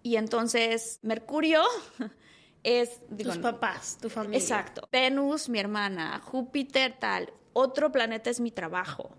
Y 0.02 0.16
entonces 0.16 0.98
Mercurio 1.02 1.62
es... 2.62 3.00
Tus 3.16 3.38
papás, 3.38 3.98
tu 4.00 4.08
familia. 4.08 4.38
Exacto. 4.38 4.88
Venus, 4.90 5.48
mi 5.48 5.58
hermana, 5.58 6.20
Júpiter, 6.20 6.96
tal. 6.98 7.32
Otro 7.52 7.92
planeta 7.92 8.30
es 8.30 8.40
mi 8.40 8.50
trabajo. 8.50 9.10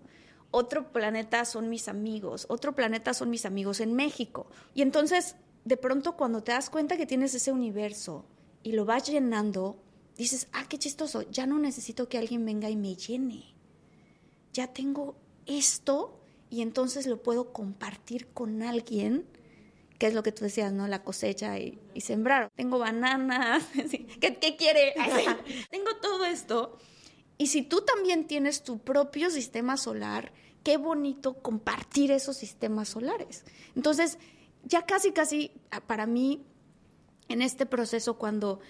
Otro 0.50 0.92
planeta 0.92 1.44
son 1.44 1.68
mis 1.68 1.88
amigos. 1.88 2.46
Otro 2.48 2.74
planeta 2.74 3.12
son 3.14 3.30
mis 3.30 3.44
amigos 3.44 3.80
en 3.80 3.94
México. 3.94 4.46
Y 4.74 4.82
entonces, 4.82 5.36
de 5.64 5.76
pronto, 5.76 6.16
cuando 6.16 6.42
te 6.42 6.52
das 6.52 6.70
cuenta 6.70 6.96
que 6.96 7.06
tienes 7.06 7.34
ese 7.34 7.52
universo 7.52 8.24
y 8.62 8.72
lo 8.72 8.84
vas 8.84 9.08
llenando, 9.08 9.82
dices, 10.16 10.48
ah, 10.52 10.64
qué 10.68 10.78
chistoso, 10.78 11.22
ya 11.30 11.46
no 11.46 11.58
necesito 11.58 12.08
que 12.08 12.18
alguien 12.18 12.44
venga 12.44 12.70
y 12.70 12.76
me 12.76 12.96
llene. 12.96 13.54
Ya 14.52 14.68
tengo 14.68 15.16
esto 15.46 16.17
y 16.50 16.62
entonces 16.62 17.06
lo 17.06 17.22
puedo 17.22 17.52
compartir 17.52 18.28
con 18.28 18.62
alguien 18.62 19.26
que 19.98 20.06
es 20.06 20.14
lo 20.14 20.22
que 20.22 20.32
tú 20.32 20.44
decías, 20.44 20.72
¿no? 20.72 20.86
La 20.86 21.02
cosecha 21.02 21.58
y, 21.58 21.78
sembrar. 22.00 22.50
Tengo 22.54 22.78
bananas, 22.78 23.64
¿qué, 24.20 24.56
quiere? 24.56 24.94
Tengo 25.70 25.96
todo 26.00 26.24
esto. 26.24 26.78
Y 27.36 27.48
si 27.48 27.62
tú 27.62 27.80
también 27.80 28.26
tienes 28.26 28.62
tu 28.62 28.78
propio 28.78 29.30
sistema 29.30 29.76
solar, 29.76 30.32
qué 30.62 30.76
bonito 30.76 31.34
compartir 31.34 32.12
esos 32.12 32.36
sistemas 32.36 32.90
solares. 32.90 33.44
Entonces, 33.74 34.18
ya 34.64 34.86
casi, 34.86 35.12
casi 35.12 35.50
ah, 35.70 35.80
para 35.80 36.06
mí, 36.06 36.44
en 37.28 37.42
este 37.42 37.66
proceso, 37.66 38.18
cuando, 38.18 38.60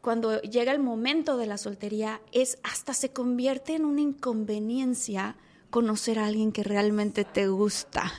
cuando 0.00 0.40
llega 0.40 0.72
el 0.72 0.80
momento 0.80 1.36
de 1.36 1.46
la 1.46 1.58
soltería, 1.58 2.22
es 2.32 2.58
hasta 2.62 2.94
se 2.94 3.12
convierte 3.12 3.74
en 3.74 3.84
una 3.84 4.00
inconveniencia 4.00 5.36
conocer 5.70 6.18
a 6.18 6.26
alguien 6.26 6.52
que 6.52 6.62
realmente 6.62 7.24
te 7.24 7.48
gusta 7.48 8.12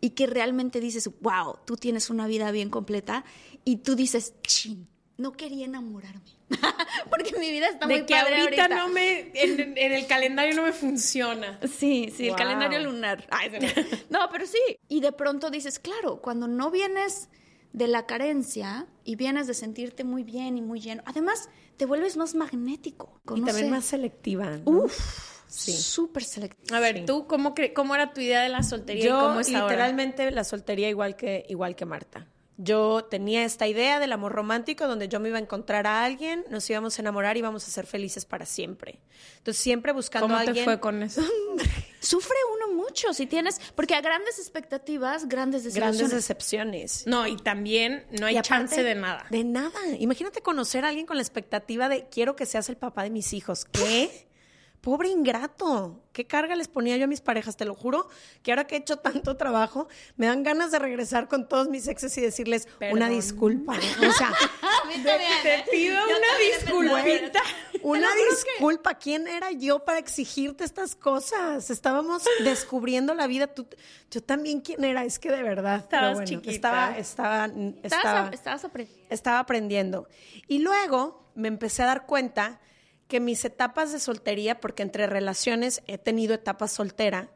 y 0.00 0.10
que 0.10 0.26
realmente 0.26 0.80
dices, 0.80 1.10
wow, 1.20 1.58
tú 1.64 1.76
tienes 1.76 2.10
una 2.10 2.26
vida 2.26 2.50
bien 2.50 2.70
completa 2.70 3.24
y 3.64 3.78
tú 3.78 3.94
dices, 3.94 4.34
chin, 4.42 4.88
no 5.16 5.32
quería 5.32 5.66
enamorarme. 5.66 6.34
Porque 7.10 7.38
mi 7.38 7.50
vida 7.50 7.68
está 7.68 7.86
muy 7.86 8.04
que 8.04 8.14
padre 8.14 8.42
ahorita, 8.42 8.68
no 8.68 8.88
me 8.88 9.30
en, 9.34 9.76
el 9.76 10.06
calendario 10.06 10.54
no 10.54 10.62
me 10.62 10.72
funciona. 10.72 11.58
Sí, 11.62 12.12
sí, 12.14 12.28
el 12.28 12.36
calendario 12.36 12.80
lunar. 12.80 13.26
no, 14.10 14.28
pero 14.30 14.46
sí. 14.46 14.78
Y 14.88 15.00
de 15.00 15.12
pronto 15.12 15.50
dices, 15.50 15.78
claro, 15.78 16.20
cuando 16.20 16.48
no 16.48 16.70
vienes 16.70 17.28
de 17.72 17.88
la 17.88 18.06
carencia 18.06 18.86
y 19.04 19.16
vienes 19.16 19.46
de 19.46 19.54
sentirte 19.54 20.04
muy 20.04 20.22
bien 20.22 20.56
y 20.58 20.62
muy 20.62 20.80
lleno, 20.80 21.02
además 21.06 21.48
te 21.76 21.86
vuelves 21.86 22.16
más 22.16 22.34
magnético. 22.34 23.20
Y 23.34 23.42
también 23.42 23.70
más 23.70 23.84
selectiva. 23.84 24.60
Uf 24.64 25.33
Sí. 25.54 25.72
Súper 25.72 26.24
selectiva. 26.24 26.76
A 26.76 26.80
ver, 26.80 27.06
¿tú 27.06 27.28
cómo, 27.28 27.54
cómo 27.74 27.94
era 27.94 28.12
tu 28.12 28.20
idea 28.20 28.42
de 28.42 28.48
la 28.48 28.64
soltería 28.64 29.04
y 29.04 29.08
cómo 29.08 29.38
es 29.38 29.48
literalmente 29.48 30.28
la 30.32 30.42
soltería 30.42 30.88
igual 30.88 31.14
que, 31.14 31.46
igual 31.48 31.76
que 31.76 31.84
Marta. 31.84 32.26
Yo 32.56 33.04
tenía 33.04 33.44
esta 33.44 33.66
idea 33.66 34.00
del 34.00 34.12
amor 34.12 34.32
romántico 34.32 34.86
donde 34.86 35.08
yo 35.08 35.20
me 35.20 35.28
iba 35.28 35.38
a 35.38 35.40
encontrar 35.40 35.86
a 35.86 36.04
alguien, 36.04 36.44
nos 36.50 36.68
íbamos 36.70 36.98
a 36.98 37.02
enamorar 37.02 37.36
y 37.36 37.40
íbamos 37.40 37.66
a 37.66 37.70
ser 37.70 37.86
felices 37.86 38.24
para 38.24 38.46
siempre. 38.46 39.00
Entonces, 39.38 39.62
siempre 39.62 39.92
buscando 39.92 40.34
a 40.34 40.40
alguien. 40.40 40.64
¿Cómo 40.64 40.64
te 40.64 40.64
fue 40.64 40.80
con 40.80 41.02
eso? 41.02 41.22
Sufre 42.00 42.36
uno 42.56 42.74
mucho 42.74 43.14
si 43.14 43.26
tienes, 43.26 43.60
porque 43.74 43.94
a 43.94 44.00
grandes 44.00 44.38
expectativas, 44.38 45.28
grandes 45.28 45.64
decepciones. 45.64 45.98
Grandes 45.98 46.16
decepciones. 46.16 47.06
No, 47.06 47.26
y 47.26 47.36
también 47.36 48.06
no 48.10 48.26
hay 48.26 48.40
chance 48.42 48.82
de 48.82 48.94
nada. 48.94 49.26
De 49.30 49.42
nada. 49.44 49.80
Imagínate 49.98 50.40
conocer 50.40 50.84
a 50.84 50.88
alguien 50.88 51.06
con 51.06 51.16
la 51.16 51.22
expectativa 51.22 51.88
de 51.88 52.08
quiero 52.08 52.36
que 52.36 52.44
seas 52.44 52.68
el 52.68 52.76
papá 52.76 53.04
de 53.04 53.10
mis 53.10 53.32
hijos. 53.32 53.64
¿Qué? 53.72 54.28
Pobre 54.84 55.08
ingrato, 55.08 56.04
qué 56.12 56.26
carga 56.26 56.54
les 56.54 56.68
ponía 56.68 56.98
yo 56.98 57.04
a 57.04 57.06
mis 57.06 57.22
parejas, 57.22 57.56
te 57.56 57.64
lo 57.64 57.74
juro, 57.74 58.06
que 58.42 58.52
ahora 58.52 58.66
que 58.66 58.74
he 58.74 58.78
hecho 58.78 58.98
tanto 58.98 59.34
trabajo, 59.38 59.88
me 60.16 60.26
dan 60.26 60.42
ganas 60.42 60.72
de 60.72 60.78
regresar 60.78 61.26
con 61.26 61.48
todos 61.48 61.70
mis 61.70 61.88
exes 61.88 62.16
y 62.18 62.20
decirles 62.20 62.68
una 62.92 63.08
disculpa. 63.08 63.72
O 63.72 64.12
sea, 64.12 64.30
te, 65.42 65.64
pido 65.70 65.96
una 66.04 66.84
disculpita. 66.92 67.40
Una 67.80 68.08
disculpa, 68.14 68.94
¿quién 68.94 69.26
era 69.26 69.52
yo 69.52 69.86
para 69.86 69.98
exigirte 69.98 70.64
estas 70.64 70.94
cosas? 70.94 71.70
Estábamos 71.70 72.22
descubriendo 72.44 73.14
la 73.14 73.26
vida. 73.26 73.46
Tú, 73.46 73.66
yo 74.10 74.22
también, 74.22 74.60
¿quién 74.60 74.84
era? 74.84 75.04
Es 75.04 75.18
que 75.18 75.30
de 75.30 75.42
verdad. 75.42 75.76
Estabas 75.78 76.24
chiquita. 76.24 76.52
Estaba, 76.52 76.98
estaba, 76.98 77.50
estaba, 77.82 78.28
estabas 78.34 78.64
aprendiendo. 78.64 79.06
estaba 79.08 79.38
aprendiendo. 79.38 80.08
Y 80.46 80.58
luego 80.58 81.30
me 81.34 81.48
empecé 81.48 81.82
a 81.84 81.86
dar 81.86 82.04
cuenta 82.04 82.60
que 83.08 83.20
mis 83.20 83.44
etapas 83.44 83.92
de 83.92 84.00
soltería, 84.00 84.60
porque 84.60 84.82
entre 84.82 85.06
relaciones 85.06 85.82
he 85.86 85.98
tenido 85.98 86.34
etapas 86.34 86.72
soltera, 86.72 87.30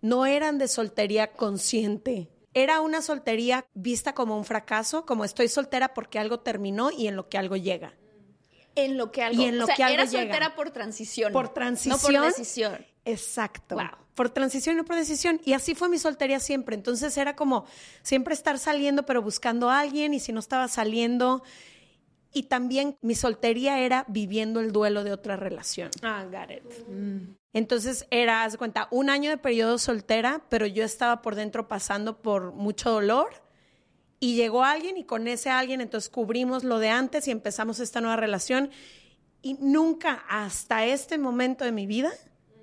no 0.00 0.26
eran 0.26 0.58
de 0.58 0.68
soltería 0.68 1.32
consciente. 1.32 2.28
Era 2.54 2.80
una 2.80 3.00
soltería 3.00 3.64
vista 3.72 4.14
como 4.14 4.36
un 4.36 4.44
fracaso, 4.44 5.06
como 5.06 5.24
estoy 5.24 5.48
soltera 5.48 5.94
porque 5.94 6.18
algo 6.18 6.40
terminó 6.40 6.90
y 6.90 7.06
en 7.06 7.16
lo 7.16 7.28
que 7.28 7.38
algo 7.38 7.56
llega. 7.56 7.94
En 8.74 8.96
lo 8.96 9.12
que 9.12 9.22
algo, 9.22 9.42
y 9.42 9.46
en 9.46 9.58
lo 9.58 9.66
que 9.66 9.82
algo 9.82 10.02
era 10.02 10.06
soltera 10.06 10.54
por 10.54 10.70
transición. 10.70 11.32
Por 11.32 11.50
transición. 11.50 12.12
No 12.14 12.20
por 12.20 12.34
decisión. 12.34 12.86
Exacto. 13.04 13.76
Por 14.14 14.30
transición 14.30 14.76
y 14.76 14.78
no 14.78 14.84
por 14.84 14.96
decisión. 14.96 15.40
Y 15.44 15.52
así 15.54 15.74
fue 15.74 15.88
mi 15.88 15.98
soltería 15.98 16.40
siempre. 16.40 16.74
Entonces 16.74 17.16
era 17.16 17.36
como 17.36 17.66
siempre 18.02 18.34
estar 18.34 18.58
saliendo, 18.58 19.04
pero 19.04 19.22
buscando 19.22 19.70
a 19.70 19.80
alguien. 19.80 20.14
Y 20.14 20.20
si 20.20 20.32
no 20.32 20.40
estaba 20.40 20.68
saliendo, 20.68 21.42
y 22.32 22.44
también 22.44 22.96
mi 23.02 23.14
soltería 23.14 23.78
era 23.80 24.04
viviendo 24.08 24.60
el 24.60 24.72
duelo 24.72 25.04
de 25.04 25.12
otra 25.12 25.36
relación. 25.36 25.90
Ah, 26.02 26.24
got 26.24 26.50
it. 26.50 26.88
Mm. 26.88 27.34
Entonces 27.52 28.06
era, 28.10 28.44
haz 28.44 28.56
cuenta, 28.56 28.88
un 28.90 29.10
año 29.10 29.30
de 29.30 29.36
periodo 29.36 29.76
soltera, 29.78 30.42
pero 30.48 30.66
yo 30.66 30.84
estaba 30.84 31.20
por 31.20 31.34
dentro 31.34 31.68
pasando 31.68 32.22
por 32.22 32.52
mucho 32.52 32.90
dolor. 32.90 33.30
Y 34.18 34.36
llegó 34.36 34.64
alguien 34.64 34.96
y 34.96 35.04
con 35.04 35.26
ese 35.26 35.50
alguien 35.50 35.80
entonces 35.80 36.08
cubrimos 36.08 36.64
lo 36.64 36.78
de 36.78 36.88
antes 36.88 37.26
y 37.28 37.32
empezamos 37.32 37.80
esta 37.80 38.00
nueva 38.00 38.16
relación. 38.16 38.70
Y 39.42 39.54
nunca 39.54 40.24
hasta 40.28 40.86
este 40.86 41.18
momento 41.18 41.64
de 41.64 41.72
mi 41.72 41.86
vida, 41.86 42.12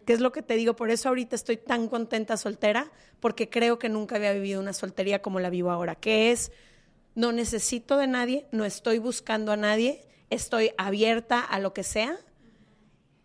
que 0.06 0.14
es 0.14 0.22
lo 0.22 0.32
que 0.32 0.42
te 0.42 0.56
digo, 0.56 0.76
por 0.76 0.90
eso 0.90 1.10
ahorita 1.10 1.36
estoy 1.36 1.58
tan 1.58 1.90
contenta 1.90 2.38
soltera, 2.38 2.90
porque 3.20 3.50
creo 3.50 3.78
que 3.78 3.90
nunca 3.90 4.16
había 4.16 4.34
vivido 4.34 4.62
una 4.62 4.74
soltería 4.74 5.22
como 5.22 5.40
la 5.40 5.50
vivo 5.50 5.70
ahora, 5.70 5.96
que 5.96 6.32
es 6.32 6.52
no 7.20 7.34
necesito 7.34 7.98
de 7.98 8.08
nadie, 8.08 8.48
no 8.54 8.64
estoy 8.64 8.98
buscando 8.98 9.52
a 9.52 9.58
nadie, 9.58 10.08
estoy 10.30 10.72
abierta 10.78 11.42
a 11.42 11.60
lo 11.60 11.74
que 11.74 11.84
sea 11.84 12.18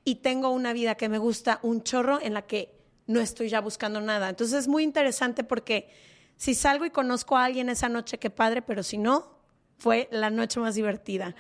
y 0.03 0.17
tengo 0.17 0.49
una 0.49 0.73
vida 0.73 0.97
que 0.97 1.09
me 1.09 1.19
gusta 1.19 1.61
un 1.63 1.85
chorro 1.85 2.21
en 2.21 2.35
la 2.35 2.43
que 2.43 2.77
no 3.07 3.21
estoy 3.21 3.51
ya 3.51 3.61
buscando 3.61 4.01
nada. 4.01 4.29
Entonces 4.29 4.59
es 4.59 4.67
muy 4.67 4.83
interesante 4.83 5.45
porque 5.45 5.89
si 6.37 6.57
salgo 6.57 6.85
y 6.85 6.91
conozco 6.91 7.37
a 7.37 7.45
alguien 7.45 7.69
esa 7.69 7.89
noche, 7.89 8.19
qué 8.19 8.31
padre, 8.31 8.63
pero 8.63 8.83
si 8.83 8.99
no, 8.99 9.39
fue 9.79 10.09
la 10.11 10.29
noche 10.29 10.59
más 10.59 10.75
divertida. 10.75 11.37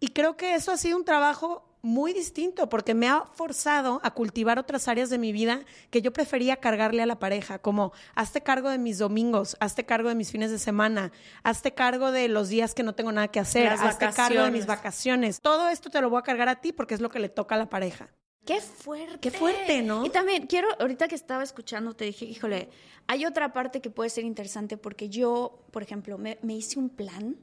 Y 0.00 0.08
creo 0.08 0.36
que 0.36 0.56
eso 0.56 0.72
ha 0.72 0.76
sido 0.76 0.96
un 0.96 1.04
trabajo 1.04 1.71
muy 1.82 2.12
distinto 2.12 2.68
porque 2.68 2.94
me 2.94 3.08
ha 3.08 3.24
forzado 3.34 4.00
a 4.04 4.12
cultivar 4.12 4.58
otras 4.58 4.86
áreas 4.86 5.10
de 5.10 5.18
mi 5.18 5.32
vida 5.32 5.60
que 5.90 6.00
yo 6.00 6.12
prefería 6.12 6.56
cargarle 6.56 7.02
a 7.02 7.06
la 7.06 7.18
pareja, 7.18 7.58
como 7.58 7.92
hazte 8.14 8.40
cargo 8.40 8.70
de 8.70 8.78
mis 8.78 8.98
domingos, 8.98 9.56
hazte 9.60 9.84
cargo 9.84 10.08
de 10.08 10.14
mis 10.14 10.30
fines 10.30 10.50
de 10.52 10.58
semana, 10.58 11.12
hazte 11.42 11.74
cargo 11.74 12.12
de 12.12 12.28
los 12.28 12.48
días 12.48 12.74
que 12.74 12.84
no 12.84 12.94
tengo 12.94 13.10
nada 13.10 13.28
que 13.28 13.40
hacer, 13.40 13.66
Las 13.66 13.80
hazte 13.80 14.08
cargo 14.10 14.44
de 14.44 14.52
mis 14.52 14.66
vacaciones. 14.66 15.40
Todo 15.40 15.68
esto 15.68 15.90
te 15.90 16.00
lo 16.00 16.08
voy 16.08 16.20
a 16.20 16.22
cargar 16.22 16.48
a 16.48 16.60
ti 16.60 16.72
porque 16.72 16.94
es 16.94 17.00
lo 17.00 17.10
que 17.10 17.18
le 17.18 17.28
toca 17.28 17.56
a 17.56 17.58
la 17.58 17.68
pareja. 17.68 18.08
Qué 18.44 18.60
fuerte. 18.60 19.18
Qué 19.20 19.30
fuerte, 19.30 19.82
¿no? 19.82 20.04
Y 20.04 20.10
también 20.10 20.46
quiero, 20.46 20.68
ahorita 20.80 21.06
que 21.06 21.14
estaba 21.14 21.42
escuchando, 21.44 21.94
te 21.94 22.06
dije, 22.06 22.24
híjole, 22.24 22.70
hay 23.06 23.24
otra 23.24 23.52
parte 23.52 23.80
que 23.80 23.90
puede 23.90 24.10
ser 24.10 24.24
interesante 24.24 24.76
porque 24.76 25.08
yo, 25.08 25.64
por 25.70 25.82
ejemplo, 25.82 26.18
me, 26.18 26.38
me 26.42 26.54
hice 26.54 26.78
un 26.78 26.88
plan 26.88 27.36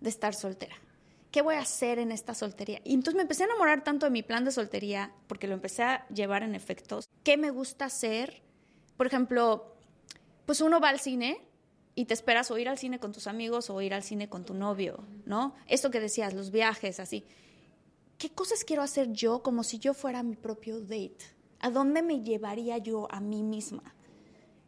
de 0.00 0.08
estar 0.08 0.34
soltera. 0.34 0.76
¿Qué 1.36 1.42
voy 1.42 1.56
a 1.56 1.60
hacer 1.60 1.98
en 1.98 2.12
esta 2.12 2.32
soltería? 2.32 2.80
Y 2.82 2.94
entonces 2.94 3.14
me 3.16 3.20
empecé 3.20 3.42
a 3.42 3.46
enamorar 3.48 3.84
tanto 3.84 4.06
de 4.06 4.10
mi 4.10 4.22
plan 4.22 4.46
de 4.46 4.50
soltería, 4.50 5.12
porque 5.26 5.46
lo 5.46 5.52
empecé 5.52 5.82
a 5.82 6.08
llevar 6.08 6.42
en 6.42 6.54
efectos. 6.54 7.10
¿Qué 7.24 7.36
me 7.36 7.50
gusta 7.50 7.84
hacer? 7.84 8.42
Por 8.96 9.06
ejemplo, 9.06 9.76
pues 10.46 10.62
uno 10.62 10.80
va 10.80 10.88
al 10.88 10.98
cine 10.98 11.46
y 11.94 12.06
te 12.06 12.14
esperas 12.14 12.50
o 12.50 12.56
ir 12.56 12.70
al 12.70 12.78
cine 12.78 12.98
con 12.98 13.12
tus 13.12 13.26
amigos 13.26 13.68
o 13.68 13.82
ir 13.82 13.92
al 13.92 14.02
cine 14.02 14.30
con 14.30 14.46
tu 14.46 14.54
novio, 14.54 15.04
¿no? 15.26 15.54
Esto 15.66 15.90
que 15.90 16.00
decías, 16.00 16.32
los 16.32 16.50
viajes, 16.50 17.00
así. 17.00 17.26
¿qué 18.16 18.30
cosas 18.30 18.64
quiero 18.64 18.80
hacer 18.80 19.12
yo 19.12 19.42
como 19.42 19.62
si 19.62 19.78
yo 19.78 19.92
fuera 19.92 20.22
mi 20.22 20.36
propio 20.36 20.80
date? 20.80 21.18
¿A 21.60 21.68
dónde 21.68 22.00
me 22.00 22.22
llevaría 22.22 22.78
yo 22.78 23.08
a 23.12 23.20
mí 23.20 23.42
misma? 23.42 23.94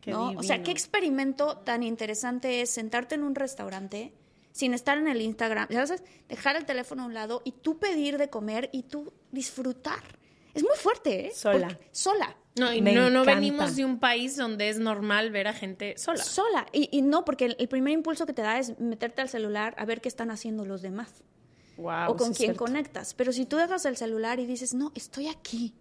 ¿No? 0.05 0.33
O 0.37 0.43
sea, 0.43 0.63
qué 0.63 0.71
experimento 0.71 1.57
tan 1.57 1.83
interesante 1.83 2.61
es 2.61 2.69
sentarte 2.69 3.15
en 3.15 3.23
un 3.23 3.35
restaurante 3.35 4.13
sin 4.53 4.75
estar 4.75 4.99
en 4.99 5.09
el 5.09 5.21
Instagram, 5.21 5.69
ya 5.71 5.87
sabes, 5.87 6.03
dejar 6.29 6.57
el 6.57 6.65
teléfono 6.65 7.03
a 7.03 7.07
un 7.07 7.15
lado 7.15 7.43
y 7.45 7.53
tú 7.53 7.79
pedir 7.79 8.19
de 8.19 8.29
comer 8.31 8.71
y 8.73 8.83
tú 8.85 9.13
disfrutar. 9.31 10.03
Es 10.55 10.63
muy 10.63 10.77
fuerte, 10.77 11.27
¿eh? 11.27 11.31
Sola. 11.35 11.69
Porque- 11.69 11.89
sola. 11.93 12.37
No, 12.59 12.73
y 12.73 12.83
Me 12.83 12.93
no, 12.93 13.25
venimos 13.25 13.77
de 13.77 13.85
un 13.85 14.01
país 14.01 14.37
donde 14.37 14.69
es 14.69 14.81
normal 14.81 15.31
ver 15.31 15.47
a 15.47 15.53
gente 15.53 15.97
sola. 15.97 16.25
Sola. 16.25 16.67
Y, 16.73 16.89
y 16.91 17.03
no, 17.03 17.25
porque 17.25 17.45
el, 17.45 17.57
el 17.61 17.69
primer 17.69 17.93
impulso 17.93 18.27
que 18.27 18.33
te 18.33 18.43
da 18.43 18.59
es 18.59 18.81
meterte 18.81 19.23
al 19.23 19.29
celular 19.29 19.77
a 19.79 19.85
ver 19.85 20.01
qué 20.01 20.09
están 20.09 20.33
haciendo 20.33 20.65
los 20.65 20.83
demás. 20.83 21.23
Wow, 21.77 22.09
o 22.11 22.17
con 22.17 22.35
quién 22.35 22.57
conectas. 22.57 23.15
Pero 23.15 23.33
si 23.33 23.47
tú 23.47 23.57
dejas 23.59 23.85
el 23.85 23.97
celular 23.97 24.41
y 24.41 24.47
dices, 24.47 24.75
no, 24.75 24.91
estoy 24.97 25.29
aquí, 25.29 25.73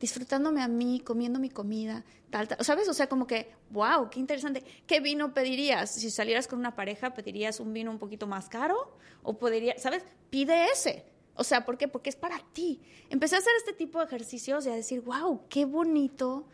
disfrutándome 0.00 0.62
a 0.62 0.68
mí, 0.68 1.00
comiendo 1.00 1.38
mi 1.38 1.48
comida, 1.48 2.04
tal, 2.30 2.48
tal, 2.48 2.64
¿sabes? 2.64 2.88
O 2.88 2.94
sea, 2.94 3.08
como 3.08 3.26
que, 3.26 3.50
wow, 3.70 4.10
qué 4.10 4.20
interesante. 4.20 4.62
¿Qué 4.86 5.00
vino 5.00 5.32
pedirías? 5.32 5.90
Si 5.90 6.10
salieras 6.10 6.46
con 6.46 6.58
una 6.58 6.74
pareja, 6.74 7.14
¿pedirías 7.14 7.60
un 7.60 7.72
vino 7.72 7.90
un 7.90 7.98
poquito 7.98 8.26
más 8.26 8.48
caro? 8.48 8.96
O 9.22 9.38
podría, 9.38 9.78
¿sabes? 9.78 10.04
Pide 10.30 10.66
ese. 10.66 11.04
O 11.34 11.44
sea, 11.44 11.64
¿por 11.64 11.78
qué? 11.78 11.88
Porque 11.88 12.10
es 12.10 12.16
para 12.16 12.38
ti. 12.52 12.80
Empecé 13.10 13.36
a 13.36 13.38
hacer 13.38 13.52
este 13.58 13.72
tipo 13.72 13.98
de 13.98 14.06
ejercicios 14.06 14.66
y 14.66 14.70
a 14.70 14.74
decir, 14.74 15.00
wow, 15.02 15.42
qué 15.48 15.64
bonito. 15.64 16.46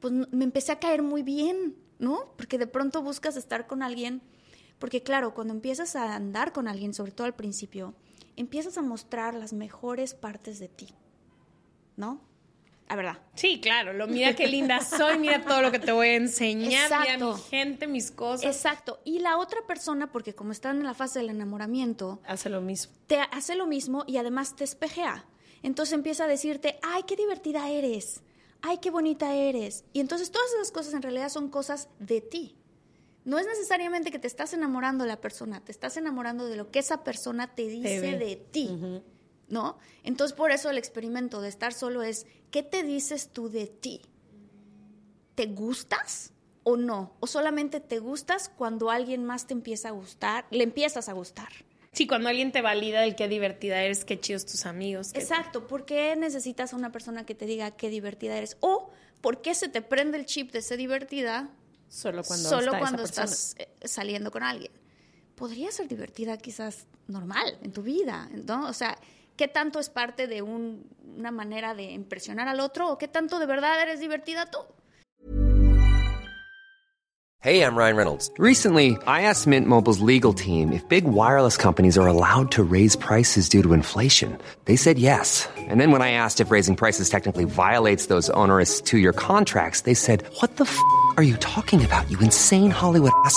Pues 0.00 0.12
me 0.12 0.44
empecé 0.44 0.72
a 0.72 0.78
caer 0.78 1.02
muy 1.02 1.22
bien, 1.22 1.76
¿no? 1.98 2.34
Porque 2.36 2.58
de 2.58 2.66
pronto 2.66 3.02
buscas 3.02 3.36
estar 3.36 3.66
con 3.66 3.82
alguien. 3.82 4.22
Porque 4.78 5.02
claro, 5.02 5.34
cuando 5.34 5.54
empiezas 5.54 5.96
a 5.96 6.14
andar 6.14 6.52
con 6.52 6.68
alguien, 6.68 6.94
sobre 6.94 7.12
todo 7.12 7.26
al 7.26 7.34
principio, 7.34 7.94
empiezas 8.36 8.76
a 8.76 8.82
mostrar 8.82 9.34
las 9.34 9.52
mejores 9.52 10.14
partes 10.14 10.58
de 10.58 10.68
ti, 10.68 10.88
¿no? 11.96 12.20
La 12.94 13.02
verdad. 13.02 13.18
Sí, 13.34 13.60
claro, 13.60 13.92
lo 13.92 14.06
mira 14.06 14.36
qué 14.36 14.46
linda 14.46 14.80
soy, 14.80 15.18
mira 15.18 15.44
todo 15.44 15.62
lo 15.62 15.72
que 15.72 15.80
te 15.80 15.90
voy 15.90 16.10
a 16.10 16.14
enseñar, 16.14 16.68
mira 16.68 16.84
Exacto. 16.86 17.34
mi 17.34 17.42
gente, 17.42 17.86
mis 17.88 18.12
cosas. 18.12 18.44
Exacto. 18.46 19.00
Y 19.04 19.18
la 19.18 19.38
otra 19.38 19.66
persona, 19.66 20.12
porque 20.12 20.36
como 20.36 20.52
están 20.52 20.76
en 20.76 20.84
la 20.84 20.94
fase 20.94 21.18
del 21.18 21.30
enamoramiento, 21.30 22.20
Hace 22.24 22.50
lo 22.50 22.60
mismo. 22.60 22.92
te 23.08 23.18
hace 23.18 23.56
lo 23.56 23.66
mismo 23.66 24.04
y 24.06 24.18
además 24.18 24.54
te 24.54 24.62
espejea. 24.62 25.26
Entonces 25.64 25.92
empieza 25.92 26.22
a 26.22 26.28
decirte, 26.28 26.78
ay, 26.82 27.02
qué 27.04 27.16
divertida 27.16 27.68
eres, 27.68 28.22
ay, 28.62 28.78
qué 28.78 28.90
bonita 28.92 29.34
eres. 29.34 29.84
Y 29.92 29.98
entonces 29.98 30.30
todas 30.30 30.52
esas 30.54 30.70
cosas 30.70 30.94
en 30.94 31.02
realidad 31.02 31.30
son 31.30 31.48
cosas 31.48 31.88
de 31.98 32.20
ti. 32.20 32.54
No 33.24 33.40
es 33.40 33.46
necesariamente 33.46 34.12
que 34.12 34.20
te 34.20 34.28
estás 34.28 34.52
enamorando 34.52 35.02
de 35.02 35.08
la 35.08 35.20
persona, 35.20 35.64
te 35.64 35.72
estás 35.72 35.96
enamorando 35.96 36.46
de 36.46 36.56
lo 36.56 36.70
que 36.70 36.78
esa 36.78 37.02
persona 37.02 37.56
te 37.56 37.66
dice 37.66 38.18
de 38.18 38.36
ti. 38.36 39.02
¿No? 39.54 39.78
Entonces 40.02 40.36
por 40.36 40.50
eso 40.50 40.68
el 40.68 40.78
experimento 40.78 41.40
de 41.40 41.48
estar 41.48 41.72
solo 41.72 42.02
es, 42.02 42.26
¿qué 42.50 42.64
te 42.64 42.82
dices 42.82 43.28
tú 43.32 43.48
de 43.48 43.68
ti? 43.68 44.00
¿Te 45.36 45.46
gustas 45.46 46.32
o 46.64 46.76
no? 46.76 47.14
¿O 47.20 47.26
solamente 47.28 47.78
te 47.78 48.00
gustas 48.00 48.48
cuando 48.48 48.90
alguien 48.90 49.24
más 49.24 49.46
te 49.46 49.52
empieza 49.54 49.88
a 49.88 49.92
gustar, 49.92 50.44
le 50.50 50.64
empiezas 50.64 51.08
a 51.08 51.12
gustar? 51.12 51.48
Sí, 51.92 52.08
cuando 52.08 52.28
alguien 52.28 52.50
te 52.50 52.62
valida 52.62 53.04
el 53.04 53.14
qué 53.14 53.28
divertida 53.28 53.80
eres, 53.80 54.04
qué 54.04 54.18
chidos 54.18 54.44
tus 54.44 54.66
amigos. 54.66 55.12
qué- 55.12 55.20
Exacto, 55.20 55.68
¿por 55.68 55.84
qué 55.84 56.16
necesitas 56.16 56.72
a 56.72 56.76
una 56.76 56.90
persona 56.90 57.24
que 57.24 57.36
te 57.36 57.46
diga 57.46 57.70
qué 57.72 57.88
divertida 57.90 58.36
eres? 58.36 58.56
O 58.60 58.90
¿por 59.20 59.40
qué 59.40 59.54
se 59.54 59.68
te 59.68 59.82
prende 59.82 60.18
el 60.18 60.26
chip 60.26 60.50
de 60.50 60.62
ser 60.62 60.78
divertida 60.78 61.48
Solo 61.88 62.24
cuando, 62.24 62.48
solo 62.48 62.60
está 62.62 62.70
esa 62.70 62.78
cuando 62.80 63.02
persona. 63.02 63.24
estás 63.26 63.54
eh, 63.58 63.68
saliendo 63.86 64.32
con 64.32 64.42
alguien? 64.42 64.72
Podría 65.36 65.70
ser 65.70 65.86
divertida 65.86 66.36
quizás 66.38 66.86
normal 67.06 67.58
en 67.62 67.72
tu 67.72 67.82
vida, 67.82 68.28
¿no? 68.46 68.68
O 68.68 68.72
sea, 68.72 68.96
¿qué 69.36 69.48
tanto 69.48 69.78
es 69.80 69.88
parte 69.90 70.26
de 70.26 70.42
un- 70.42 70.88
una 71.16 71.30
manera 71.30 71.74
de 71.74 71.84
impresionar 71.92 72.48
al 72.48 72.60
otro 72.60 72.90
o 72.90 72.98
qué 72.98 73.08
tanto 73.08 73.38
de 73.38 73.46
verdad 73.46 73.80
eres 73.82 74.00
divertida 74.00 74.46
tú? 74.46 74.58
Hey, 77.40 77.60
I'm 77.60 77.76
Ryan 77.76 77.96
Reynolds. 77.96 78.30
Recently, 78.38 78.96
I 79.06 79.20
asked 79.28 79.46
Mint 79.46 79.66
Mobile's 79.66 80.00
legal 80.00 80.32
team 80.32 80.72
if 80.72 80.82
big 80.88 81.04
wireless 81.04 81.58
companies 81.58 81.98
are 81.98 82.06
allowed 82.06 82.50
to 82.52 82.62
raise 82.62 82.96
prices 82.96 83.50
due 83.50 83.62
to 83.62 83.74
inflation. 83.74 84.38
They 84.64 84.76
said 84.76 84.98
yes. 84.98 85.46
And 85.68 85.78
then 85.78 85.90
when 85.92 86.00
I 86.00 86.12
asked 86.12 86.40
if 86.40 86.50
raising 86.50 86.74
prices 86.74 87.10
technically 87.10 87.44
violates 87.44 88.06
those 88.06 88.30
onerous 88.30 88.80
two 88.80 88.96
year 88.96 89.12
contracts, 89.12 89.82
they 89.82 89.92
said, 89.92 90.22
What 90.40 90.56
the 90.56 90.64
f 90.64 90.74
are 91.18 91.22
you 91.22 91.36
talking 91.36 91.84
about, 91.84 92.10
you 92.10 92.18
insane 92.20 92.70
Hollywood 92.70 93.12
ass? 93.26 93.36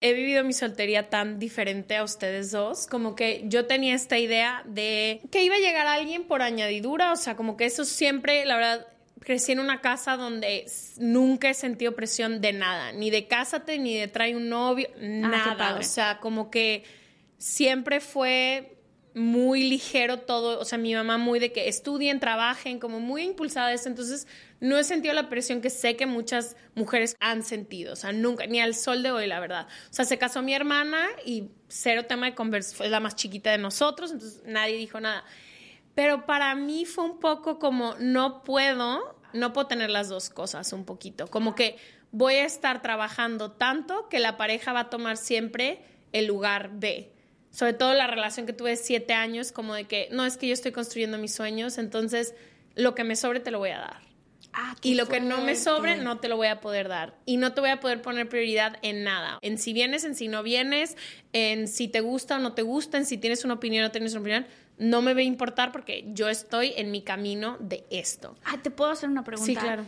He 0.00 0.14
vivido 0.14 0.44
mi 0.44 0.52
soltería 0.52 1.10
tan 1.10 1.38
diferente 1.38 1.96
a 1.96 2.04
ustedes 2.04 2.50
dos, 2.50 2.86
como 2.86 3.14
que 3.14 3.42
yo 3.44 3.66
tenía 3.66 3.94
esta 3.94 4.18
idea 4.18 4.62
de 4.64 5.20
que 5.30 5.44
iba 5.44 5.56
a 5.56 5.58
llegar 5.58 5.86
alguien 5.86 6.24
por 6.24 6.42
añadidura, 6.42 7.12
o 7.12 7.16
sea, 7.16 7.36
como 7.36 7.56
que 7.56 7.66
eso 7.66 7.84
siempre, 7.84 8.46
la 8.46 8.56
verdad, 8.56 8.86
crecí 9.20 9.52
en 9.52 9.60
una 9.60 9.82
casa 9.82 10.16
donde 10.16 10.64
nunca 10.96 11.50
he 11.50 11.54
sentido 11.54 11.94
presión 11.94 12.40
de 12.40 12.54
nada, 12.54 12.92
ni 12.92 13.10
de 13.10 13.26
cásate, 13.26 13.78
ni 13.78 13.94
de 13.94 14.08
trae 14.08 14.34
un 14.34 14.48
novio, 14.48 14.88
nada, 14.98 15.76
o 15.78 15.82
sea, 15.82 16.18
como 16.18 16.50
que 16.50 16.84
siempre 17.36 18.00
fue 18.00 18.79
muy 19.14 19.68
ligero 19.68 20.20
todo, 20.20 20.60
o 20.60 20.64
sea, 20.64 20.78
mi 20.78 20.94
mamá 20.94 21.18
muy 21.18 21.40
de 21.40 21.52
que 21.52 21.68
estudien, 21.68 22.20
trabajen, 22.20 22.78
como 22.78 23.00
muy 23.00 23.22
impulsada 23.22 23.68
de 23.68 23.74
eso, 23.74 23.88
entonces 23.88 24.26
no 24.60 24.78
he 24.78 24.84
sentido 24.84 25.14
la 25.14 25.28
presión 25.28 25.60
que 25.60 25.70
sé 25.70 25.96
que 25.96 26.06
muchas 26.06 26.56
mujeres 26.74 27.16
han 27.18 27.42
sentido, 27.42 27.94
o 27.94 27.96
sea, 27.96 28.12
nunca, 28.12 28.46
ni 28.46 28.60
al 28.60 28.74
sol 28.74 29.02
de 29.02 29.10
hoy, 29.10 29.26
la 29.26 29.40
verdad. 29.40 29.66
O 29.90 29.92
sea, 29.92 30.04
se 30.04 30.18
casó 30.18 30.42
mi 30.42 30.54
hermana 30.54 31.08
y 31.24 31.50
cero 31.68 32.04
tema 32.06 32.26
de 32.26 32.34
conversación, 32.34 32.76
fue 32.76 32.88
la 32.88 33.00
más 33.00 33.16
chiquita 33.16 33.50
de 33.50 33.58
nosotros, 33.58 34.12
entonces 34.12 34.42
nadie 34.46 34.76
dijo 34.76 35.00
nada. 35.00 35.24
Pero 35.94 36.24
para 36.24 36.54
mí 36.54 36.84
fue 36.84 37.04
un 37.04 37.18
poco 37.18 37.58
como, 37.58 37.96
no 37.98 38.44
puedo, 38.44 39.18
no 39.32 39.52
puedo 39.52 39.66
tener 39.66 39.90
las 39.90 40.08
dos 40.08 40.30
cosas 40.30 40.72
un 40.72 40.84
poquito, 40.84 41.26
como 41.26 41.56
que 41.56 41.76
voy 42.12 42.34
a 42.34 42.44
estar 42.44 42.80
trabajando 42.80 43.52
tanto 43.52 44.08
que 44.08 44.20
la 44.20 44.36
pareja 44.36 44.72
va 44.72 44.80
a 44.80 44.90
tomar 44.90 45.16
siempre 45.16 45.82
el 46.12 46.26
lugar 46.26 46.70
B 46.74 47.12
sobre 47.50 47.72
todo 47.72 47.94
la 47.94 48.06
relación 48.06 48.46
que 48.46 48.52
tuve 48.52 48.76
siete 48.76 49.12
años, 49.12 49.52
como 49.52 49.74
de 49.74 49.84
que 49.84 50.08
no 50.12 50.24
es 50.24 50.36
que 50.36 50.46
yo 50.46 50.54
estoy 50.54 50.72
construyendo 50.72 51.18
mis 51.18 51.34
sueños, 51.34 51.78
entonces 51.78 52.34
lo 52.74 52.94
que 52.94 53.04
me 53.04 53.16
sobre 53.16 53.40
te 53.40 53.50
lo 53.50 53.58
voy 53.58 53.70
a 53.70 53.78
dar. 53.78 54.10
Ah, 54.52 54.74
y 54.82 54.94
lo 54.94 55.06
que 55.06 55.20
no 55.20 55.40
me 55.42 55.54
sobre 55.54 55.96
no 55.96 56.18
te 56.18 56.28
lo 56.28 56.36
voy 56.36 56.48
a 56.48 56.60
poder 56.60 56.88
dar. 56.88 57.14
Y 57.24 57.36
no 57.36 57.52
te 57.52 57.60
voy 57.60 57.70
a 57.70 57.78
poder 57.78 58.02
poner 58.02 58.28
prioridad 58.28 58.78
en 58.82 59.04
nada. 59.04 59.38
En 59.42 59.58
si 59.58 59.72
vienes, 59.72 60.04
en 60.04 60.16
si 60.16 60.26
no 60.26 60.42
vienes, 60.42 60.96
en 61.32 61.68
si 61.68 61.86
te 61.86 62.00
gusta 62.00 62.36
o 62.36 62.38
no 62.40 62.52
te 62.52 62.62
gusta, 62.62 62.98
en 62.98 63.06
si 63.06 63.16
tienes 63.16 63.44
una 63.44 63.54
opinión 63.54 63.84
o 63.84 63.88
no 63.88 63.92
tienes 63.92 64.12
una 64.12 64.22
opinión. 64.22 64.46
No 64.76 65.02
me 65.02 65.14
va 65.14 65.20
a 65.20 65.24
importar 65.24 65.72
porque 65.72 66.04
yo 66.08 66.28
estoy 66.28 66.72
en 66.76 66.90
mi 66.90 67.02
camino 67.02 67.58
de 67.60 67.84
esto. 67.90 68.36
Ah, 68.44 68.58
¿te 68.60 68.70
puedo 68.70 68.90
hacer 68.90 69.08
una 69.08 69.22
pregunta? 69.22 69.46
Sí, 69.46 69.54
claro. 69.54 69.84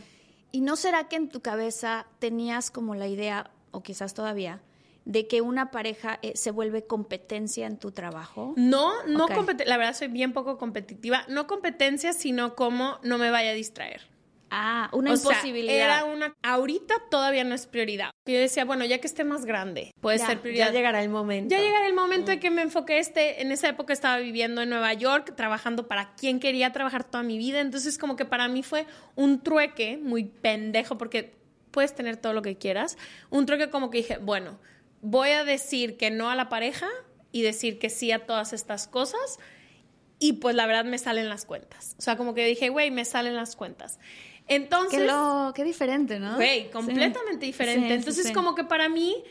¿Y 0.53 0.61
no 0.61 0.77
será 0.77 1.09
que 1.09 1.17
en 1.17 1.29
tu 1.29 1.41
cabeza 1.41 2.07
tenías 2.19 2.71
como 2.71 2.95
la 2.95 3.09
idea, 3.09 3.51
o 3.71 3.83
quizás 3.83 4.15
todavía, 4.15 4.61
de 5.05 5.27
que 5.27 5.41
una 5.41 5.71
pareja 5.71 6.19
eh, 6.23 6.33
se 6.35 6.51
vuelve 6.51 6.87
competencia 6.87 7.67
en 7.67 7.79
tu 7.79 7.93
trabajo? 7.93 8.55
No, 8.57 9.05
no 9.07 9.25
okay. 9.25 9.67
la 9.67 9.77
verdad 9.77 9.95
soy 9.95 10.09
bien 10.09 10.33
poco 10.33 10.59
competitiva, 10.59 11.25
no 11.29 11.47
competencia, 11.47 12.13
sino 12.13 12.55
como 12.55 12.99
no 13.03 13.19
me 13.19 13.31
vaya 13.31 13.51
a 13.51 13.55
distraer. 13.55 14.13
Ah, 14.55 14.91
una 14.93 15.13
imposibilidad. 15.13 15.75
era 15.75 16.05
una. 16.05 16.35
Ahorita 16.43 16.97
todavía 17.11 17.43
no 17.43 17.55
es 17.55 17.67
prioridad. 17.67 18.11
Yo 18.27 18.39
decía, 18.39 18.67
bueno, 18.67 18.85
ya 18.85 18.99
que 18.99 19.07
esté 19.07 19.25
más 19.25 19.47
grande, 19.47 19.95
puede 20.03 20.19
ser 20.19 20.41
prioridad. 20.43 20.67
Ya 20.67 20.73
llegará 20.73 21.03
el 21.03 21.09
momento. 21.09 21.55
Ya 21.55 21.63
llegará 21.63 21.87
el 21.87 21.95
momento 21.95 22.31
de 22.31 22.39
que 22.39 22.51
me 22.51 22.61
enfoqué. 22.61 22.99
Este, 22.99 23.41
en 23.41 23.51
esa 23.51 23.71
época 23.71 23.95
estaba 23.95 24.19
viviendo 24.19 24.61
en 24.61 24.69
Nueva 24.69 24.93
York, 24.93 25.33
trabajando 25.37 25.89
para 25.89 26.15
quien 26.17 26.39
quería 26.39 26.71
trabajar 26.71 27.03
toda 27.03 27.23
mi 27.25 27.39
vida. 27.39 27.61
Entonces, 27.61 27.97
como 27.97 28.15
que 28.15 28.27
para 28.27 28.47
mí 28.49 28.63
fue 28.63 28.85
un 29.15 29.43
trueque 29.43 29.97
muy 29.97 30.25
pendejo, 30.25 30.99
porque 30.99 31.35
puedes 31.71 31.95
tener 31.95 32.19
todo 32.19 32.35
lo 32.35 32.43
que 32.43 32.59
quieras. 32.59 32.99
Un 33.31 33.47
trueque 33.47 33.71
como 33.71 33.89
que 33.89 33.99
dije, 33.99 34.19
bueno, 34.19 34.59
voy 35.03 35.31
a 35.31 35.45
decir 35.45 35.99
que 35.99 36.11
no 36.11 36.31
a 36.31 36.35
la 36.35 36.49
pareja 36.49 36.89
y 37.31 37.43
decir 37.43 37.79
que 37.79 37.91
sí 37.91 38.11
a 38.13 38.25
todas 38.25 38.55
estas 38.55 38.89
cosas. 38.89 39.39
Y 40.19 40.35
pues 40.35 40.55
la 40.55 40.67
verdad 40.67 40.85
me 40.85 40.99
salen 40.99 41.29
las 41.29 41.45
cuentas. 41.45 41.97
O 41.99 42.03
sea, 42.03 42.17
como 42.17 42.33
que 42.33 42.47
dije, 42.47 42.71
güey, 42.71 42.91
me 42.91 43.05
salen 43.05 43.35
las 43.35 43.57
cuentas. 43.57 43.99
Entonces. 44.47 45.01
Qué, 45.01 45.07
lo, 45.07 45.53
qué 45.55 45.65
diferente, 45.65 46.19
¿no? 46.19 46.37
Güey, 46.37 46.71
completamente 46.71 47.45
diferente. 47.45 47.93
Entonces, 47.93 48.31
como 48.31 48.55
que 48.55 48.65
para 48.65 48.89
mí, 48.89 49.25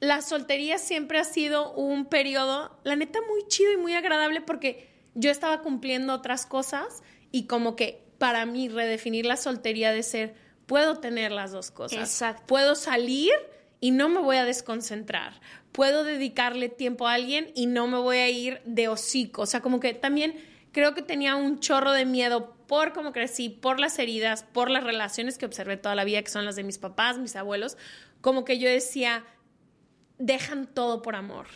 la 0.00 0.20
soltería 0.20 0.78
siempre 0.78 1.20
ha 1.20 1.24
sido 1.24 1.72
un 1.74 2.06
periodo, 2.06 2.76
la 2.82 2.96
neta, 2.96 3.20
muy 3.28 3.46
chido 3.46 3.72
y 3.72 3.76
muy 3.76 3.94
agradable 3.94 4.40
porque 4.40 4.90
yo 5.14 5.30
estaba 5.30 5.60
cumpliendo 5.60 6.12
otras 6.12 6.44
cosas 6.44 7.02
y 7.30 7.46
como 7.46 7.76
que 7.76 8.02
para 8.18 8.44
mí 8.46 8.68
redefinir 8.68 9.26
la 9.26 9.36
soltería 9.36 9.92
de 9.92 10.02
ser, 10.02 10.34
puedo 10.66 10.98
tener 10.98 11.30
las 11.30 11.52
dos 11.52 11.70
cosas. 11.70 12.00
Exacto. 12.00 12.42
Puedo 12.46 12.74
salir 12.74 13.32
y 13.82 13.90
no 13.90 14.08
me 14.08 14.20
voy 14.20 14.36
a 14.36 14.44
desconcentrar. 14.44 15.40
Puedo 15.72 16.04
dedicarle 16.04 16.68
tiempo 16.68 17.08
a 17.08 17.14
alguien 17.14 17.50
y 17.56 17.66
no 17.66 17.88
me 17.88 17.98
voy 17.98 18.18
a 18.18 18.30
ir 18.30 18.62
de 18.64 18.86
hocico. 18.86 19.42
O 19.42 19.46
sea, 19.46 19.60
como 19.60 19.80
que 19.80 19.92
también 19.92 20.36
creo 20.70 20.94
que 20.94 21.02
tenía 21.02 21.34
un 21.34 21.58
chorro 21.58 21.90
de 21.90 22.06
miedo 22.06 22.54
por 22.68 22.92
cómo 22.92 23.10
crecí, 23.10 23.48
por 23.48 23.80
las 23.80 23.98
heridas, 23.98 24.44
por 24.44 24.70
las 24.70 24.84
relaciones 24.84 25.36
que 25.36 25.46
observé 25.46 25.76
toda 25.76 25.96
la 25.96 26.04
vida, 26.04 26.22
que 26.22 26.30
son 26.30 26.44
las 26.44 26.54
de 26.54 26.62
mis 26.62 26.78
papás, 26.78 27.18
mis 27.18 27.34
abuelos. 27.34 27.76
Como 28.20 28.44
que 28.44 28.60
yo 28.60 28.68
decía, 28.68 29.24
dejan 30.16 30.68
todo 30.72 31.02
por 31.02 31.16
amor. 31.16 31.48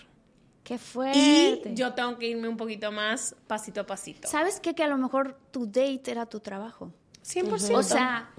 Qué 0.65 0.79
fuerte. 0.79 1.21
Y 1.21 1.75
yo 1.75 1.95
tengo 1.95 2.19
que 2.19 2.27
irme 2.27 2.49
un 2.49 2.57
poquito 2.57 2.91
más 2.91 3.37
pasito 3.47 3.83
a 3.83 3.87
pasito. 3.87 4.27
¿Sabes 4.27 4.59
qué? 4.59 4.75
Que 4.75 4.83
a 4.83 4.89
lo 4.89 4.99
mejor 4.99 5.39
tu 5.53 5.67
date 5.67 6.11
era 6.11 6.27
tu 6.27 6.41
trabajo. 6.41 6.93
100%. 7.25 7.77
O 7.77 7.83
sea, 7.85 8.33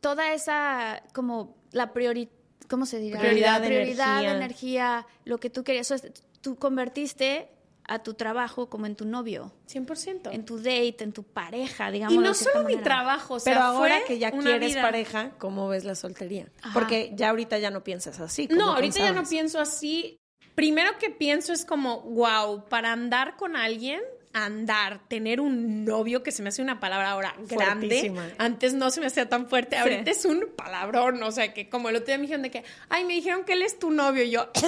toda 0.00 0.32
esa, 0.32 1.02
como 1.12 1.56
la 1.72 1.92
prioridad 1.92 2.37
¿cómo 2.68 2.86
se 2.86 2.98
diría? 2.98 3.18
Prioridad, 3.18 3.62
prioridad 3.62 4.24
energía. 4.36 5.06
lo 5.24 5.38
que 5.38 5.50
tú 5.50 5.64
querías. 5.64 5.90
O 5.90 5.98
sea, 5.98 6.10
tú 6.40 6.56
convertiste 6.56 7.48
a 7.88 8.00
tu 8.00 8.14
trabajo 8.14 8.68
como 8.68 8.86
en 8.86 8.94
tu 8.94 9.06
novio. 9.06 9.50
100%. 9.66 10.30
En 10.32 10.44
tu 10.44 10.58
date, 10.58 10.96
en 11.00 11.12
tu 11.12 11.22
pareja, 11.22 11.90
digamos. 11.90 12.14
Y 12.14 12.18
no 12.18 12.34
solo 12.34 12.64
mi 12.64 12.76
trabajo, 12.76 13.34
o 13.34 13.40
sea, 13.40 13.54
Pero 13.54 13.64
ahora 13.64 13.96
fue 13.96 14.06
que 14.06 14.18
ya 14.18 14.30
quieres 14.30 14.72
vida. 14.72 14.82
pareja, 14.82 15.30
¿cómo 15.38 15.68
ves 15.68 15.84
la 15.84 15.94
soltería? 15.94 16.48
Ajá. 16.60 16.74
Porque 16.74 17.12
ya 17.16 17.30
ahorita 17.30 17.58
ya 17.58 17.70
no 17.70 17.82
piensas 17.82 18.20
así. 18.20 18.46
No, 18.50 18.74
ahorita 18.74 18.98
ya 18.98 19.12
no 19.12 19.24
pienso 19.24 19.58
así. 19.58 20.18
Primero 20.54 20.98
que 20.98 21.08
pienso 21.08 21.52
es 21.52 21.64
como, 21.64 22.02
wow, 22.02 22.68
para 22.68 22.92
andar 22.92 23.36
con 23.36 23.56
alguien, 23.56 24.02
andar, 24.32 25.00
tener 25.08 25.40
un 25.40 25.84
novio, 25.84 26.22
que 26.22 26.32
se 26.32 26.42
me 26.42 26.50
hace 26.50 26.62
una 26.62 26.80
palabra 26.80 27.10
ahora 27.10 27.34
grande. 27.38 27.88
Fuertísima. 27.88 28.28
Antes 28.38 28.74
no 28.74 28.90
se 28.90 29.00
me 29.00 29.06
hacía 29.06 29.28
tan 29.28 29.48
fuerte, 29.48 29.76
ahorita 29.76 30.10
es 30.10 30.24
un 30.24 30.46
palabrón, 30.56 31.22
o 31.22 31.30
sea, 31.30 31.52
que 31.54 31.68
como 31.68 31.88
el 31.88 31.96
otro 31.96 32.06
día 32.06 32.16
me 32.18 32.22
dijeron 32.22 32.42
de 32.42 32.50
que, 32.50 32.64
ay, 32.88 33.04
me 33.04 33.14
dijeron 33.14 33.44
que 33.44 33.54
él 33.54 33.62
es 33.62 33.78
tu 33.78 33.90
novio, 33.90 34.22
y 34.22 34.30
yo... 34.30 34.50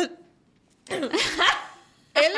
él 2.15 2.33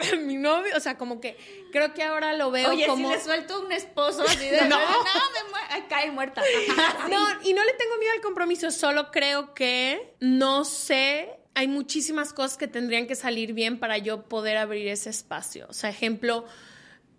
es 0.00 0.12
mi, 0.12 0.18
mi 0.26 0.36
novio, 0.36 0.72
o 0.76 0.80
sea, 0.80 0.96
como 0.98 1.20
que 1.20 1.36
creo 1.72 1.94
que 1.94 2.02
ahora 2.02 2.32
lo 2.34 2.50
veo 2.50 2.70
Oye, 2.70 2.86
como... 2.86 3.08
si 3.08 3.16
le 3.16 3.22
suelto 3.22 3.60
un 3.60 3.72
esposo 3.72 4.22
así 4.22 4.48
de... 4.48 4.62
No. 4.68 4.78
no, 4.78 5.02
me 5.32 5.50
muero. 5.50 5.66
Ay, 5.70 5.84
cae 5.88 6.10
muerta. 6.10 6.42
No, 7.10 7.26
y 7.42 7.52
no 7.52 7.64
le 7.64 7.72
tengo 7.74 7.98
miedo 7.98 8.12
al 8.14 8.20
compromiso, 8.20 8.70
solo 8.70 9.10
creo 9.10 9.54
que 9.54 10.14
no 10.20 10.64
sé, 10.64 11.30
hay 11.56 11.68
muchísimas 11.68 12.34
cosas 12.34 12.58
que 12.58 12.68
tendrían 12.68 13.06
que 13.06 13.14
salir 13.14 13.54
bien 13.54 13.78
para 13.78 13.96
yo 13.96 14.28
poder 14.28 14.58
abrir 14.58 14.88
ese 14.88 15.08
espacio. 15.08 15.66
O 15.70 15.72
sea, 15.72 15.88
ejemplo, 15.88 16.44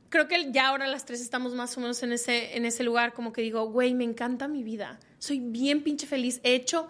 creo 0.10 0.28
que 0.28 0.52
ya 0.52 0.68
ahora 0.68 0.86
las 0.88 1.06
tres 1.06 1.22
estamos 1.22 1.56
más 1.56 1.76
o 1.76 1.82
menos 1.82 2.04
en 2.04 2.12
ese, 2.12 2.56
en 2.56 2.64
ese 2.64 2.84
lugar, 2.84 3.14
como 3.14 3.34
que 3.34 3.42
digo, 3.42 3.68
güey, 3.68 3.96
me 3.96 4.04
encanta 4.04 4.48
mi 4.48 4.62
vida, 4.62 5.00
soy 5.18 5.40
bien 5.40 5.82
pinche 5.84 6.06
feliz, 6.06 6.40
he 6.44 6.54
hecho 6.54 6.88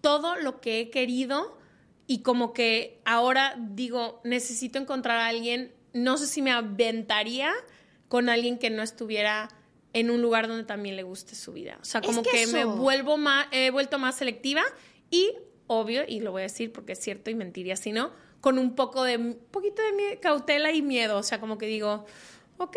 todo 0.00 0.36
lo 0.36 0.62
que 0.62 0.80
he 0.80 0.90
querido 0.90 1.58
y 2.06 2.22
como 2.22 2.54
que 2.54 3.02
ahora 3.04 3.56
digo, 3.58 4.22
necesito 4.24 4.78
encontrar 4.78 5.18
a 5.18 5.26
alguien, 5.26 5.74
no 5.92 6.16
sé 6.16 6.26
si 6.26 6.40
me 6.40 6.50
aventaría 6.50 7.52
con 8.08 8.30
alguien 8.30 8.58
que 8.58 8.70
no 8.70 8.82
estuviera 8.82 9.50
en 9.92 10.10
un 10.10 10.22
lugar 10.22 10.48
donde 10.48 10.64
también 10.64 10.96
le 10.96 11.02
guste 11.02 11.34
su 11.34 11.52
vida. 11.52 11.76
O 11.82 11.84
sea, 11.84 12.00
Es 12.00 12.06
como 12.06 12.22
que 12.22 12.30
que, 12.30 12.46
me 12.46 12.64
vuelvo 12.64 13.18
más, 13.18 13.48
he 13.50 13.70
vuelto 13.70 13.98
más 13.98 14.16
selectiva 14.16 14.62
y 15.10 15.32
obvio, 15.66 16.02
y 16.06 16.20
lo 16.20 16.32
voy 16.32 16.42
a 16.42 16.44
decir 16.44 16.72
porque 16.72 16.92
es 16.92 17.00
cierto 17.00 17.30
y 17.30 17.34
mentiría 17.34 17.76
si 17.76 17.92
no, 17.92 18.10
con 18.40 18.58
un 18.58 18.74
poco 18.74 19.02
de, 19.02 19.18
poquito 19.50 19.82
de 19.82 20.18
cautela 20.20 20.72
y 20.72 20.82
miedo. 20.82 21.18
O 21.18 21.22
sea, 21.22 21.40
como 21.40 21.58
que 21.58 21.66
digo, 21.66 22.06
ok, 22.58 22.76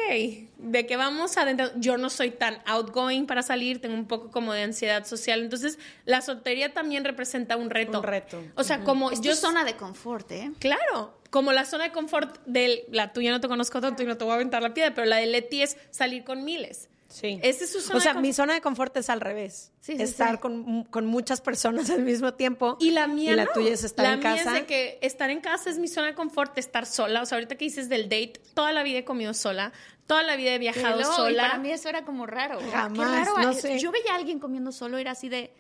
de 0.58 0.86
que 0.86 0.98
vamos 0.98 1.38
adentro. 1.38 1.70
Yo 1.78 1.98
no 1.98 2.10
soy 2.10 2.32
tan 2.32 2.62
outgoing 2.66 3.26
para 3.26 3.44
salir, 3.44 3.82
tengo 3.82 3.96
un 3.96 4.08
poco 4.08 4.32
como 4.32 4.54
de 4.54 4.64
ansiedad 4.64 5.06
social. 5.06 5.42
Entonces, 5.42 5.80
la 6.06 6.22
soltería 6.22 6.74
también 6.74 7.04
representa 7.04 7.56
un 7.58 7.70
reto. 7.70 8.00
Un 8.00 8.04
reto. 8.04 8.44
O 8.56 8.64
sea, 8.64 8.84
como 8.84 9.12
Es 9.12 9.22
yo. 9.22 9.36
zona 9.36 9.64
de 9.64 9.76
confort, 9.76 10.32
¿eh? 10.32 10.52
Claro, 10.60 11.18
como 11.30 11.52
la 11.52 11.66
zona 11.66 11.86
de 11.86 11.92
confort 11.92 12.40
de 12.46 12.86
la 12.92 13.14
tuya 13.14 13.32
no 13.32 13.40
te 13.40 13.48
conozco 13.48 13.82
tanto 13.82 14.04
y 14.04 14.06
no 14.06 14.18
te 14.18 14.24
voy 14.24 14.32
a 14.32 14.36
aventar 14.36 14.62
la 14.62 14.74
piedra, 14.74 14.94
pero 14.94 15.06
la 15.08 15.18
de 15.18 15.28
Leti 15.28 15.62
es 15.62 15.78
salir 15.92 16.24
con 16.24 16.44
miles. 16.44 16.90
Sí. 17.10 17.40
Esa 17.44 17.64
es 17.64 17.72
su 17.72 17.82
zona 17.82 17.98
O 17.98 18.00
sea, 18.00 18.14
de 18.14 18.22
mi 18.22 18.32
zona 18.34 18.54
de 18.54 18.62
confort 18.62 18.96
es 18.98 19.10
al 19.10 19.20
revés. 19.20 19.72
Sí, 19.80 19.98
sí, 19.98 20.04
estar 20.04 20.34
sí. 20.36 20.38
Con, 20.38 20.84
con 20.86 21.06
muchas 21.08 21.42
personas 21.42 21.90
al 21.90 22.04
mismo 22.04 22.36
tiempo. 22.36 22.78
Y 22.80 22.92
la 22.92 23.08
mía 23.08 23.34
Y 23.34 23.36
la 23.36 23.46
no. 23.46 23.52
tuya 23.52 23.74
es 23.74 23.84
estar 23.84 24.06
la 24.06 24.14
en 24.14 24.20
mía 24.20 24.36
casa. 24.38 24.50
es 24.56 24.62
de 24.62 24.66
que 24.68 25.00
estar 25.02 25.30
en 25.32 25.42
casa 25.42 25.70
es 25.72 25.80
mi 25.80 25.88
zona 25.88 26.08
de 26.08 26.14
confort, 26.14 26.58
estar 26.60 26.86
sola. 26.86 27.22
O 27.24 27.26
sea, 27.26 27.38
ahorita 27.38 27.56
que 27.56 27.66
dices 27.66 27.90
del 27.90 28.04
date, 28.04 28.34
toda 28.54 28.72
la 28.72 28.84
vida 28.84 29.00
he 29.00 29.06
comido 29.06 29.34
sola, 29.34 29.74
toda 30.06 30.22
la 30.24 30.36
vida 30.36 30.54
he 30.54 30.60
viajado 30.60 31.00
Hello, 31.00 31.12
y 31.12 31.16
sola. 31.16 31.44
para 31.48 31.58
mí 31.58 31.72
eso 31.72 31.90
era 31.90 32.06
como 32.06 32.26
raro. 32.28 32.60
Jamás, 32.72 33.20
Qué 33.28 33.32
raro. 33.34 33.42
no 33.42 33.54
sé. 33.54 33.80
Yo 33.80 33.92
veía 33.92 34.14
a 34.14 34.16
alguien 34.16 34.40
comiendo 34.40 34.72
solo, 34.72 34.98
era 35.00 35.12
así 35.12 35.30
de... 35.30 35.52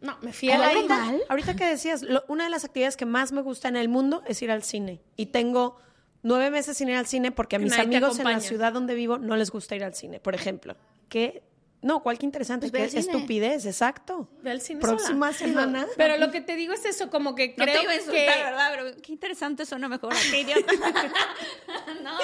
No, 0.00 0.16
me 0.20 0.32
fui 0.32 0.50
a 0.50 0.58
la 0.58 0.68
ahorita, 0.68 1.12
ahorita 1.30 1.56
que 1.56 1.64
decías, 1.66 2.02
lo- 2.02 2.22
una 2.28 2.44
de 2.44 2.50
las 2.50 2.64
actividades 2.64 2.96
que 2.96 3.04
más 3.06 3.32
me 3.32 3.40
gusta 3.42 3.66
en 3.68 3.74
el 3.76 3.88
mundo 3.88 4.22
es 4.28 4.40
ir 4.42 4.50
al 4.52 4.62
cine. 4.62 5.00
Y 5.16 5.26
tengo 5.26 5.76
nueve 6.22 6.50
meses 6.50 6.76
sin 6.76 6.88
ir 6.88 6.94
al 6.96 7.06
cine 7.06 7.32
porque 7.32 7.56
a 7.56 7.58
mis 7.58 7.70
nadie 7.70 7.96
amigos 7.96 8.18
en 8.20 8.24
la 8.26 8.38
ciudad 8.40 8.72
donde 8.72 8.94
vivo 8.94 9.18
no 9.18 9.34
les 9.36 9.50
gusta 9.50 9.74
ir 9.74 9.82
al 9.82 9.94
cine, 9.94 10.20
por 10.20 10.34
ejemplo. 10.36 10.76
¿Qué? 11.08 11.42
No, 11.80 12.02
cuál 12.02 12.18
que 12.18 12.26
interesante. 12.26 12.68
Pues 12.70 12.92
qué 12.92 12.98
estupidez, 12.98 13.64
exacto. 13.64 14.28
Ve 14.42 14.50
al 14.50 14.60
cine 14.60 14.80
Próxima 14.80 15.32
sola. 15.32 15.38
semana. 15.48 15.86
Pero 15.96 16.16
lo 16.16 16.32
que 16.32 16.40
te 16.40 16.56
digo 16.56 16.72
es 16.72 16.84
eso, 16.84 17.08
como 17.08 17.36
que 17.36 17.54
No 17.56 17.64
creo 17.64 17.76
te 17.76 17.82
iba 17.84 17.92
a 17.92 17.94
que... 17.94 18.00
insultar, 18.00 18.38
¿verdad? 18.44 18.70
Pero 18.74 18.96
qué 19.00 19.12
interesante 19.12 19.64
suena 19.64 19.88
mejor. 19.88 20.12
Qué 20.28 20.40
idiota. 20.40 20.72
no. 22.02 22.18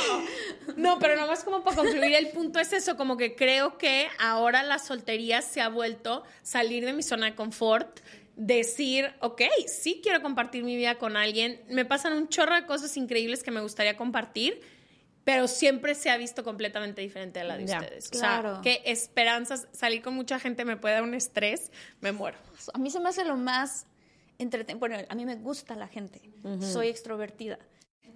No, 0.76 0.98
pero 0.98 1.14
nomás 1.16 1.44
como 1.44 1.62
para 1.62 1.76
concluir, 1.76 2.14
el 2.14 2.30
punto 2.30 2.58
es 2.58 2.72
eso, 2.72 2.96
como 2.96 3.16
que 3.16 3.36
creo 3.36 3.78
que 3.78 4.08
ahora 4.18 4.62
la 4.64 4.78
soltería 4.80 5.40
se 5.40 5.60
ha 5.60 5.68
vuelto 5.68 6.24
salir 6.42 6.84
de 6.84 6.92
mi 6.92 7.02
zona 7.04 7.26
de 7.26 7.34
confort, 7.36 8.00
decir, 8.36 9.12
ok, 9.20 9.42
sí 9.68 10.00
quiero 10.02 10.20
compartir 10.20 10.64
mi 10.64 10.74
vida 10.76 10.96
con 10.96 11.16
alguien, 11.16 11.60
me 11.68 11.84
pasan 11.84 12.14
un 12.14 12.28
chorro 12.28 12.56
de 12.56 12.66
cosas 12.66 12.96
increíbles 12.96 13.44
que 13.44 13.52
me 13.52 13.60
gustaría 13.60 13.96
compartir, 13.96 14.60
pero 15.24 15.48
siempre 15.48 15.94
se 15.94 16.10
ha 16.10 16.16
visto 16.16 16.44
completamente 16.44 17.00
diferente 17.00 17.40
a 17.40 17.44
la 17.44 17.56
de 17.56 17.66
Ya, 17.66 17.80
ustedes. 17.80 18.08
O 18.08 18.10
claro. 18.10 18.52
sea, 18.54 18.62
qué 18.62 18.82
esperanzas, 18.84 19.66
salir 19.72 20.02
con 20.02 20.14
mucha 20.14 20.38
gente 20.38 20.64
me 20.64 20.76
puede 20.76 20.94
dar 20.94 21.02
un 21.02 21.14
estrés, 21.14 21.72
me 22.00 22.12
muero. 22.12 22.38
A 22.72 22.78
mí 22.78 22.90
se 22.90 23.00
me 23.00 23.08
hace 23.08 23.24
lo 23.24 23.36
más 23.36 23.86
entretenido. 24.38 24.80
Bueno, 24.80 24.96
a 25.08 25.14
mí 25.14 25.24
me 25.24 25.36
gusta 25.36 25.74
la 25.74 25.88
gente. 25.88 26.20
Soy 26.60 26.88
extrovertida. 26.88 27.58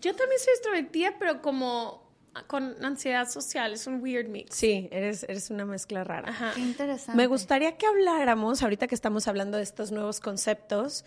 Yo 0.00 0.14
también 0.14 0.38
soy 0.38 0.52
extrovertida, 0.52 1.14
pero 1.18 1.42
como 1.42 2.06
con 2.46 2.84
ansiedad 2.84 3.28
social, 3.28 3.72
es 3.72 3.86
un 3.86 4.00
weird 4.00 4.28
mix. 4.28 4.54
Sí, 4.54 4.88
eres, 4.92 5.24
eres 5.24 5.50
una 5.50 5.64
mezcla 5.64 6.04
rara. 6.04 6.28
Ajá. 6.28 6.52
Qué 6.54 6.61
interesante. 6.61 7.16
Me 7.16 7.26
gustaría 7.26 7.76
que 7.76 7.86
habláramos, 7.86 8.62
ahorita 8.62 8.86
que 8.86 8.94
estamos 8.94 9.26
hablando 9.26 9.56
de 9.56 9.64
estos 9.64 9.90
nuevos 9.90 10.20
conceptos, 10.20 11.04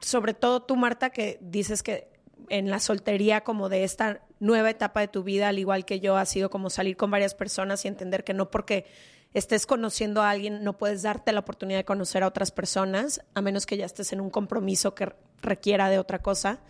sobre 0.00 0.32
todo 0.32 0.62
tú, 0.62 0.76
Marta, 0.76 1.10
que 1.10 1.38
dices 1.42 1.82
que 1.82 2.08
en 2.48 2.70
la 2.70 2.80
soltería 2.80 3.42
como 3.42 3.68
de 3.68 3.84
esta 3.84 4.22
nueva 4.38 4.70
etapa 4.70 5.00
de 5.00 5.08
tu 5.08 5.22
vida, 5.22 5.48
al 5.48 5.58
igual 5.58 5.84
que 5.84 6.00
yo, 6.00 6.16
ha 6.16 6.24
sido 6.24 6.50
como 6.50 6.70
salir 6.70 6.96
con 6.96 7.10
varias 7.10 7.34
personas 7.34 7.84
y 7.84 7.88
entender 7.88 8.24
que 8.24 8.34
no 8.34 8.50
porque 8.50 8.86
estés 9.32 9.66
conociendo 9.66 10.22
a 10.22 10.30
alguien 10.30 10.64
no 10.64 10.76
puedes 10.76 11.02
darte 11.02 11.32
la 11.32 11.40
oportunidad 11.40 11.78
de 11.78 11.84
conocer 11.84 12.22
a 12.22 12.26
otras 12.26 12.50
personas, 12.50 13.22
a 13.34 13.42
menos 13.42 13.66
que 13.66 13.76
ya 13.76 13.86
estés 13.86 14.12
en 14.12 14.20
un 14.20 14.30
compromiso 14.30 14.94
que 14.94 15.12
requiera 15.40 15.88
de 15.88 15.98
otra 15.98 16.20
cosa. 16.20 16.60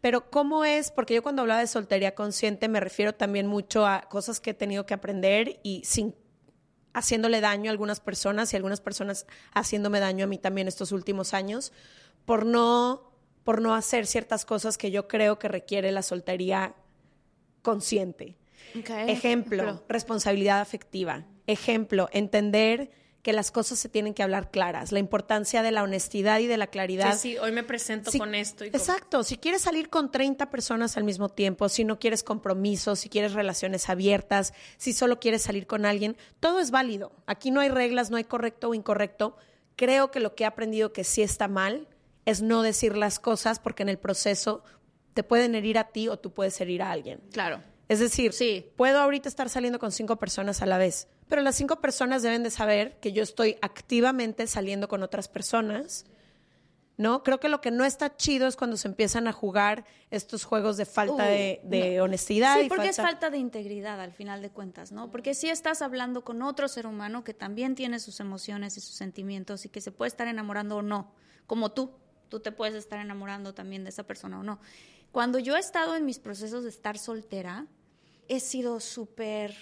Pero 0.00 0.30
¿cómo 0.30 0.66
es? 0.66 0.90
Porque 0.90 1.14
yo 1.14 1.22
cuando 1.22 1.42
hablaba 1.42 1.60
de 1.60 1.66
soltería 1.66 2.14
consciente 2.14 2.68
me 2.68 2.80
refiero 2.80 3.14
también 3.14 3.46
mucho 3.46 3.86
a 3.86 4.02
cosas 4.02 4.40
que 4.40 4.50
he 4.50 4.54
tenido 4.54 4.84
que 4.84 4.94
aprender 4.94 5.60
y 5.62 5.82
sin 5.84 6.14
haciéndole 6.92 7.40
daño 7.40 7.70
a 7.70 7.72
algunas 7.72 8.00
personas 8.00 8.52
y 8.52 8.56
algunas 8.56 8.80
personas 8.80 9.26
haciéndome 9.52 10.00
daño 10.00 10.24
a 10.24 10.28
mí 10.28 10.38
también 10.38 10.68
estos 10.68 10.92
últimos 10.92 11.34
años 11.34 11.72
por 12.24 12.46
no 12.46 13.13
por 13.44 13.60
no 13.60 13.74
hacer 13.74 14.06
ciertas 14.06 14.44
cosas 14.44 14.76
que 14.78 14.90
yo 14.90 15.06
creo 15.06 15.38
que 15.38 15.48
requiere 15.48 15.92
la 15.92 16.02
soltería 16.02 16.74
consciente. 17.62 18.36
Ejemplo, 19.06 19.82
responsabilidad 19.88 20.60
afectiva. 20.60 21.24
Ejemplo, 21.46 22.08
entender 22.12 22.90
que 23.22 23.32
las 23.32 23.50
cosas 23.50 23.78
se 23.78 23.88
tienen 23.88 24.12
que 24.12 24.22
hablar 24.22 24.50
claras, 24.50 24.92
la 24.92 24.98
importancia 24.98 25.62
de 25.62 25.70
la 25.72 25.82
honestidad 25.82 26.40
y 26.40 26.46
de 26.46 26.58
la 26.58 26.66
claridad. 26.66 27.14
Sí, 27.14 27.32
sí, 27.32 27.38
hoy 27.38 27.52
me 27.52 27.62
presento 27.62 28.10
Si- 28.10 28.18
con 28.18 28.34
esto 28.34 28.66
y 28.66 28.70
con- 28.70 28.78
Exacto, 28.78 29.22
si 29.24 29.38
quieres 29.38 29.62
salir 29.62 29.88
con 29.88 30.10
30 30.10 30.50
personas 30.50 30.98
al 30.98 31.04
mismo 31.04 31.30
tiempo, 31.30 31.70
si 31.70 31.84
no 31.84 31.98
quieres 31.98 32.22
compromisos, 32.22 32.98
si 32.98 33.08
quieres 33.08 33.32
relaciones 33.32 33.88
abiertas, 33.88 34.52
si 34.76 34.92
solo 34.92 35.20
quieres 35.20 35.40
salir 35.40 35.66
con 35.66 35.86
alguien, 35.86 36.18
todo 36.38 36.60
es 36.60 36.70
válido. 36.70 37.12
Aquí 37.24 37.50
no 37.50 37.60
hay 37.60 37.70
reglas, 37.70 38.10
no 38.10 38.18
hay 38.18 38.24
correcto 38.24 38.68
o 38.70 38.74
incorrecto. 38.74 39.36
Creo 39.74 40.10
que 40.10 40.20
lo 40.20 40.34
que 40.34 40.44
he 40.44 40.46
aprendido 40.46 40.92
que 40.92 41.02
sí 41.04 41.22
está 41.22 41.48
mal 41.48 41.88
es 42.26 42.42
no 42.42 42.62
decir 42.62 42.96
las 42.96 43.18
cosas 43.18 43.58
porque 43.58 43.82
en 43.82 43.88
el 43.88 43.98
proceso 43.98 44.62
te 45.12 45.22
pueden 45.22 45.54
herir 45.54 45.78
a 45.78 45.84
ti 45.88 46.08
o 46.08 46.18
tú 46.18 46.32
puedes 46.32 46.60
herir 46.60 46.82
a 46.82 46.90
alguien. 46.90 47.20
Claro. 47.32 47.60
Es 47.88 48.00
decir, 48.00 48.32
Sí. 48.32 48.72
puedo 48.76 48.98
ahorita 48.98 49.28
estar 49.28 49.48
saliendo 49.50 49.78
con 49.78 49.92
cinco 49.92 50.16
personas 50.16 50.62
a 50.62 50.66
la 50.66 50.78
vez, 50.78 51.06
pero 51.28 51.42
las 51.42 51.54
cinco 51.54 51.80
personas 51.80 52.22
deben 52.22 52.42
de 52.42 52.50
saber 52.50 52.98
que 53.00 53.12
yo 53.12 53.22
estoy 53.22 53.56
activamente 53.60 54.46
saliendo 54.46 54.88
con 54.88 55.02
otras 55.02 55.28
personas, 55.28 56.06
¿no? 56.96 57.22
Creo 57.22 57.40
que 57.40 57.48
lo 57.48 57.60
que 57.60 57.70
no 57.70 57.84
está 57.84 58.16
chido 58.16 58.46
es 58.46 58.56
cuando 58.56 58.76
se 58.76 58.88
empiezan 58.88 59.26
a 59.28 59.32
jugar 59.32 59.84
estos 60.10 60.44
juegos 60.44 60.76
de 60.76 60.86
falta 60.86 61.24
Uh, 61.24 61.28
de, 61.28 61.60
de 61.64 61.96
no. 61.98 62.04
honestidad. 62.04 62.58
Sí, 62.58 62.66
y 62.66 62.68
porque 62.68 62.88
es 62.88 62.96
falta 62.96 63.30
de 63.30 63.38
integridad 63.38 64.00
al 64.00 64.12
final 64.12 64.40
de 64.42 64.50
cuentas, 64.50 64.90
¿no? 64.92 65.10
Porque 65.10 65.34
si 65.34 65.50
estás 65.50 65.82
hablando 65.82 66.24
con 66.24 66.40
otro 66.42 66.68
ser 66.68 66.86
humano 66.86 67.22
que 67.24 67.34
también 67.34 67.74
tiene 67.74 67.98
sus 68.00 68.20
emociones 68.20 68.76
y 68.76 68.80
sus 68.80 68.94
sentimientos 68.94 69.64
y 69.66 69.68
que 69.68 69.80
se 69.80 69.92
puede 69.92 70.08
estar 70.08 70.26
enamorando 70.28 70.76
o 70.78 70.82
no, 70.82 71.12
como 71.46 71.72
tú, 71.72 71.90
tú 72.34 72.40
te 72.40 72.50
puedes 72.50 72.74
estar 72.74 72.98
enamorando 72.98 73.54
también 73.54 73.84
de 73.84 73.90
esa 73.90 74.02
persona 74.02 74.40
o 74.40 74.42
no. 74.42 74.58
Cuando 75.12 75.38
yo 75.38 75.54
he 75.54 75.60
estado 75.60 75.94
en 75.94 76.04
mis 76.04 76.18
procesos 76.18 76.64
de 76.64 76.70
estar 76.70 76.98
soltera, 76.98 77.68
he 78.26 78.40
sido 78.40 78.80
súper 78.80 79.54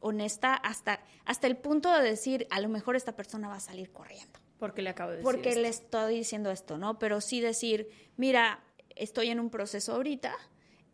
honesta 0.00 0.54
hasta, 0.54 1.00
hasta 1.26 1.46
el 1.46 1.58
punto 1.58 1.92
de 1.92 2.02
decir, 2.02 2.46
a 2.48 2.60
lo 2.60 2.70
mejor 2.70 2.96
esta 2.96 3.14
persona 3.14 3.48
va 3.48 3.56
a 3.56 3.60
salir 3.60 3.92
corriendo 3.92 4.40
Porque 4.58 4.80
le 4.80 4.88
acabo 4.88 5.10
de 5.10 5.18
decir 5.18 5.30
porque 5.30 5.50
esto. 5.50 5.60
le 5.60 5.68
estoy 5.68 6.16
diciendo 6.16 6.50
esto, 6.50 6.78
¿no? 6.78 6.98
Pero 6.98 7.20
sí 7.20 7.42
decir, 7.42 7.90
mira, 8.16 8.64
estoy 8.94 9.28
en 9.28 9.38
un 9.38 9.50
proceso 9.50 9.92
ahorita 9.92 10.34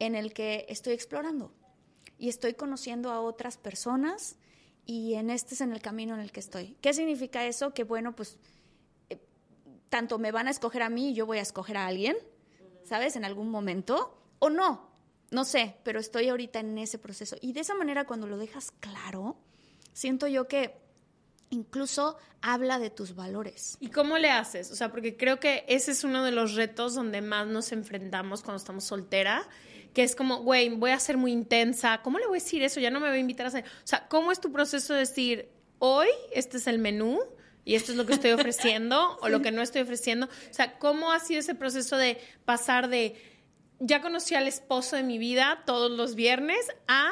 en 0.01 0.17
el 0.17 0.33
que 0.33 0.67
estoy 0.69 0.95
explorando 0.95 1.55
y 2.19 2.31
estoy 2.31 2.55
conociendo 2.55 3.13
a 3.13 3.21
otras 3.21 3.59
personas 3.59 4.39
y 4.87 5.15
en 5.15 5.31
este 5.31 5.55
es 5.55 5.61
en 5.61 5.73
el 5.73 5.81
camino 5.81 6.15
en 6.15 6.21
el 6.21 6.33
que 6.33 6.41
estoy. 6.41 6.77
¿Qué 6.81 6.93
significa 6.93 7.47
eso? 7.47 7.73
Que 7.75 7.85
bueno, 7.85 8.17
pues 8.17 8.39
tanto 9.93 10.19
me 10.19 10.33
van 10.33 10.49
a 10.49 10.51
escoger 10.51 10.81
a 10.81 10.89
mí 10.89 11.11
y 11.11 11.15
yo 11.15 11.27
voy 11.27 11.37
a 11.37 11.43
escoger 11.43 11.77
a 11.77 11.87
alguien, 11.87 12.17
¿sabes? 12.83 13.15
En 13.15 13.27
algún 13.27 13.51
momento 13.51 14.19
o 14.39 14.49
no, 14.49 14.89
no 15.31 15.45
sé, 15.45 15.77
pero 15.85 16.01
estoy 16.01 16.31
ahorita 16.31 16.61
en 16.61 16.79
ese 16.79 16.99
proceso 16.99 17.37
y 17.43 17.53
de 17.53 17.61
esa 17.61 17.75
manera 17.75 18.07
cuando 18.07 18.27
lo 18.27 18.39
dejas 18.39 18.71
claro, 18.81 19.37
siento 19.93 20.27
yo 20.29 20.49
que 20.49 20.81
incluso 21.51 22.17
habla 22.41 22.79
de 22.79 22.89
tus 22.89 23.15
valores. 23.15 23.77
¿Y 23.81 23.91
cómo 23.91 24.17
le 24.17 24.31
haces? 24.31 24.71
O 24.71 24.77
sea, 24.77 24.91
porque 24.91 25.19
creo 25.19 25.39
que 25.39 25.67
ese 25.69 25.91
es 25.91 26.05
uno 26.05 26.25
de 26.25 26.33
los 26.33 26.55
retos 26.55 26.95
donde 26.95 27.21
más 27.21 27.47
nos 27.47 27.71
enfrentamos 27.71 28.41
cuando 28.41 28.57
estamos 28.57 28.85
soltera, 28.85 29.47
que 29.93 30.05
es 30.05 30.17
como, 30.17 30.39
güey, 30.39 30.71
voy 30.71 30.93
a 30.93 30.99
ser 31.01 31.19
muy 31.19 31.33
intensa, 31.33 32.01
¿cómo 32.01 32.19
le 32.19 32.27
voy 32.27 32.39
a 32.39 32.43
decir 32.43 32.63
eso? 32.63 32.81
Ya 32.81 32.91
no 32.91 32.99
me 32.99 33.09
voy 33.09 33.19
a 33.19 33.21
invitar 33.21 33.45
a 33.45 33.49
hacer. 33.51 33.65
O 33.67 33.87
sea, 33.87 34.09
¿cómo 34.09 34.33
es 34.33 34.41
tu 34.41 34.51
proceso 34.51 34.95
de 34.95 35.01
decir, 35.01 35.51
hoy 35.81 36.09
este 36.33 36.57
es 36.57 36.67
el 36.67 36.79
menú 36.79 37.21
y 37.65 37.75
esto 37.75 37.93
es 37.93 37.99
lo 37.99 38.07
que 38.07 38.15
estoy 38.15 38.33
ofreciendo 38.33 39.17
o 39.23 39.29
lo 39.29 39.41
que 39.43 39.51
no 39.53 39.63
estoy 39.63 39.83
ofreciendo? 39.83 40.27
O 40.27 40.55
sea, 40.55 40.79
¿cómo 40.79 41.13
ha 41.13 41.21
sido 41.21 41.41
ese 41.41 41.55
proceso 41.55 41.97
de 41.97 42.19
pasar 42.45 42.89
de, 42.89 43.15
ya 43.81 44.01
conocí 44.03 44.35
al 44.35 44.47
esposo 44.49 44.97
de 44.97 45.03
mi 45.03 45.19
vida 45.19 45.63
todos 45.67 45.91
los 45.91 46.15
viernes 46.15 46.67
a... 46.89 47.11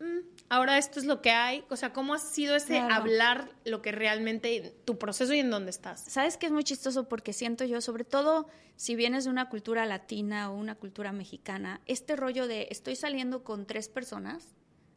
"Mm, 0.00 0.32
Ahora 0.48 0.76
esto 0.76 1.00
es 1.00 1.06
lo 1.06 1.22
que 1.22 1.30
hay, 1.30 1.64
o 1.70 1.76
sea, 1.76 1.94
¿cómo 1.94 2.12
ha 2.12 2.18
sido 2.18 2.54
ese 2.54 2.74
Claro. 2.74 2.92
hablar 2.94 3.48
lo 3.64 3.80
que 3.80 3.90
realmente 3.90 4.74
tu 4.84 4.98
proceso 4.98 5.32
y 5.32 5.38
en 5.38 5.48
dónde 5.50 5.70
estás? 5.70 6.04
¿Sabes 6.06 6.36
qué 6.36 6.44
es 6.44 6.52
muy 6.52 6.62
chistoso? 6.62 7.08
Porque 7.08 7.32
siento 7.32 7.64
yo, 7.64 7.80
sobre 7.80 8.04
todo 8.04 8.48
si 8.76 8.94
vienes 8.94 9.24
de 9.24 9.30
una 9.30 9.48
cultura 9.48 9.86
latina 9.86 10.50
o 10.50 10.54
una 10.54 10.74
cultura 10.74 11.10
mexicana, 11.10 11.80
este 11.86 12.16
rollo 12.16 12.46
de 12.46 12.68
estoy 12.70 12.96
saliendo 12.96 13.44
con 13.44 13.64
tres 13.64 13.88
personas 13.88 14.44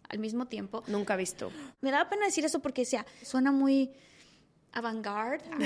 al 0.09 0.19
mismo 0.19 0.47
tiempo. 0.47 0.83
Nunca 0.87 1.15
visto. 1.15 1.49
Me 1.79 1.89
da 1.89 2.09
pena 2.09 2.25
decir 2.25 2.43
eso 2.43 2.59
porque 2.61 2.83
sea, 2.83 3.05
suena 3.23 3.53
muy 3.53 3.91
avant-garde. 4.75 5.43
no, 5.49 5.57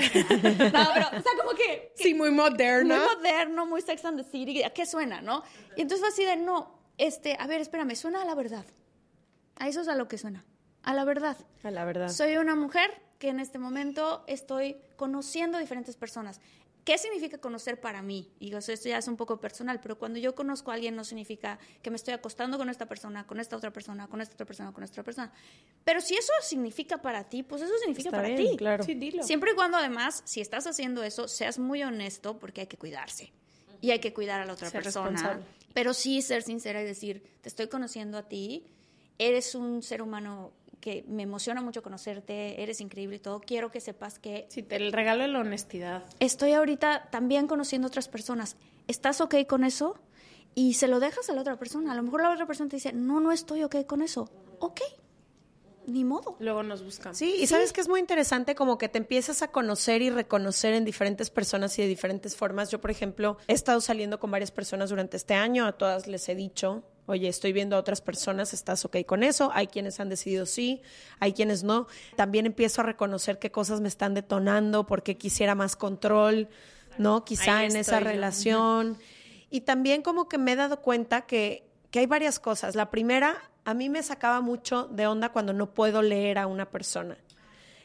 pero, 0.94 1.06
o 1.08 1.22
sea, 1.22 1.32
como 1.38 1.54
que... 1.54 1.92
Sí, 1.96 2.14
muy 2.14 2.30
moderna. 2.30 2.96
Muy 2.96 3.16
moderno, 3.16 3.66
muy 3.66 3.82
Sex 3.82 4.04
and 4.04 4.22
the 4.22 4.24
City. 4.24 4.62
¿A 4.62 4.70
qué 4.70 4.86
suena, 4.86 5.20
no? 5.20 5.42
Y 5.76 5.82
entonces 5.82 6.00
fue 6.00 6.08
así 6.08 6.24
de, 6.24 6.36
no, 6.36 6.80
este, 6.96 7.36
a 7.38 7.46
ver, 7.46 7.60
espérame, 7.60 7.94
suena 7.96 8.22
a 8.22 8.24
la 8.24 8.34
verdad. 8.34 8.64
A 9.56 9.68
eso 9.68 9.80
es 9.82 9.88
a 9.88 9.96
lo 9.96 10.08
que 10.08 10.16
suena. 10.16 10.44
A 10.82 10.94
la 10.94 11.04
verdad. 11.04 11.36
A 11.62 11.70
la 11.70 11.84
verdad. 11.84 12.08
Soy 12.08 12.36
una 12.36 12.54
mujer 12.54 12.90
que 13.18 13.28
en 13.28 13.40
este 13.40 13.58
momento 13.58 14.24
estoy 14.26 14.76
conociendo 14.96 15.58
diferentes 15.58 15.96
personas. 15.96 16.40
¿Qué 16.90 16.98
significa 16.98 17.38
conocer 17.38 17.80
para 17.80 18.02
mí? 18.02 18.32
Y 18.40 18.52
esto 18.52 18.88
ya 18.88 18.98
es 18.98 19.06
un 19.06 19.16
poco 19.16 19.38
personal, 19.38 19.78
pero 19.80 19.96
cuando 19.96 20.18
yo 20.18 20.34
conozco 20.34 20.72
a 20.72 20.74
alguien 20.74 20.96
no 20.96 21.04
significa 21.04 21.56
que 21.82 21.90
me 21.90 21.94
estoy 21.94 22.14
acostando 22.14 22.58
con 22.58 22.68
esta 22.68 22.86
persona, 22.86 23.28
con 23.28 23.38
esta 23.38 23.54
otra 23.54 23.72
persona, 23.72 24.08
con 24.08 24.20
esta 24.20 24.34
otra 24.34 24.44
persona, 24.44 24.72
con 24.72 24.82
esta 24.82 24.94
otra 24.94 25.04
persona. 25.04 25.32
Pero 25.84 26.00
si 26.00 26.16
eso 26.16 26.32
significa 26.42 26.98
para 27.00 27.28
ti, 27.28 27.44
pues 27.44 27.62
eso 27.62 27.72
significa 27.78 28.10
para 28.10 28.34
ti. 28.34 28.56
Claro. 28.58 28.82
Sí, 28.82 28.94
dilo. 28.94 29.22
Siempre 29.22 29.52
y 29.52 29.54
cuando 29.54 29.76
además, 29.76 30.24
si 30.26 30.40
estás 30.40 30.66
haciendo 30.66 31.04
eso, 31.04 31.28
seas 31.28 31.60
muy 31.60 31.80
honesto 31.84 32.40
porque 32.40 32.62
hay 32.62 32.66
que 32.66 32.76
cuidarse. 32.76 33.32
Y 33.80 33.92
hay 33.92 34.00
que 34.00 34.12
cuidar 34.12 34.40
a 34.40 34.44
la 34.44 34.54
otra 34.54 34.68
Ser 34.68 34.82
persona. 34.82 35.10
responsable. 35.10 35.44
Pero 35.72 35.94
sí 35.94 36.22
ser 36.22 36.42
sincera 36.42 36.82
y 36.82 36.84
decir, 36.84 37.22
te 37.40 37.48
estoy 37.48 37.68
conociendo 37.68 38.18
a 38.18 38.24
ti, 38.28 38.66
eres 39.16 39.54
un 39.54 39.84
ser 39.84 40.02
humano 40.02 40.50
que 40.80 41.04
me 41.08 41.22
emociona 41.24 41.60
mucho 41.60 41.82
conocerte, 41.82 42.62
eres 42.62 42.80
increíble 42.80 43.16
y 43.16 43.18
todo. 43.18 43.40
Quiero 43.40 43.70
que 43.70 43.80
sepas 43.80 44.18
que 44.18 44.46
Sí, 44.48 44.62
te 44.62 44.76
el 44.76 44.92
regalo 44.92 45.22
de 45.22 45.28
la 45.28 45.40
honestidad. 45.40 46.02
estoy 46.20 46.52
ahorita 46.52 47.08
también 47.10 47.46
conociendo 47.46 47.88
otras 47.88 48.08
personas. 48.08 48.56
¿Estás 48.88 49.20
ok 49.20 49.34
con 49.46 49.64
eso? 49.64 49.98
Y 50.54 50.74
se 50.74 50.88
lo 50.88 50.98
dejas 50.98 51.28
a 51.30 51.32
la 51.34 51.42
otra 51.42 51.56
persona. 51.58 51.92
A 51.92 51.94
lo 51.94 52.02
mejor 52.02 52.22
la 52.22 52.30
otra 52.32 52.46
persona 52.46 52.68
te 52.68 52.76
dice, 52.76 52.92
no, 52.92 53.20
no 53.20 53.30
estoy 53.30 53.62
ok 53.62 53.86
con 53.86 54.02
eso. 54.02 54.28
Ok, 54.58 54.80
ni 55.86 56.04
modo. 56.04 56.36
Luego 56.40 56.62
nos 56.62 56.82
buscamos. 56.84 57.16
Sí, 57.18 57.36
y 57.38 57.46
sabes 57.46 57.72
que 57.72 57.80
es 57.80 57.88
muy 57.88 58.00
interesante 58.00 58.54
como 58.54 58.78
que 58.78 58.88
te 58.88 58.98
empiezas 58.98 59.42
a 59.42 59.48
conocer 59.50 60.02
y 60.02 60.10
reconocer 60.10 60.74
en 60.74 60.84
diferentes 60.84 61.30
personas 61.30 61.78
y 61.78 61.82
de 61.82 61.88
diferentes 61.88 62.36
formas. 62.36 62.70
Yo, 62.70 62.80
por 62.80 62.90
ejemplo, 62.90 63.38
he 63.48 63.52
estado 63.54 63.80
saliendo 63.80 64.18
con 64.20 64.30
varias 64.30 64.50
personas 64.50 64.90
durante 64.90 65.16
este 65.16 65.34
año, 65.34 65.66
a 65.66 65.72
todas 65.72 66.06
les 66.06 66.28
he 66.28 66.34
dicho, 66.34 66.84
oye, 67.10 67.28
estoy 67.28 67.52
viendo 67.52 67.76
a 67.76 67.78
otras 67.78 68.00
personas, 68.00 68.54
¿estás 68.54 68.84
ok 68.84 68.98
con 69.04 69.22
eso? 69.22 69.50
Hay 69.52 69.66
quienes 69.66 69.98
han 69.98 70.08
decidido 70.08 70.46
sí, 70.46 70.80
hay 71.18 71.32
quienes 71.32 71.62
no. 71.64 71.88
También 72.16 72.46
empiezo 72.46 72.80
a 72.80 72.84
reconocer 72.84 73.38
qué 73.38 73.50
cosas 73.50 73.80
me 73.80 73.88
están 73.88 74.14
detonando, 74.14 74.86
porque 74.86 75.16
quisiera 75.16 75.54
más 75.54 75.74
control, 75.76 76.48
¿no? 76.98 77.24
Quizá 77.24 77.58
Ahí 77.58 77.66
en 77.70 77.76
esa 77.76 77.98
yo. 77.98 78.04
relación. 78.04 78.96
Y 79.50 79.62
también 79.62 80.02
como 80.02 80.28
que 80.28 80.38
me 80.38 80.52
he 80.52 80.56
dado 80.56 80.80
cuenta 80.80 81.22
que, 81.22 81.68
que 81.90 81.98
hay 81.98 82.06
varias 82.06 82.38
cosas. 82.38 82.76
La 82.76 82.90
primera, 82.90 83.50
a 83.64 83.74
mí 83.74 83.88
me 83.88 84.02
sacaba 84.02 84.40
mucho 84.40 84.84
de 84.86 85.08
onda 85.08 85.30
cuando 85.30 85.52
no 85.52 85.74
puedo 85.74 86.02
leer 86.02 86.38
a 86.38 86.46
una 86.46 86.70
persona. 86.70 87.18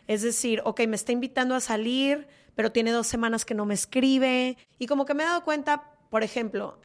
Es 0.07 0.21
decir, 0.21 0.61
ok, 0.65 0.81
me 0.87 0.95
está 0.95 1.11
invitando 1.11 1.55
a 1.55 1.59
salir, 1.59 2.27
pero 2.53 2.71
tiene 2.71 2.91
dos 2.91 3.07
semanas 3.07 3.43
que 3.43 3.55
no 3.55 3.65
me 3.65 3.73
escribe. 3.73 4.57
Y 4.77 4.85
como 4.85 5.05
que 5.05 5.15
me 5.15 5.23
he 5.23 5.25
dado 5.25 5.43
cuenta, 5.43 5.91
por 6.11 6.21
ejemplo, 6.21 6.79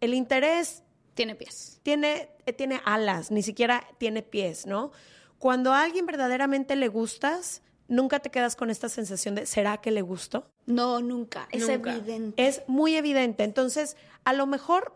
el 0.00 0.14
interés 0.14 0.84
Tiene 1.14 1.34
pies. 1.34 1.80
tiene, 1.82 2.30
eh, 2.46 2.52
tiene 2.52 2.80
alas, 2.84 3.30
ni 3.30 3.42
siquiera 3.42 3.84
tiene 3.98 4.22
pies, 4.22 4.66
¿no? 4.66 4.92
Cuando 5.38 5.72
a 5.72 5.82
alguien 5.82 6.06
verdaderamente 6.06 6.76
le 6.76 6.88
gustas, 6.88 7.62
nunca 7.88 8.20
te 8.20 8.30
quedas 8.30 8.56
con 8.56 8.70
esta 8.70 8.88
sensación 8.88 9.34
de, 9.34 9.46
¿será 9.46 9.78
que 9.78 9.90
le 9.90 10.02
gusto? 10.02 10.46
No, 10.66 11.00
nunca. 11.00 11.48
Es 11.50 11.66
Nunca. 11.68 11.94
evidente. 11.94 12.46
Es 12.46 12.62
muy 12.68 12.94
evidente. 12.96 13.42
Entonces, 13.44 13.96
a 14.24 14.32
lo 14.32 14.46
mejor 14.46 14.94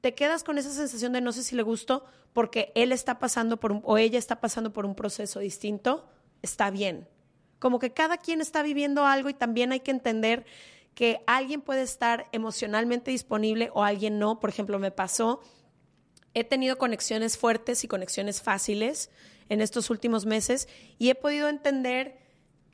te 0.00 0.14
quedas 0.14 0.44
con 0.44 0.58
esa 0.58 0.70
sensación 0.70 1.12
de 1.12 1.20
no 1.20 1.32
sé 1.32 1.42
si 1.42 1.56
le 1.56 1.62
gustó 1.62 2.04
porque 2.32 2.70
él 2.74 2.92
está 2.92 3.18
pasando 3.18 3.58
por 3.58 3.72
un, 3.72 3.80
o 3.84 3.96
ella 3.96 4.18
está 4.18 4.40
pasando 4.40 4.72
por 4.72 4.84
un 4.84 4.94
proceso 4.94 5.40
distinto, 5.40 6.06
está 6.42 6.70
bien. 6.70 7.08
Como 7.58 7.78
que 7.78 7.92
cada 7.94 8.18
quien 8.18 8.42
está 8.42 8.62
viviendo 8.62 9.06
algo 9.06 9.30
y 9.30 9.34
también 9.34 9.72
hay 9.72 9.80
que 9.80 9.90
entender 9.90 10.44
que 10.96 11.22
alguien 11.26 11.60
puede 11.60 11.82
estar 11.82 12.26
emocionalmente 12.32 13.10
disponible 13.10 13.70
o 13.74 13.84
alguien 13.84 14.18
no. 14.18 14.40
Por 14.40 14.48
ejemplo, 14.48 14.78
me 14.78 14.90
pasó, 14.90 15.42
he 16.32 16.42
tenido 16.42 16.78
conexiones 16.78 17.36
fuertes 17.36 17.84
y 17.84 17.86
conexiones 17.86 18.40
fáciles 18.40 19.10
en 19.50 19.60
estos 19.60 19.90
últimos 19.90 20.24
meses 20.24 20.68
y 20.98 21.10
he 21.10 21.14
podido 21.14 21.50
entender 21.50 22.16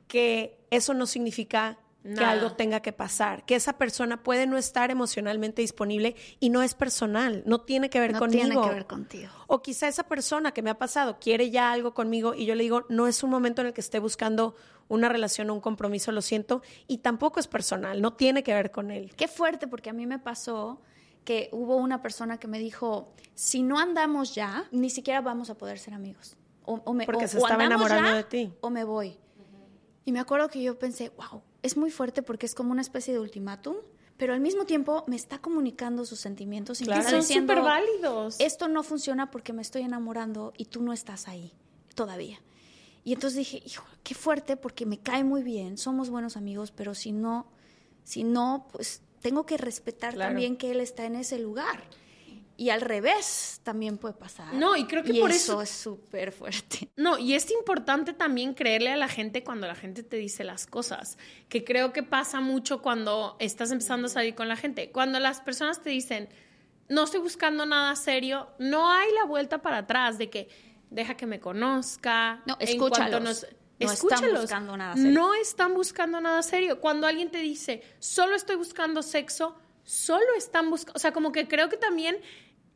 que 0.07 0.65
eso 0.71 0.93
no 0.93 1.05
significa 1.05 1.77
que 2.03 2.23
algo 2.23 2.53
tenga 2.53 2.81
que 2.81 2.93
pasar, 2.93 3.45
que 3.45 3.55
esa 3.55 3.77
persona 3.77 4.23
puede 4.23 4.45
no 4.45 4.57
estar 4.57 4.91
emocionalmente 4.91 5.61
disponible 5.61 6.15
y 6.39 6.49
no 6.49 6.61
es 6.61 6.73
personal, 6.75 7.43
no 7.45 7.61
tiene 7.61 7.89
que 7.89 7.99
ver 7.99 8.13
no 8.13 8.19
conmigo. 8.19 8.43
tiene 8.43 8.61
que 8.61 8.73
ver 8.73 8.85
contigo. 8.85 9.31
O 9.47 9.61
quizá 9.61 9.87
esa 9.87 10.03
persona 10.03 10.53
que 10.53 10.61
me 10.61 10.69
ha 10.69 10.77
pasado 10.77 11.17
quiere 11.19 11.49
ya 11.49 11.71
algo 11.71 11.93
conmigo 11.93 12.33
y 12.35 12.45
yo 12.45 12.55
le 12.55 12.63
digo, 12.63 12.85
no 12.89 13.07
es 13.07 13.23
un 13.23 13.29
momento 13.29 13.61
en 13.61 13.67
el 13.67 13.73
que 13.73 13.81
esté 13.81 13.99
buscando 13.99 14.55
una 14.89 15.09
relación 15.09 15.49
o 15.49 15.53
un 15.53 15.61
compromiso, 15.61 16.11
lo 16.11 16.21
siento, 16.21 16.61
y 16.87 16.99
tampoco 16.99 17.39
es 17.39 17.47
personal, 17.47 18.01
no 18.01 18.13
tiene 18.13 18.43
que 18.43 18.53
ver 18.53 18.71
con 18.71 18.91
él. 18.91 19.13
Qué 19.15 19.27
fuerte, 19.27 19.67
porque 19.67 19.89
a 19.89 19.93
mí 19.93 20.05
me 20.05 20.19
pasó 20.19 20.81
que 21.23 21.49
hubo 21.51 21.75
una 21.77 22.01
persona 22.01 22.37
que 22.37 22.47
me 22.47 22.59
dijo, 22.59 23.13
si 23.33 23.63
no 23.63 23.79
andamos 23.79 24.35
ya, 24.35 24.67
ni 24.71 24.89
siquiera 24.89 25.21
vamos 25.21 25.49
a 25.49 25.55
poder 25.57 25.79
ser 25.79 25.93
amigos. 25.93 26.35
O, 26.65 26.81
o 26.85 26.93
me, 26.93 27.05
Porque 27.05 27.25
o- 27.25 27.27
se 27.27 27.37
estaba 27.37 27.63
enamorando 27.63 28.09
ya, 28.09 28.15
de 28.15 28.23
ti. 28.23 28.53
O 28.61 28.69
me 28.69 28.83
voy. 28.83 29.17
Y 30.05 30.11
me 30.11 30.19
acuerdo 30.19 30.49
que 30.49 30.61
yo 30.61 30.77
pensé, 30.77 31.11
wow, 31.15 31.41
es 31.61 31.77
muy 31.77 31.89
fuerte 31.91 32.23
porque 32.23 32.45
es 32.45 32.53
como 32.55 32.71
una 32.71 32.81
especie 32.81 33.13
de 33.13 33.19
ultimátum, 33.21 33.75
pero 34.17 34.33
al 34.33 34.41
mismo 34.41 34.65
tiempo 34.65 35.05
me 35.07 35.15
está 35.15 35.39
comunicando 35.39 36.05
sus 36.05 36.19
sentimientos 36.19 36.81
y 36.81 36.85
Claro. 36.85 36.99
me 36.99 37.05
está 37.05 37.11
son 37.11 37.19
diciendo, 37.21 37.53
súper 37.53 37.63
válidos. 37.63 38.35
esto 38.39 38.67
no 38.67 38.83
funciona 38.83 39.31
porque 39.31 39.53
me 39.53 39.61
estoy 39.61 39.81
enamorando 39.83 40.53
y 40.57 40.65
tú 40.65 40.81
no 40.83 40.91
estás 40.93 41.27
ahí 41.29 41.53
todavía. 41.95 42.39
Y 43.03 43.13
entonces 43.13 43.37
dije, 43.37 43.61
hijo, 43.65 43.85
qué 44.03 44.15
fuerte 44.15 44.55
porque 44.57 44.85
me 44.85 44.99
cae 44.99 45.23
muy 45.23 45.43
bien, 45.43 45.77
somos 45.77 46.09
buenos 46.09 46.37
amigos, 46.37 46.71
pero 46.71 46.95
si 46.95 47.11
no, 47.11 47.47
si 48.03 48.23
no, 48.23 48.67
pues 48.71 49.01
tengo 49.21 49.45
que 49.45 49.57
respetar 49.57 50.13
Claro. 50.13 50.29
también 50.31 50.57
que 50.57 50.71
él 50.71 50.79
está 50.79 51.05
en 51.05 51.15
ese 51.15 51.37
lugar. 51.39 51.83
Y 52.55 52.69
al 52.69 52.81
revés 52.81 53.61
también 53.63 53.97
puede 53.97 54.13
pasar. 54.13 54.53
No, 54.53 54.75
y 54.75 54.85
creo 54.85 55.03
que 55.03 55.11
Y 55.13 55.19
por 55.19 55.31
eso 55.31 55.53
eso- 55.53 55.61
es 55.63 55.69
súper 55.71 56.31
fuerte. 56.31 56.89
No, 56.95 57.17
y 57.17 57.33
es 57.33 57.49
importante 57.51 58.13
también 58.13 58.53
creerle 58.53 58.91
a 58.91 58.95
la 58.95 59.07
gente 59.07 59.43
cuando 59.43 59.65
la 59.65 59.73
gente 59.75 60.03
te 60.03 60.17
dice 60.17 60.43
las 60.43 60.67
cosas, 60.67 61.17
que 61.49 61.63
creo 61.63 61.91
que 61.93 62.03
pasa 62.03 62.41
mucho 62.41 62.81
cuando 62.81 63.35
estás 63.39 63.71
empezando 63.71 64.05
a 64.05 64.09
salir 64.09 64.35
con 64.35 64.47
la 64.47 64.55
gente. 64.55 64.91
Cuando 64.91 65.19
las 65.19 65.41
personas 65.41 65.81
te 65.81 65.89
dicen, 65.89 66.29
no 66.89 67.05
estoy 67.05 67.21
buscando 67.21 67.65
nada 67.65 67.95
serio, 67.95 68.47
no 68.59 68.91
hay 68.91 69.11
la 69.13 69.25
vuelta 69.25 69.61
para 69.63 69.79
atrás 69.79 70.17
de 70.19 70.29
que 70.29 70.47
deja 70.93 71.15
que 71.17 71.25
me 71.25 71.39
conozca. 71.39 72.41
No, 72.45 72.55
escúchalos. 72.59 73.21
nos- 73.21 73.47
No 73.79 73.91
están 73.91 74.19
buscando 74.41 74.77
nada 74.77 74.95
serio. 74.95 75.11
No 75.11 75.33
están 75.33 75.73
buscando 75.73 76.21
nada 76.21 76.43
serio. 76.43 76.79
Cuando 76.79 77.07
alguien 77.07 77.29
te 77.31 77.39
dice, 77.39 77.81
solo 77.99 78.35
estoy 78.35 78.55
buscando 78.55 79.01
sexo, 79.01 79.55
solo 79.83 80.25
están 80.37 80.69
buscando, 80.69 80.95
o 80.95 80.99
sea, 80.99 81.11
como 81.11 81.31
que 81.31 81.47
creo 81.47 81.67
que 81.69 81.75
también 81.77 82.17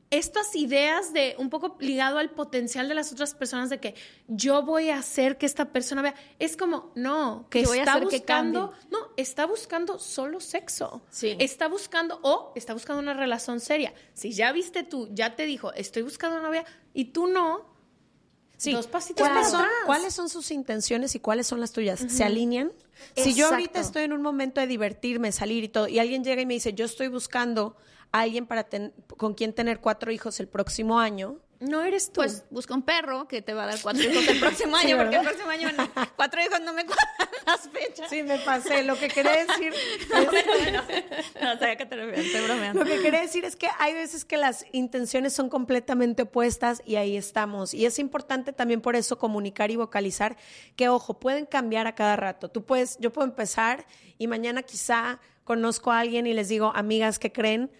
estas 0.09 0.55
ideas 0.55 1.11
de 1.11 1.35
un 1.37 1.49
poco 1.49 1.75
ligado 1.81 2.17
al 2.17 2.29
potencial 2.29 2.87
de 2.87 2.95
las 2.95 3.11
otras 3.11 3.33
personas 3.35 3.69
de 3.69 3.79
que 3.79 3.93
yo 4.27 4.63
voy 4.63 4.89
a 4.89 4.97
hacer 4.99 5.37
que 5.37 5.45
esta 5.45 5.73
persona 5.73 6.01
vea, 6.01 6.15
es 6.39 6.55
como, 6.55 6.91
no, 6.95 7.45
que 7.49 7.59
a 7.59 7.79
está 7.79 7.91
hacer 7.95 8.03
buscando, 8.05 8.73
no, 8.89 8.99
está 9.17 9.45
buscando 9.45 9.99
solo 9.99 10.39
sexo. 10.39 11.01
Sí. 11.09 11.35
Está 11.39 11.67
buscando, 11.67 12.19
o 12.23 12.53
está 12.55 12.73
buscando 12.73 13.01
una 13.01 13.13
relación 13.13 13.59
seria. 13.59 13.93
Si 14.13 14.31
ya 14.31 14.51
viste 14.53 14.83
tú, 14.83 15.09
ya 15.11 15.35
te 15.35 15.45
dijo, 15.45 15.73
estoy 15.73 16.03
buscando 16.03 16.37
una 16.37 16.47
novia, 16.47 16.63
y 16.93 17.05
tú 17.11 17.27
no, 17.27 17.76
Sí. 18.57 18.71
dos 18.73 18.87
pasitos 18.87 19.27
¿Cuáles 19.27 19.49
son, 19.49 19.61
atrás. 19.61 19.73
¿Cuáles 19.85 20.13
son 20.13 20.29
sus 20.29 20.49
intenciones 20.51 21.13
y 21.15 21.19
cuáles 21.19 21.45
son 21.47 21.59
las 21.59 21.71
tuyas? 21.71 22.03
¿Se 22.09 22.23
alinean? 22.23 22.71
Si 23.15 23.35
yo 23.35 23.47
ahorita 23.49 23.79
estoy 23.79 24.03
en 24.03 24.13
un 24.13 24.21
momento 24.23 24.59
de 24.59 24.67
divertirme, 24.67 25.31
salir 25.31 25.63
y 25.63 25.69
todo, 25.69 25.87
y 25.87 25.99
alguien 25.99 26.23
llega 26.23 26.41
y 26.41 26.45
me 26.47 26.55
dice, 26.55 26.73
yo 26.73 26.85
estoy 26.85 27.07
buscando 27.07 27.75
a 28.11 28.21
alguien 28.21 28.47
para 28.47 28.63
ten- 28.63 28.93
con 29.17 29.35
quien 29.35 29.53
tener 29.53 29.79
cuatro 29.79 30.11
hijos 30.11 30.39
el 30.39 30.47
próximo 30.47 30.99
año, 30.99 31.37
No 31.59 31.83
eres 31.83 32.07
tú. 32.07 32.15
Pues 32.21 32.45
busca 32.49 32.73
un 32.75 32.83
perro 32.83 33.27
que 33.27 33.41
te 33.41 33.53
va 33.53 33.63
a 33.63 33.67
dar 33.67 33.81
cuatro 33.81 34.03
hijos 34.03 34.27
el 34.27 34.39
próximo 34.41 34.75
año, 34.75 34.97
porque 34.97 35.15
el 35.15 35.23
próximo 35.23 35.49
año 35.49 35.71
no- 35.71 35.89
cuatro 36.15 36.41
hijos 36.41 36.59
no 36.61 36.73
me 36.73 36.85
cuadran 36.85 37.07
las 37.45 37.69
fechas. 37.69 38.09
Sí, 38.09 38.21
me 38.23 38.37
pasé. 38.39 38.83
Lo 38.83 38.97
que 38.97 39.07
quería 39.07 39.45
decir 39.45 39.73
No 41.41 41.57
sabía 41.59 41.75
que 41.77 41.85
te 41.85 42.41
bromeando. 42.41 42.79
Lo 42.83 42.85
que 42.85 43.01
quería 43.01 43.21
decir 43.21 43.45
es 43.45 43.55
que 43.55 43.67
hay 43.79 43.93
veces 43.93 44.25
que 44.25 44.37
las 44.37 44.65
intenciones 44.71 45.33
son 45.33 45.49
completamente 45.49 46.23
opuestas 46.23 46.81
y 46.85 46.95
ahí 46.95 47.17
estamos. 47.17 47.73
Y 47.73 47.85
es 47.85 47.99
importante 47.99 48.53
también 48.53 48.81
por 48.81 48.95
eso 48.95 49.17
comunicar 49.17 49.71
y 49.71 49.75
vocalizar 49.75 50.37
que, 50.75 50.89
ojo, 50.89 51.19
pueden 51.19 51.45
cambiar 51.45 51.87
a 51.87 51.95
cada 51.95 52.15
rato. 52.15 52.49
Tú 52.49 52.63
puedes, 52.65 52.97
yo 52.99 53.11
puedo 53.11 53.27
empezar 53.27 53.85
y 54.17 54.27
mañana 54.27 54.63
quizá 54.63 55.19
conozco 55.43 55.91
a 55.91 55.99
alguien 55.99 56.27
y 56.27 56.33
les 56.33 56.49
digo, 56.49 56.71
amigas, 56.75 57.19
que 57.19 57.31
creen? 57.31 57.71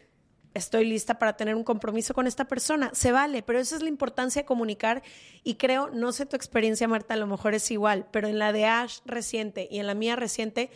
Estoy 0.58 0.86
lista 0.86 1.20
para 1.20 1.38
tener 1.38 1.56
un 1.56 1.64
compromiso 1.64 2.14
con 2.14 2.28
esta 2.28 2.46
persona. 2.46 2.90
Se 2.94 3.12
vale, 3.12 3.44
pero 3.44 3.60
esa 3.60 3.76
es 3.76 3.82
la 3.82 3.90
importancia 3.90 4.42
de 4.42 4.46
comunicar 4.46 5.04
y 5.44 5.56
creo, 5.56 5.90
no 5.90 6.12
sé 6.12 6.26
tu 6.26 6.36
experiencia, 6.36 6.88
Marta, 6.88 7.14
a 7.14 7.18
lo 7.18 7.28
mejor 7.28 7.54
es 7.54 7.70
igual, 7.72 8.08
pero 8.12 8.28
en 8.28 8.40
la 8.40 8.52
de 8.52 8.66
Ash 8.66 9.00
reciente 9.06 9.68
y 9.72 9.80
en 9.80 9.88
la 9.88 9.94
mía 9.94 10.16
reciente, 10.16 10.70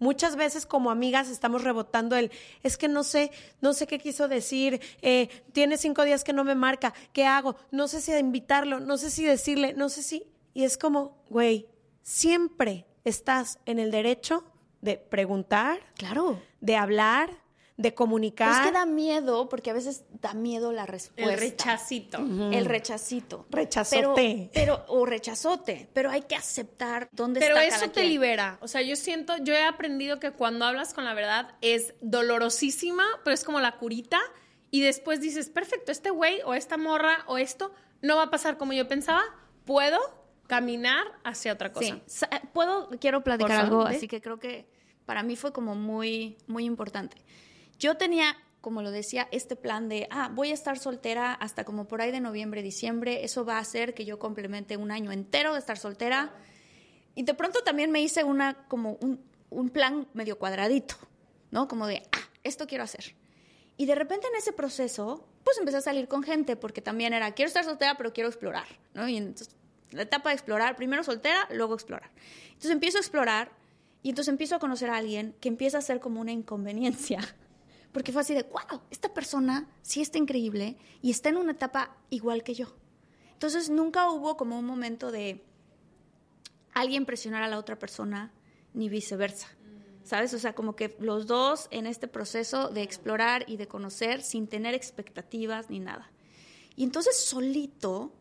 Muchas 0.00 0.34
veces 0.34 0.66
como 0.66 0.90
amigas 0.90 1.28
estamos 1.28 1.62
rebotando 1.62 2.16
el, 2.16 2.32
es 2.62 2.76
que 2.76 2.88
no 2.88 3.04
sé, 3.04 3.30
no 3.60 3.72
sé 3.72 3.86
qué 3.86 3.98
quiso 3.98 4.26
decir, 4.26 4.80
eh, 5.02 5.28
tiene 5.52 5.76
cinco 5.78 6.04
días 6.04 6.24
que 6.24 6.32
no 6.32 6.42
me 6.42 6.56
marca, 6.56 6.92
¿qué 7.12 7.26
hago? 7.26 7.56
No 7.70 7.86
sé 7.86 8.00
si 8.00 8.12
invitarlo, 8.12 8.80
no 8.80 8.98
sé 8.98 9.08
si 9.08 9.24
decirle, 9.24 9.72
no 9.74 9.88
sé 9.88 10.02
si... 10.02 10.24
Y 10.52 10.64
es 10.64 10.76
como, 10.78 11.22
güey, 11.30 11.68
siempre 12.02 12.86
estás 13.04 13.60
en 13.66 13.78
el 13.78 13.90
derecho 13.90 14.44
de 14.82 14.98
preguntar, 14.98 15.78
Claro. 15.96 16.40
de 16.60 16.76
hablar, 16.76 17.30
de 17.76 17.92
comunicar. 17.94 18.48
Pero 18.48 18.60
es 18.60 18.66
que 18.68 18.72
da 18.72 18.86
miedo, 18.86 19.48
porque 19.48 19.70
a 19.70 19.72
veces 19.72 20.04
da 20.20 20.32
miedo 20.34 20.72
la 20.72 20.86
respuesta. 20.86 21.32
El 21.32 21.40
rechacito. 21.40 22.18
El 22.18 22.66
rechacito. 22.66 23.46
Rechazote. 23.50 24.50
Pero, 24.52 24.76
pero, 24.76 24.84
o 24.88 25.04
rechazote. 25.06 25.88
Pero 25.92 26.10
hay 26.10 26.22
que 26.22 26.36
aceptar 26.36 27.08
dónde 27.12 27.40
Pero 27.40 27.56
está 27.56 27.66
eso 27.66 27.78
cada 27.80 27.92
te 27.92 28.00
quien. 28.00 28.08
libera. 28.12 28.58
O 28.60 28.68
sea, 28.68 28.82
yo 28.82 28.94
siento, 28.94 29.36
yo 29.38 29.54
he 29.54 29.64
aprendido 29.64 30.20
que 30.20 30.30
cuando 30.30 30.64
hablas 30.64 30.94
con 30.94 31.04
la 31.04 31.14
verdad 31.14 31.56
es 31.62 31.94
dolorosísima, 32.00 33.04
pero 33.24 33.34
es 33.34 33.44
como 33.44 33.60
la 33.60 33.76
curita. 33.76 34.20
Y 34.70 34.80
después 34.80 35.20
dices, 35.20 35.50
perfecto, 35.50 35.90
este 35.92 36.10
güey 36.10 36.40
o 36.44 36.54
esta 36.54 36.76
morra 36.76 37.24
o 37.26 37.38
esto 37.38 37.72
no 38.02 38.16
va 38.16 38.24
a 38.24 38.30
pasar 38.30 38.56
como 38.56 38.72
yo 38.72 38.86
pensaba. 38.86 39.22
Puedo 39.64 39.98
caminar 40.46 41.04
hacia 41.24 41.52
otra 41.52 41.72
cosa. 41.72 41.98
Sí. 42.06 42.26
Puedo, 42.52 42.90
quiero 43.00 43.24
platicar 43.24 43.64
algo, 43.64 43.82
así 43.82 44.08
que 44.08 44.20
creo 44.20 44.38
que 44.38 44.68
para 45.06 45.22
mí 45.22 45.36
fue 45.36 45.52
como 45.52 45.74
muy, 45.74 46.36
muy 46.46 46.64
importante. 46.64 47.16
Yo 47.78 47.96
tenía, 47.96 48.36
como 48.60 48.82
lo 48.82 48.90
decía, 48.90 49.28
este 49.30 49.56
plan 49.56 49.88
de, 49.88 50.06
ah, 50.10 50.30
voy 50.32 50.50
a 50.50 50.54
estar 50.54 50.78
soltera 50.78 51.32
hasta 51.34 51.64
como 51.64 51.86
por 51.86 52.00
ahí 52.00 52.10
de 52.10 52.20
noviembre, 52.20 52.62
diciembre. 52.62 53.24
Eso 53.24 53.44
va 53.44 53.56
a 53.56 53.60
hacer 53.60 53.94
que 53.94 54.04
yo 54.04 54.18
complemente 54.18 54.76
un 54.76 54.90
año 54.90 55.12
entero 55.12 55.52
de 55.52 55.58
estar 55.58 55.78
soltera. 55.78 56.34
Y 57.14 57.22
de 57.22 57.34
pronto 57.34 57.60
también 57.62 57.90
me 57.90 58.00
hice 58.00 58.24
una, 58.24 58.66
como 58.68 58.98
un, 59.00 59.20
un 59.50 59.70
plan 59.70 60.08
medio 60.14 60.38
cuadradito, 60.38 60.96
¿no? 61.50 61.68
Como 61.68 61.86
de, 61.86 62.02
ah, 62.12 62.28
esto 62.42 62.66
quiero 62.66 62.84
hacer. 62.84 63.14
Y 63.76 63.86
de 63.86 63.94
repente 63.94 64.26
en 64.28 64.36
ese 64.36 64.52
proceso, 64.52 65.26
pues 65.42 65.58
empecé 65.58 65.78
a 65.78 65.80
salir 65.80 66.08
con 66.08 66.22
gente, 66.22 66.56
porque 66.56 66.80
también 66.80 67.12
era, 67.12 67.32
quiero 67.32 67.48
estar 67.48 67.64
soltera, 67.64 67.96
pero 67.96 68.12
quiero 68.12 68.28
explorar, 68.28 68.66
¿no? 68.94 69.08
Y 69.08 69.16
entonces, 69.16 69.54
la 69.90 70.02
etapa 70.02 70.30
de 70.30 70.34
explorar, 70.34 70.76
primero 70.76 71.02
soltera, 71.04 71.48
luego 71.50 71.74
explorar. 71.74 72.10
Entonces 72.48 72.70
empiezo 72.70 72.98
a 72.98 73.00
explorar 73.00 73.52
y 74.02 74.10
entonces 74.10 74.30
empiezo 74.30 74.56
a 74.56 74.58
conocer 74.58 74.90
a 74.90 74.96
alguien 74.96 75.34
que 75.40 75.48
empieza 75.48 75.78
a 75.78 75.82
ser 75.82 76.00
como 76.00 76.20
una 76.20 76.32
inconveniencia. 76.32 77.20
Porque 77.94 78.10
fue 78.10 78.22
así 78.22 78.34
de, 78.34 78.42
wow, 78.42 78.80
esta 78.90 79.14
persona 79.14 79.68
sí 79.82 80.02
está 80.02 80.18
increíble 80.18 80.76
y 81.00 81.12
está 81.12 81.28
en 81.28 81.36
una 81.36 81.52
etapa 81.52 81.96
igual 82.10 82.42
que 82.42 82.54
yo. 82.54 82.74
Entonces 83.34 83.70
nunca 83.70 84.10
hubo 84.10 84.36
como 84.36 84.58
un 84.58 84.66
momento 84.66 85.12
de 85.12 85.44
alguien 86.72 87.06
presionar 87.06 87.44
a 87.44 87.48
la 87.48 87.56
otra 87.56 87.78
persona 87.78 88.32
ni 88.72 88.88
viceversa. 88.88 89.46
¿Sabes? 90.02 90.34
O 90.34 90.40
sea, 90.40 90.56
como 90.56 90.74
que 90.74 90.96
los 90.98 91.28
dos 91.28 91.68
en 91.70 91.86
este 91.86 92.08
proceso 92.08 92.68
de 92.68 92.82
explorar 92.82 93.44
y 93.46 93.58
de 93.58 93.68
conocer 93.68 94.22
sin 94.22 94.48
tener 94.48 94.74
expectativas 94.74 95.70
ni 95.70 95.78
nada. 95.78 96.10
Y 96.74 96.82
entonces 96.82 97.16
solito 97.16 98.12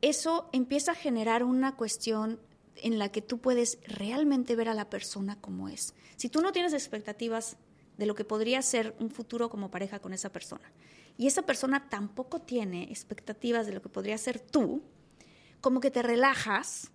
eso 0.00 0.48
empieza 0.52 0.92
a 0.92 0.94
generar 0.94 1.42
una 1.42 1.74
cuestión 1.74 2.38
en 2.76 3.00
la 3.00 3.10
que 3.10 3.20
tú 3.20 3.38
puedes 3.38 3.80
realmente 3.84 4.54
ver 4.54 4.68
a 4.68 4.74
la 4.74 4.88
persona 4.88 5.40
como 5.40 5.68
es. 5.68 5.92
Si 6.16 6.28
tú 6.28 6.40
no 6.40 6.52
tienes 6.52 6.72
expectativas 6.72 7.56
de 7.98 8.06
lo 8.06 8.14
que 8.14 8.24
podría 8.24 8.62
ser 8.62 8.96
un 8.98 9.10
futuro 9.10 9.50
como 9.50 9.70
pareja 9.70 9.98
con 9.98 10.14
esa 10.14 10.30
persona, 10.30 10.72
y 11.18 11.26
esa 11.26 11.42
persona 11.42 11.88
tampoco 11.90 12.40
tiene 12.40 12.84
expectativas 12.84 13.66
de 13.66 13.72
lo 13.72 13.82
que 13.82 13.88
podría 13.88 14.16
ser 14.16 14.40
tú, 14.40 14.82
como 15.60 15.80
que 15.80 15.90
te 15.90 16.02
relajas 16.02 16.92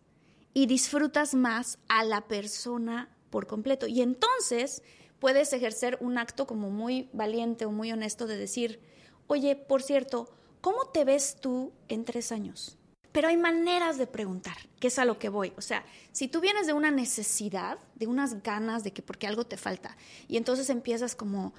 y 0.53 0.65
disfrutas 0.65 1.33
más 1.33 1.77
a 1.89 2.03
la 2.03 2.21
persona 2.21 3.09
por 3.29 3.47
completo. 3.47 3.87
Y 3.87 4.01
entonces 4.01 4.81
puedes 5.19 5.51
ejercer 5.51 5.97
un 5.99 6.17
acto 6.17 6.47
como 6.47 6.69
muy 6.69 7.09
valiente 7.11 7.65
o 7.65 7.71
muy 7.71 7.91
honesto 7.91 8.27
de 8.27 8.37
decir, 8.37 8.79
oye, 9.27 9.55
por 9.55 9.81
cierto, 9.81 10.29
¿cómo 10.61 10.85
te 10.93 11.03
ves 11.03 11.35
tú 11.41 11.73
en 11.89 12.05
tres 12.05 12.31
años? 12.31 12.77
Pero 13.13 13.29
hay 13.29 13.37
maneras 13.37 13.97
de 13.97 14.07
preguntar, 14.07 14.57
que 14.79 14.87
es 14.87 14.99
a 14.99 15.05
lo 15.05 15.17
que 15.19 15.29
voy. 15.29 15.53
O 15.55 15.61
sea, 15.61 15.85
si 16.11 16.27
tú 16.27 16.41
vienes 16.41 16.67
de 16.67 16.73
una 16.73 16.91
necesidad, 16.91 17.77
de 17.95 18.07
unas 18.07 18.43
ganas 18.43 18.83
de 18.83 18.91
que 18.91 19.01
porque 19.01 19.27
algo 19.27 19.45
te 19.45 19.55
falta, 19.55 19.95
y 20.27 20.35
entonces 20.35 20.69
empiezas 20.69 21.15
como, 21.15 21.53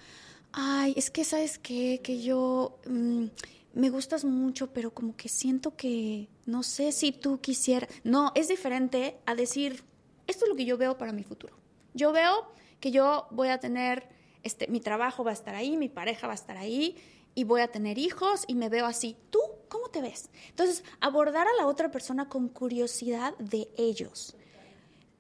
ay, 0.53 0.95
es 0.97 1.11
que 1.11 1.25
sabes 1.25 1.59
qué, 1.59 2.01
que 2.03 2.21
yo 2.21 2.79
mm, 2.87 3.27
me 3.75 3.91
gustas 3.91 4.25
mucho, 4.25 4.73
pero 4.73 4.93
como 4.93 5.17
que 5.17 5.29
siento 5.29 5.77
que 5.77 6.29
no 6.45 6.63
sé 6.63 6.93
si 6.93 7.13
tú 7.13 7.41
quisieras. 7.41 7.89
No, 8.03 8.33
es 8.35 8.49
diferente 8.49 9.17
a 9.25 9.35
decir, 9.35 9.85
esto 10.27 10.45
es 10.45 10.49
lo 10.49 10.57
que 10.57 10.65
yo 10.65 10.77
veo 10.77 10.99
para 10.99 11.13
mi 11.13 11.23
futuro. 11.23 11.57
Yo 11.95 12.13
veo 12.13 12.49
que 12.81 12.91
yo 12.91 13.27
voy 13.31 13.49
a 13.49 13.59
tener, 13.61 14.09
este, 14.43 14.69
mi 14.69 14.81
trabajo 14.81 15.25
va 15.25 15.31
a 15.31 15.35
estar 15.35 15.55
ahí, 15.55 15.77
mi 15.77 15.89
pareja 15.89 16.27
va 16.27 16.33
a 16.33 16.37
estar 16.37 16.57
ahí, 16.57 16.97
y 17.35 17.45
voy 17.45 17.61
a 17.61 17.69
tener 17.69 17.99
hijos 17.99 18.45
y 18.47 18.55
me 18.55 18.69
veo 18.69 18.87
así. 18.87 19.17
¿Tú 19.31 19.41
cómo 19.69 19.89
te 19.89 20.01
ves? 20.01 20.31
Entonces, 20.49 20.85
abordar 21.01 21.47
a 21.47 21.57
la 21.59 21.67
otra 21.67 21.91
persona 21.91 22.29
con 22.29 22.49
curiosidad 22.49 23.37
de 23.39 23.69
ellos 23.77 24.37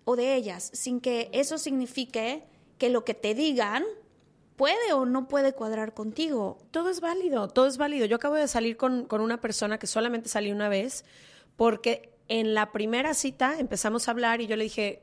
o 0.04 0.16
de 0.16 0.34
ellas, 0.34 0.70
sin 0.72 1.00
que 1.00 1.30
eso 1.32 1.58
signifique 1.58 2.44
que 2.78 2.88
lo 2.88 3.04
que 3.04 3.14
te 3.14 3.34
digan 3.34 3.84
puede 4.56 4.92
o 4.92 5.06
no 5.06 5.26
puede 5.28 5.54
cuadrar 5.54 5.94
contigo. 5.94 6.58
Todo 6.70 6.90
es 6.90 7.00
válido, 7.00 7.48
todo 7.48 7.66
es 7.66 7.76
válido. 7.76 8.06
Yo 8.06 8.16
acabo 8.16 8.34
de 8.34 8.46
salir 8.46 8.76
con, 8.76 9.06
con 9.06 9.20
una 9.20 9.40
persona 9.40 9.78
que 9.78 9.86
solamente 9.86 10.28
salí 10.28 10.52
una 10.52 10.68
vez 10.68 11.04
porque 11.56 12.12
en 12.28 12.54
la 12.54 12.72
primera 12.72 13.14
cita 13.14 13.58
empezamos 13.58 14.08
a 14.08 14.12
hablar 14.12 14.40
y 14.40 14.46
yo 14.46 14.56
le 14.56 14.64
dije, 14.64 15.02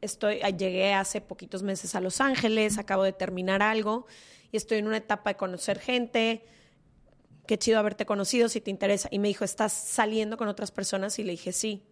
estoy, 0.00 0.40
llegué 0.56 0.94
hace 0.94 1.20
poquitos 1.20 1.62
meses 1.62 1.94
a 1.94 2.00
Los 2.00 2.20
Ángeles, 2.20 2.78
acabo 2.78 3.02
de 3.02 3.12
terminar 3.12 3.62
algo 3.62 4.06
y 4.52 4.56
estoy 4.56 4.78
en 4.78 4.86
una 4.86 4.98
etapa 4.98 5.30
de 5.30 5.36
conocer 5.36 5.78
gente. 5.78 6.44
Qué 7.46 7.58
chido 7.58 7.78
haberte 7.78 8.06
conocido 8.06 8.48
si 8.48 8.60
te 8.60 8.70
interesa. 8.70 9.08
Y 9.10 9.18
me 9.18 9.28
dijo, 9.28 9.44
¿estás 9.44 9.72
saliendo 9.72 10.36
con 10.36 10.48
otras 10.48 10.70
personas? 10.70 11.18
Y 11.18 11.24
le 11.24 11.32
dije, 11.32 11.52
sí. 11.52 11.82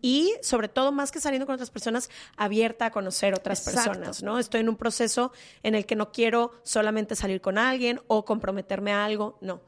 Y 0.00 0.34
sobre 0.42 0.68
todo, 0.68 0.90
más 0.90 1.12
que 1.12 1.20
saliendo 1.20 1.46
con 1.46 1.54
otras 1.54 1.70
personas, 1.70 2.10
abierta 2.36 2.86
a 2.86 2.90
conocer 2.90 3.34
otras 3.34 3.66
Exacto. 3.66 3.90
personas, 3.90 4.22
¿no? 4.22 4.38
Estoy 4.38 4.60
en 4.60 4.68
un 4.68 4.76
proceso 4.76 5.32
en 5.62 5.74
el 5.74 5.86
que 5.86 5.94
no 5.94 6.10
quiero 6.10 6.52
solamente 6.64 7.14
salir 7.14 7.40
con 7.40 7.56
alguien 7.56 8.00
o 8.08 8.24
comprometerme 8.24 8.92
a 8.92 9.04
algo, 9.04 9.38
no. 9.40 9.62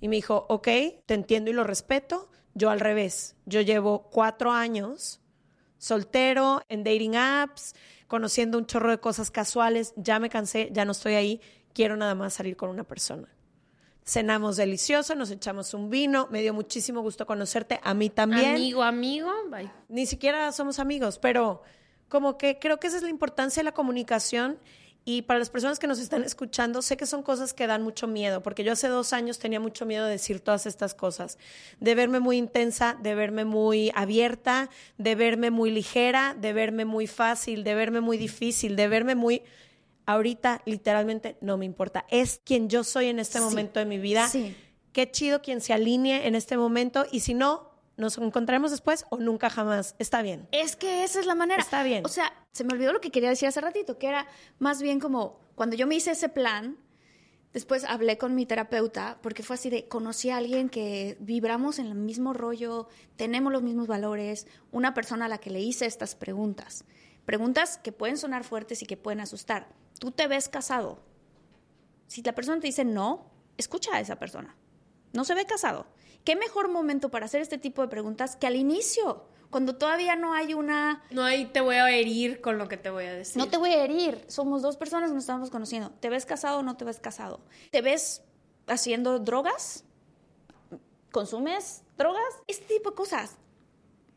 Y 0.00 0.08
me 0.08 0.16
dijo, 0.16 0.46
ok, 0.48 0.68
te 1.06 1.14
entiendo 1.14 1.50
y 1.50 1.54
lo 1.54 1.64
respeto. 1.64 2.30
Yo 2.54 2.70
al 2.70 2.80
revés, 2.80 3.36
yo 3.46 3.60
llevo 3.60 4.10
cuatro 4.10 4.52
años 4.52 5.20
soltero, 5.78 6.62
en 6.68 6.84
dating 6.84 7.16
apps, 7.16 7.74
conociendo 8.08 8.58
un 8.58 8.66
chorro 8.66 8.90
de 8.90 8.98
cosas 8.98 9.30
casuales, 9.30 9.94
ya 9.96 10.18
me 10.18 10.28
cansé, 10.28 10.68
ya 10.72 10.84
no 10.84 10.92
estoy 10.92 11.14
ahí, 11.14 11.40
quiero 11.74 11.96
nada 11.96 12.14
más 12.14 12.34
salir 12.34 12.56
con 12.56 12.70
una 12.70 12.84
persona. 12.84 13.28
Cenamos 14.04 14.56
delicioso, 14.56 15.14
nos 15.14 15.30
echamos 15.30 15.74
un 15.74 15.90
vino, 15.90 16.28
me 16.30 16.40
dio 16.40 16.54
muchísimo 16.54 17.02
gusto 17.02 17.26
conocerte, 17.26 17.78
a 17.82 17.92
mí 17.92 18.08
también. 18.08 18.54
Amigo, 18.54 18.82
amigo, 18.82 19.30
bye. 19.50 19.70
Ni 19.88 20.06
siquiera 20.06 20.50
somos 20.52 20.78
amigos, 20.78 21.18
pero 21.18 21.62
como 22.08 22.38
que 22.38 22.58
creo 22.58 22.80
que 22.80 22.86
esa 22.86 22.96
es 22.96 23.02
la 23.02 23.10
importancia 23.10 23.60
de 23.60 23.64
la 23.64 23.72
comunicación 23.72 24.58
y 25.10 25.22
para 25.22 25.38
las 25.38 25.48
personas 25.48 25.78
que 25.78 25.86
nos 25.86 26.00
están 26.00 26.22
escuchando, 26.22 26.82
sé 26.82 26.98
que 26.98 27.06
son 27.06 27.22
cosas 27.22 27.54
que 27.54 27.66
dan 27.66 27.82
mucho 27.82 28.06
miedo, 28.06 28.42
porque 28.42 28.62
yo 28.62 28.72
hace 28.72 28.88
dos 28.88 29.14
años 29.14 29.38
tenía 29.38 29.58
mucho 29.58 29.86
miedo 29.86 30.04
de 30.04 30.10
decir 30.10 30.40
todas 30.40 30.66
estas 30.66 30.92
cosas, 30.92 31.38
de 31.80 31.94
verme 31.94 32.20
muy 32.20 32.36
intensa, 32.36 32.94
de 33.00 33.14
verme 33.14 33.46
muy 33.46 33.90
abierta, 33.94 34.68
de 34.98 35.14
verme 35.14 35.50
muy 35.50 35.70
ligera, 35.70 36.36
de 36.38 36.52
verme 36.52 36.84
muy 36.84 37.06
fácil, 37.06 37.64
de 37.64 37.74
verme 37.74 38.02
muy 38.02 38.18
difícil, 38.18 38.76
de 38.76 38.86
verme 38.86 39.14
muy... 39.14 39.42
Ahorita 40.08 40.62
literalmente 40.64 41.36
no 41.42 41.58
me 41.58 41.66
importa, 41.66 42.06
es 42.08 42.40
quien 42.42 42.70
yo 42.70 42.82
soy 42.82 43.08
en 43.08 43.18
este 43.18 43.38
Sí. 43.40 43.44
momento 43.44 43.78
de 43.78 43.84
mi 43.84 43.98
vida. 43.98 44.26
Sí. 44.28 44.56
Qué 44.94 45.10
chido 45.10 45.42
quien 45.42 45.60
se 45.60 45.74
alinee 45.74 46.26
en 46.26 46.34
este 46.34 46.56
momento 46.56 47.04
y 47.12 47.20
si 47.20 47.34
no, 47.34 47.68
nos 47.98 48.16
encontraremos 48.16 48.70
después 48.70 49.04
o 49.10 49.18
nunca 49.18 49.50
jamás. 49.50 49.94
Está 49.98 50.22
bien. 50.22 50.48
Es 50.50 50.76
que 50.76 51.04
esa 51.04 51.20
es 51.20 51.26
la 51.26 51.34
manera. 51.34 51.60
Está 51.60 51.82
bien. 51.82 52.06
O 52.06 52.08
sea, 52.08 52.32
se 52.52 52.64
me 52.64 52.72
olvidó 52.72 52.94
lo 52.94 53.02
que 53.02 53.10
quería 53.10 53.28
decir 53.28 53.48
hace 53.48 53.60
ratito, 53.60 53.98
que 53.98 54.06
era 54.06 54.26
más 54.58 54.80
bien 54.80 54.98
como 54.98 55.40
cuando 55.54 55.76
yo 55.76 55.86
me 55.86 55.96
hice 55.96 56.12
ese 56.12 56.30
plan, 56.30 56.78
después 57.52 57.84
hablé 57.84 58.16
con 58.16 58.34
mi 58.34 58.46
terapeuta, 58.46 59.18
porque 59.20 59.42
fue 59.42 59.54
así 59.54 59.68
de, 59.68 59.88
conocí 59.88 60.30
a 60.30 60.38
alguien 60.38 60.70
que 60.70 61.18
vibramos 61.20 61.78
en 61.78 61.86
el 61.86 61.94
mismo 61.96 62.32
rollo, 62.32 62.88
tenemos 63.16 63.52
los 63.52 63.62
mismos 63.62 63.88
valores, 63.88 64.46
una 64.70 64.94
persona 64.94 65.26
a 65.26 65.28
la 65.28 65.36
que 65.38 65.50
le 65.50 65.60
hice 65.60 65.84
estas 65.84 66.14
preguntas. 66.14 66.84
Preguntas 67.26 67.76
que 67.76 67.92
pueden 67.92 68.16
sonar 68.16 68.42
fuertes 68.44 68.80
y 68.82 68.86
que 68.86 68.96
pueden 68.96 69.20
asustar. 69.20 69.68
¿Tú 69.98 70.10
te 70.10 70.26
ves 70.26 70.48
casado? 70.48 71.00
Si 72.06 72.22
la 72.22 72.34
persona 72.34 72.60
te 72.60 72.66
dice 72.66 72.84
no, 72.84 73.30
escucha 73.56 73.94
a 73.94 74.00
esa 74.00 74.16
persona. 74.18 74.56
No 75.12 75.24
se 75.24 75.34
ve 75.34 75.44
casado. 75.44 75.86
¿Qué 76.24 76.36
mejor 76.36 76.68
momento 76.68 77.10
para 77.10 77.26
hacer 77.26 77.40
este 77.40 77.58
tipo 77.58 77.82
de 77.82 77.88
preguntas 77.88 78.36
que 78.36 78.46
al 78.46 78.56
inicio, 78.56 79.24
cuando 79.50 79.76
todavía 79.76 80.16
no 80.16 80.34
hay 80.34 80.54
una... 80.54 81.02
No 81.10 81.24
ahí 81.24 81.46
te 81.46 81.60
voy 81.60 81.76
a 81.76 81.88
herir 81.90 82.40
con 82.40 82.58
lo 82.58 82.68
que 82.68 82.76
te 82.76 82.90
voy 82.90 83.06
a 83.06 83.14
decir. 83.14 83.36
No 83.36 83.48
te 83.48 83.56
voy 83.56 83.70
a 83.70 83.84
herir, 83.84 84.24
somos 84.28 84.62
dos 84.62 84.76
personas 84.76 85.10
que 85.10 85.14
nos 85.14 85.24
estamos 85.24 85.50
conociendo. 85.50 85.90
¿Te 85.90 86.10
ves 86.10 86.26
casado 86.26 86.58
o 86.58 86.62
no 86.62 86.76
te 86.76 86.84
ves 86.84 87.00
casado? 87.00 87.40
¿Te 87.70 87.80
ves 87.80 88.22
haciendo 88.66 89.18
drogas? 89.18 89.84
¿Consumes 91.10 91.82
drogas? 91.96 92.42
Este 92.46 92.74
tipo 92.74 92.90
de 92.90 92.96
cosas. 92.96 93.38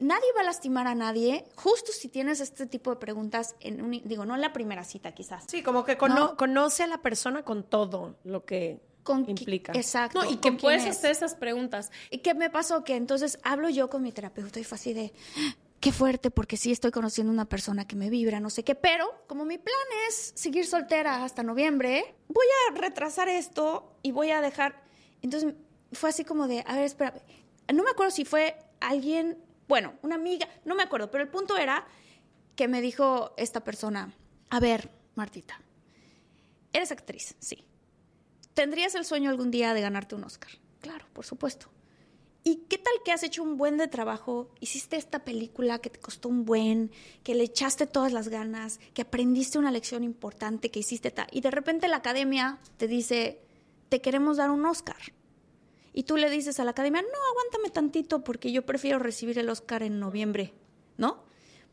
Nadie 0.02 0.28
va 0.36 0.42
a 0.42 0.44
lastimar 0.44 0.88
a 0.88 0.96
nadie, 0.96 1.46
justo 1.56 1.92
si 1.92 2.08
tienes 2.10 2.42
este 2.42 2.66
tipo 2.66 2.90
de 2.90 2.96
preguntas, 2.98 3.56
en 3.60 3.82
un, 3.82 3.92
digo, 4.04 4.26
no 4.26 4.36
en 4.36 4.42
la 4.42 4.52
primera 4.52 4.84
cita 4.84 5.14
quizás. 5.14 5.46
Sí, 5.48 5.62
como 5.64 5.86
que 5.86 5.98
cono- 5.98 6.16
No. 6.16 6.38
conoce 6.38 6.84
a 6.84 6.88
la 6.88 7.02
persona 7.02 7.44
con 7.44 7.64
todo 7.64 8.16
lo 8.24 8.44
que 8.44 8.82
Con 9.04 9.30
implica. 9.30 9.74
Exacto. 9.74 10.20
No, 10.20 10.26
y 10.30 10.38
¿con 10.38 10.58
que 10.58 10.62
puedes 10.64 10.84
es? 10.86 10.98
hacer 10.98 11.12
esas 11.12 11.36
preguntas. 11.36 11.92
¿Y 12.10 12.20
qué 12.20 12.34
me 12.34 12.50
pasó? 12.50 12.84
Que 12.84 12.96
entonces 12.96 13.40
hablo 13.44 13.70
yo 13.70 13.90
con 13.90 14.02
mi 14.04 14.12
terapeuta 14.12 14.60
y 14.60 14.64
fue 14.64 14.76
así 14.76 14.94
de, 14.94 15.14
qué 15.80 15.92
fuerte, 15.92 16.30
porque 16.32 16.58
sí 16.58 16.72
estoy 16.72 16.92
conociendo 16.92 17.32
una 17.32 17.46
persona 17.46 17.88
que 17.88 17.96
me 17.96 18.10
vibra, 18.10 18.40
no 18.40 18.50
sé 18.50 18.64
qué, 18.64 18.76
pero 18.76 19.06
como 19.28 19.46
mi 19.46 19.58
plan 19.58 19.76
es 20.10 20.32
seguir 20.36 20.66
soltera 20.68 21.24
hasta 21.24 21.42
noviembre, 21.44 22.16
voy 22.28 22.46
a 22.70 22.76
retrasar 22.76 23.30
esto 23.30 23.98
y 24.02 24.12
voy 24.12 24.32
a 24.32 24.42
dejar... 24.42 24.84
Entonces 25.24 25.54
fue 25.92 26.10
así 26.10 26.24
como 26.24 26.48
de, 26.48 26.64
a 26.68 26.76
ver, 26.76 26.86
espera, 26.86 27.14
no 27.74 27.84
me 27.84 27.90
acuerdo 27.92 28.12
si 28.12 28.26
fue 28.26 28.56
alguien, 28.80 29.38
bueno, 29.72 29.94
una 30.02 30.16
amiga, 30.16 30.50
no 30.66 30.76
me 30.76 30.84
acuerdo, 30.84 31.10
pero 31.10 31.24
el 31.24 31.30
punto 31.30 31.56
era 31.56 31.88
que 32.58 32.68
me 32.68 32.82
dijo 32.82 33.34
esta 33.38 33.64
persona, 33.64 34.14
a 34.50 34.60
ver, 34.60 34.92
Martita, 35.16 35.62
eres 36.74 36.92
actriz, 36.92 37.36
sí. 37.40 37.64
¿Tendrías 38.54 38.96
el 38.96 39.06
sueño 39.06 39.30
algún 39.30 39.50
día 39.50 39.74
de 39.74 39.80
ganarte 39.80 40.16
un 40.16 40.26
Oscar? 40.26 40.52
Claro, 40.82 41.06
por 41.14 41.26
supuesto. 41.26 41.70
¿Y 42.44 42.66
qué 42.68 42.80
tal 42.80 42.96
que 43.06 43.14
has 43.14 43.24
hecho 43.24 43.44
un 43.44 43.56
buen 43.56 43.78
de 43.78 43.88
trabajo? 43.88 44.52
Hiciste 44.60 44.98
esta 44.98 45.24
película 45.24 45.80
que 45.80 45.90
te 45.90 46.02
costó 46.02 46.28
un 46.28 46.44
buen, 46.44 46.92
que 47.24 47.34
le 47.34 47.46
echaste 47.46 47.88
todas 47.88 48.12
las 48.12 48.28
ganas, 48.28 48.78
que 48.94 49.04
aprendiste 49.04 49.58
una 49.58 49.72
lección 49.72 50.04
importante, 50.04 50.70
que 50.70 50.80
hiciste 50.80 51.12
tal. 51.12 51.28
Y 51.32 51.40
de 51.40 51.50
repente 51.50 51.88
la 51.88 51.96
academia 51.96 52.60
te 52.76 52.90
dice, 52.90 53.40
te 53.88 54.02
queremos 54.02 54.36
dar 54.36 54.52
un 54.52 54.66
Oscar. 54.66 54.98
Y 55.94 56.04
tú 56.04 56.18
le 56.18 56.30
dices 56.30 56.60
a 56.60 56.64
la 56.64 56.72
academia, 56.72 57.02
no, 57.02 57.08
aguántame 57.32 57.70
tantito 57.70 58.24
porque 58.24 58.52
yo 58.52 58.66
prefiero 58.66 59.00
recibir 59.00 59.38
el 59.40 59.50
Oscar 59.50 59.84
en 59.84 60.00
noviembre, 60.00 60.54
¿no? 60.98 61.24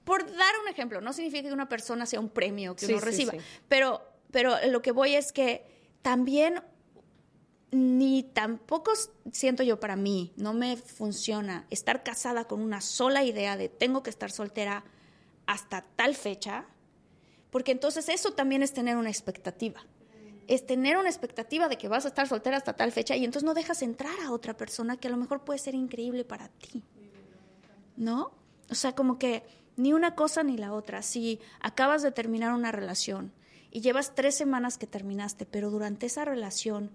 Por 0.05 0.25
dar 0.25 0.55
un 0.63 0.69
ejemplo, 0.69 1.01
no 1.01 1.13
significa 1.13 1.49
que 1.49 1.55
una 1.55 1.69
persona 1.69 2.07
sea 2.07 2.19
un 2.19 2.31
premio 2.31 2.75
que 2.75 2.87
uno 2.87 3.01
reciba, 3.01 3.35
Pero, 3.69 4.03
pero 4.31 4.55
lo 4.69 4.83
que 4.83 4.91
voy 4.91 5.15
es 5.15 5.33
que 5.33 5.65
también 6.03 6.63
ni 7.71 8.23
tampoco 8.23 8.93
siento 9.31 9.63
yo 9.63 9.79
para 9.79 9.97
mí, 9.97 10.33
no 10.37 10.55
me 10.55 10.77
funciona 10.77 11.67
estar 11.71 12.03
casada 12.03 12.47
con 12.47 12.61
una 12.61 12.81
sola 12.81 13.25
idea 13.25 13.57
de 13.57 13.69
tengo 13.69 14.03
que 14.03 14.11
estar 14.11 14.31
soltera 14.31 14.85
hasta 15.47 15.83
tal 15.97 16.15
fecha, 16.15 16.67
porque 17.51 17.73
entonces 17.73 18.09
eso 18.09 18.33
también 18.33 18.63
es 18.63 18.73
tener 18.73 18.97
una 18.97 19.11
expectativa. 19.11 19.83
Es 20.49 20.67
tener 20.67 20.97
una 20.97 21.09
expectativa 21.09 21.69
de 21.69 21.79
que 21.79 21.87
vas 21.87 22.05
a 22.05 22.09
estar 22.09 22.27
soltera 22.27 22.57
hasta 22.57 22.75
tal 22.75 22.91
fecha 22.91 23.15
y 23.15 23.25
entonces 23.25 23.45
no 23.45 23.55
dejas 23.55 23.83
entrar 23.83 24.19
a 24.25 24.33
otra 24.33 24.57
persona 24.57 24.97
que 24.97 25.07
a 25.07 25.11
lo 25.13 25.17
mejor 25.17 25.45
puede 25.45 25.61
ser 25.61 25.77
increíble 25.77 26.25
para 26.25 26.49
ti. 26.49 26.83
¿No? 27.97 28.33
O 28.71 28.75
sea, 28.75 28.95
como 28.95 29.19
que 29.19 29.45
ni 29.77 29.93
una 29.93 30.17
cosa 30.17 30.43
ni 30.43 30.57
la 30.57 30.73
otra. 30.73 31.03
Si 31.03 31.39
acabas 31.61 32.03
de 32.03 32.11
terminar 32.11 32.53
una 32.53 32.73
relación 32.73 33.33
y 33.71 33.81
llevas 33.81 34.15
tres 34.15 34.35
semanas 34.35 34.77
que 34.77 34.87
terminaste, 34.87 35.47
pero 35.47 35.71
durante 35.71 36.07
esa 36.07 36.25
relación 36.25 36.91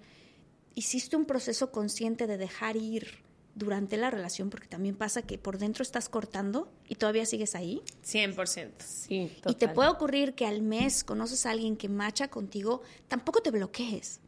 hiciste 0.76 1.16
un 1.16 1.26
proceso 1.26 1.72
consciente 1.72 2.28
de 2.28 2.38
dejar 2.38 2.76
ir 2.76 3.24
durante 3.56 3.98
la 3.98 4.10
relación, 4.10 4.50
porque 4.50 4.68
también 4.68 4.96
pasa 4.96 5.22
que 5.22 5.38
por 5.38 5.58
dentro 5.58 5.84
estás 5.84 6.10
cortando 6.10 6.72
y 6.88 6.96
todavía 6.96 7.26
sigues 7.26 7.56
ahí. 7.56 7.82
100%. 8.04 8.72
Sí, 8.80 9.32
Y 9.46 9.56
te 9.56 9.68
puede 9.68 9.90
ocurrir 9.90 10.34
que 10.34 10.46
al 10.46 10.62
mes 10.62 11.04
conoces 11.04 11.46
a 11.46 11.52
alguien 11.52 11.78
que 11.78 11.90
macha 11.90 12.30
contigo, 12.30 12.82
tampoco 13.08 13.42
te 13.42 13.52
bloquees 13.52 14.20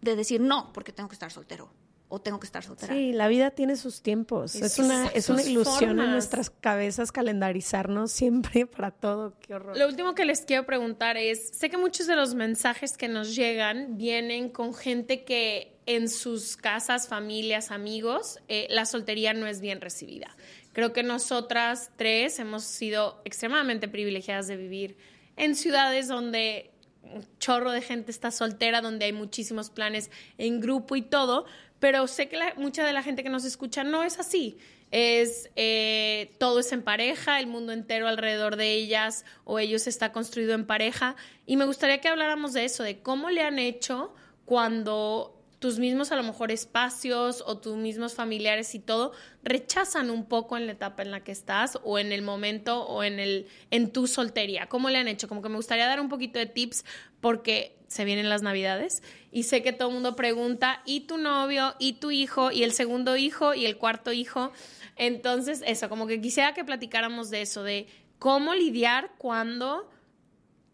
de 0.00 0.16
decir 0.16 0.40
no, 0.40 0.72
porque 0.72 0.92
tengo 0.92 1.08
que 1.08 1.14
estar 1.14 1.30
soltero 1.30 1.70
o 2.08 2.20
tengo 2.20 2.38
que 2.38 2.46
estar 2.46 2.62
soltera. 2.62 2.94
Sí, 2.94 3.12
la 3.12 3.26
vida 3.26 3.50
tiene 3.50 3.76
sus 3.76 4.00
tiempos. 4.02 4.54
Es, 4.54 4.78
una, 4.78 5.08
es 5.08 5.28
una 5.28 5.42
ilusión 5.42 5.98
en 5.98 6.12
nuestras 6.12 6.50
cabezas 6.50 7.10
calendarizarnos 7.10 8.12
siempre 8.12 8.66
para 8.66 8.92
todo. 8.92 9.34
Qué 9.40 9.54
horror. 9.54 9.76
Lo 9.76 9.86
último 9.88 10.14
que 10.14 10.24
les 10.24 10.42
quiero 10.42 10.66
preguntar 10.66 11.16
es, 11.16 11.48
sé 11.50 11.68
que 11.68 11.76
muchos 11.76 12.06
de 12.06 12.14
los 12.14 12.34
mensajes 12.34 12.96
que 12.96 13.08
nos 13.08 13.34
llegan 13.34 13.96
vienen 13.96 14.50
con 14.50 14.72
gente 14.72 15.24
que 15.24 15.76
en 15.86 16.08
sus 16.08 16.56
casas, 16.56 17.08
familias, 17.08 17.70
amigos, 17.70 18.40
eh, 18.48 18.66
la 18.70 18.86
soltería 18.86 19.34
no 19.34 19.46
es 19.46 19.60
bien 19.60 19.80
recibida. 19.80 20.36
Creo 20.72 20.92
que 20.92 21.02
nosotras 21.02 21.90
tres 21.96 22.38
hemos 22.38 22.64
sido 22.64 23.20
extremadamente 23.24 23.88
privilegiadas 23.88 24.46
de 24.46 24.56
vivir 24.56 24.96
en 25.36 25.54
ciudades 25.54 26.08
donde 26.08 26.70
un 27.02 27.26
chorro 27.38 27.70
de 27.70 27.80
gente 27.80 28.10
está 28.10 28.30
soltera, 28.30 28.80
donde 28.80 29.04
hay 29.06 29.12
muchísimos 29.12 29.70
planes 29.70 30.10
en 30.38 30.60
grupo 30.60 30.96
y 30.96 31.02
todo, 31.02 31.46
pero 31.78 32.06
sé 32.06 32.28
que 32.28 32.38
mucha 32.56 32.84
de 32.84 32.92
la 32.92 33.02
gente 33.02 33.22
que 33.22 33.28
nos 33.28 33.44
escucha 33.44 33.84
no 33.84 34.02
es 34.02 34.18
así. 34.18 34.58
Es 34.92 35.50
eh, 35.56 36.32
todo 36.38 36.60
es 36.60 36.72
en 36.72 36.82
pareja, 36.82 37.40
el 37.40 37.48
mundo 37.48 37.72
entero 37.72 38.06
alrededor 38.06 38.56
de 38.56 38.72
ellas 38.72 39.24
o 39.44 39.58
ellos 39.58 39.86
está 39.86 40.12
construido 40.12 40.54
en 40.54 40.64
pareja. 40.64 41.16
Y 41.44 41.56
me 41.56 41.64
gustaría 41.64 42.00
que 42.00 42.08
habláramos 42.08 42.52
de 42.52 42.64
eso, 42.64 42.82
de 42.82 43.00
cómo 43.00 43.30
le 43.30 43.42
han 43.42 43.58
hecho 43.58 44.14
cuando 44.44 45.35
tus 45.58 45.78
mismos 45.78 46.12
a 46.12 46.16
lo 46.16 46.22
mejor 46.22 46.50
espacios 46.50 47.42
o 47.46 47.58
tus 47.58 47.76
mismos 47.76 48.14
familiares 48.14 48.74
y 48.74 48.78
todo 48.78 49.12
rechazan 49.42 50.10
un 50.10 50.26
poco 50.26 50.56
en 50.56 50.66
la 50.66 50.72
etapa 50.72 51.02
en 51.02 51.10
la 51.10 51.24
que 51.24 51.32
estás 51.32 51.78
o 51.82 51.98
en 51.98 52.12
el 52.12 52.22
momento 52.22 52.84
o 52.84 53.02
en 53.02 53.18
el 53.18 53.46
en 53.70 53.90
tu 53.90 54.06
soltería. 54.06 54.68
¿Cómo 54.68 54.90
le 54.90 54.98
han 54.98 55.08
hecho? 55.08 55.28
Como 55.28 55.42
que 55.42 55.48
me 55.48 55.56
gustaría 55.56 55.86
dar 55.86 56.00
un 56.00 56.08
poquito 56.08 56.38
de 56.38 56.46
tips 56.46 56.84
porque 57.20 57.76
se 57.88 58.04
vienen 58.04 58.28
las 58.28 58.42
navidades 58.42 59.02
y 59.30 59.44
sé 59.44 59.62
que 59.62 59.72
todo 59.72 59.88
el 59.88 59.94
mundo 59.94 60.16
pregunta, 60.16 60.82
¿y 60.84 61.00
tu 61.00 61.18
novio? 61.18 61.74
¿y 61.78 61.94
tu 61.94 62.10
hijo? 62.10 62.50
¿y 62.50 62.62
el 62.62 62.72
segundo 62.72 63.16
hijo? 63.16 63.54
¿y 63.54 63.64
el 63.66 63.78
cuarto 63.78 64.12
hijo? 64.12 64.52
Entonces, 64.96 65.62
eso, 65.66 65.88
como 65.88 66.06
que 66.06 66.20
quisiera 66.20 66.54
que 66.54 66.64
platicáramos 66.64 67.30
de 67.30 67.42
eso, 67.42 67.62
de 67.62 67.86
cómo 68.18 68.54
lidiar 68.54 69.12
cuando 69.18 69.90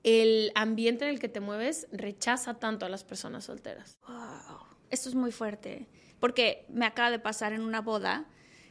el 0.04 0.52
ambiente 0.54 1.04
en 1.04 1.10
el 1.10 1.20
que 1.20 1.28
te 1.28 1.40
mueves 1.40 1.86
rechaza 1.92 2.54
tanto 2.54 2.86
a 2.86 2.88
las 2.88 3.04
personas 3.04 3.44
solteras. 3.44 3.98
Wow 4.06 4.71
esto 4.92 5.08
es 5.08 5.14
muy 5.14 5.32
fuerte, 5.32 5.88
porque 6.20 6.66
me 6.68 6.86
acaba 6.86 7.10
de 7.10 7.18
pasar 7.18 7.52
en 7.52 7.62
una 7.62 7.80
boda 7.80 8.26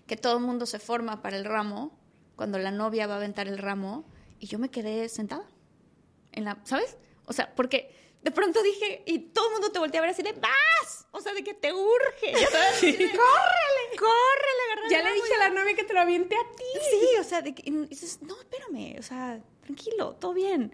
que 0.07 0.15
todo 0.15 0.37
el 0.37 0.43
mundo 0.43 0.65
se 0.65 0.79
forma 0.79 1.21
para 1.21 1.35
el 1.35 1.45
ramo, 1.45 1.99
cuando 2.35 2.57
la 2.59 2.71
novia 2.71 3.07
va 3.07 3.15
a 3.15 3.17
aventar 3.17 3.47
el 3.47 3.57
ramo, 3.57 4.05
y 4.39 4.47
yo 4.47 4.59
me 4.59 4.69
quedé 4.69 5.09
sentada. 5.09 5.45
En 6.31 6.45
la, 6.45 6.61
¿Sabes? 6.63 6.97
O 7.25 7.33
sea, 7.33 7.53
porque 7.55 7.93
de 8.21 8.31
pronto 8.31 8.61
dije, 8.61 9.03
y 9.05 9.19
todo 9.19 9.47
el 9.47 9.53
mundo 9.53 9.71
te 9.71 9.79
voltea 9.79 9.99
a 9.99 10.03
ver 10.03 10.11
así 10.11 10.21
de, 10.21 10.33
¡vas! 10.33 11.07
O 11.11 11.21
sea, 11.21 11.33
de 11.33 11.43
que 11.43 11.53
te 11.53 11.73
urge. 11.73 12.31
¡Córrele! 12.31 13.01
¡Córrele! 13.97 14.89
Ya 14.91 15.01
le 15.01 15.13
dije 15.13 15.33
a 15.35 15.49
la 15.49 15.49
novia 15.49 15.75
que 15.75 15.83
te 15.83 15.93
lo 15.93 16.01
aviente 16.01 16.35
a 16.35 16.55
ti. 16.55 16.63
Sí, 16.89 17.19
o 17.19 17.23
sea, 17.23 17.41
de 17.41 17.55
que, 17.55 17.69
dices, 17.89 18.21
no, 18.21 18.39
espérame, 18.39 18.99
o 18.99 19.03
sea, 19.03 19.41
tranquilo, 19.61 20.15
todo 20.15 20.33
bien. 20.33 20.73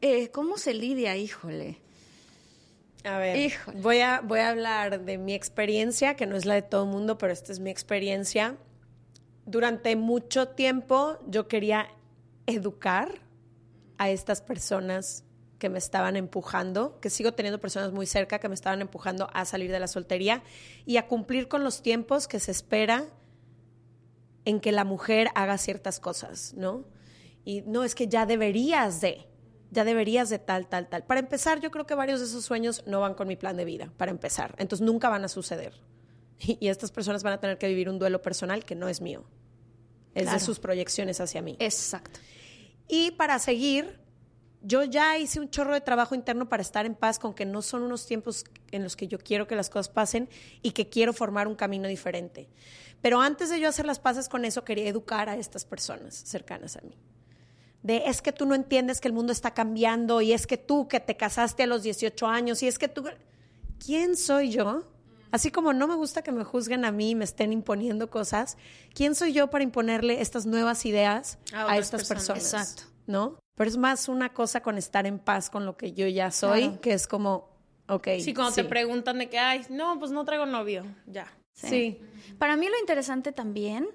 Eh, 0.00 0.30
¿Cómo 0.30 0.58
se 0.58 0.74
lidia? 0.74 1.16
Híjole. 1.16 1.80
A 3.04 3.18
ver, 3.18 3.52
voy 3.76 4.00
a, 4.00 4.20
voy 4.22 4.40
a 4.40 4.48
hablar 4.48 5.04
de 5.04 5.18
mi 5.18 5.34
experiencia, 5.34 6.14
que 6.14 6.26
no 6.26 6.36
es 6.36 6.46
la 6.46 6.54
de 6.54 6.62
todo 6.62 6.84
el 6.84 6.90
mundo, 6.90 7.18
pero 7.18 7.32
esta 7.32 7.52
es 7.52 7.60
mi 7.60 7.70
experiencia. 7.70 8.56
Durante 9.44 9.94
mucho 9.94 10.48
tiempo 10.48 11.18
yo 11.26 11.46
quería 11.46 11.88
educar 12.46 13.20
a 13.98 14.08
estas 14.08 14.40
personas 14.40 15.24
que 15.58 15.68
me 15.68 15.78
estaban 15.78 16.16
empujando, 16.16 16.98
que 17.00 17.10
sigo 17.10 17.32
teniendo 17.32 17.60
personas 17.60 17.92
muy 17.92 18.06
cerca 18.06 18.38
que 18.38 18.48
me 18.48 18.54
estaban 18.54 18.80
empujando 18.80 19.28
a 19.32 19.44
salir 19.44 19.70
de 19.70 19.80
la 19.80 19.86
soltería 19.86 20.42
y 20.84 20.96
a 20.96 21.06
cumplir 21.06 21.48
con 21.48 21.62
los 21.62 21.82
tiempos 21.82 22.26
que 22.26 22.40
se 22.40 22.50
espera 22.50 23.04
en 24.44 24.60
que 24.60 24.72
la 24.72 24.84
mujer 24.84 25.28
haga 25.34 25.58
ciertas 25.58 26.00
cosas, 26.00 26.54
¿no? 26.54 26.84
Y 27.44 27.62
no 27.62 27.84
es 27.84 27.94
que 27.94 28.08
ya 28.08 28.26
deberías 28.26 29.00
de 29.00 29.26
ya 29.74 29.84
deberías 29.84 30.30
de 30.30 30.38
tal, 30.38 30.66
tal, 30.66 30.88
tal. 30.88 31.04
Para 31.04 31.20
empezar, 31.20 31.60
yo 31.60 31.70
creo 31.70 31.84
que 31.84 31.94
varios 31.94 32.20
de 32.20 32.26
esos 32.26 32.44
sueños 32.44 32.82
no 32.86 33.00
van 33.00 33.14
con 33.14 33.28
mi 33.28 33.36
plan 33.36 33.56
de 33.56 33.64
vida, 33.64 33.92
para 33.98 34.10
empezar. 34.10 34.54
Entonces 34.58 34.86
nunca 34.86 35.10
van 35.10 35.24
a 35.24 35.28
suceder. 35.28 35.74
Y, 36.38 36.68
estas 36.68 36.90
personas 36.90 37.22
van 37.22 37.34
a 37.34 37.40
tener 37.40 37.58
que 37.58 37.68
vivir 37.68 37.88
un 37.88 37.98
duelo 37.98 38.20
personal 38.22 38.64
que 38.64 38.74
no 38.74 38.88
es 38.88 39.00
mío. 39.00 39.24
Es 40.14 40.30
de 40.30 40.40
sus 40.40 40.58
proyecciones 40.58 41.20
hacia 41.20 41.42
mí. 41.42 41.56
Exacto. 41.58 42.20
Y 42.88 43.12
para 43.12 43.38
seguir, 43.38 43.98
yo 44.62 44.84
ya 44.84 45.18
hice 45.18 45.40
un 45.40 45.50
chorro 45.50 45.74
de 45.74 45.80
trabajo 45.80 46.14
interno 46.14 46.48
para 46.48 46.62
estar 46.62 46.86
en 46.86 46.94
paz 46.94 47.18
con 47.18 47.34
que 47.34 47.44
no 47.44 47.62
son 47.62 47.82
unos 47.82 48.06
tiempos 48.06 48.44
en 48.70 48.82
los 48.82 48.96
que 48.96 49.08
yo 49.08 49.18
quiero 49.18 49.46
que 49.46 49.56
las 49.56 49.70
cosas 49.70 49.88
pasen 49.88 50.28
y 50.62 50.72
que 50.72 50.88
quiero 50.88 51.12
formar 51.12 51.48
un 51.48 51.56
camino 51.56 51.88
diferente. 51.88 52.48
Pero 53.00 53.20
antes 53.20 53.50
de 53.50 53.58
yo 53.58 53.68
hacer 53.68 53.86
las 53.86 53.98
paces 53.98 54.28
con 54.28 54.44
eso, 54.44 54.64
quería 54.64 54.88
educar 54.88 55.28
a 55.28 55.36
estas 55.36 55.64
personas 55.64 56.14
cercanas 56.14 56.76
a 56.76 56.82
mí 56.82 56.96
de 57.84 58.04
es 58.06 58.22
que 58.22 58.32
tú 58.32 58.46
no 58.46 58.54
entiendes 58.54 59.00
que 59.00 59.08
el 59.08 59.14
mundo 59.14 59.30
está 59.30 59.52
cambiando 59.52 60.22
y 60.22 60.32
es 60.32 60.46
que 60.46 60.56
tú 60.56 60.88
que 60.88 61.00
te 61.00 61.16
casaste 61.16 61.62
a 61.62 61.66
los 61.66 61.84
18 61.84 62.26
años 62.26 62.62
y 62.64 62.66
es 62.66 62.78
que 62.78 62.88
tú... 62.88 63.04
¿Quién 63.78 64.16
soy 64.16 64.50
yo? 64.50 64.84
Así 65.30 65.50
como 65.50 65.74
no 65.74 65.86
me 65.86 65.94
gusta 65.94 66.22
que 66.22 66.32
me 66.32 66.44
juzguen 66.44 66.86
a 66.86 66.92
mí 66.92 67.10
y 67.10 67.14
me 67.14 67.24
estén 67.24 67.52
imponiendo 67.52 68.08
cosas, 68.08 68.56
¿quién 68.94 69.14
soy 69.14 69.34
yo 69.34 69.50
para 69.50 69.64
imponerle 69.64 70.22
estas 70.22 70.46
nuevas 70.46 70.86
ideas 70.86 71.38
a, 71.52 71.76
estas 71.76 72.08
personas? 72.08 72.42
Exacto. 72.42 72.84
¿No? 73.06 73.38
Pero 73.54 73.68
es 73.68 73.76
más 73.76 74.08
una 74.08 74.32
cosa 74.32 74.62
con 74.62 74.78
estar 74.78 75.06
en 75.06 75.18
paz 75.18 75.50
con 75.50 75.66
lo 75.66 75.76
que 75.76 75.92
yo 75.92 76.06
ya 76.08 76.30
soy, 76.30 76.78
que 76.80 76.94
es 76.94 77.06
como, 77.06 77.50
ok. 77.88 78.08
Sí, 78.20 78.32
cuando 78.32 78.54
te 78.54 78.64
preguntan 78.64 79.18
de 79.18 79.28
que, 79.28 79.38
ay, 79.38 79.66
no, 79.68 79.98
pues 79.98 80.10
no 80.10 80.24
traigo 80.24 80.46
novio, 80.46 80.84
ya. 81.06 81.26
sí. 81.52 82.00
Para 82.38 82.56
mí 82.56 82.66
lo 82.66 82.78
interesante 82.80 83.32
también 83.32 83.88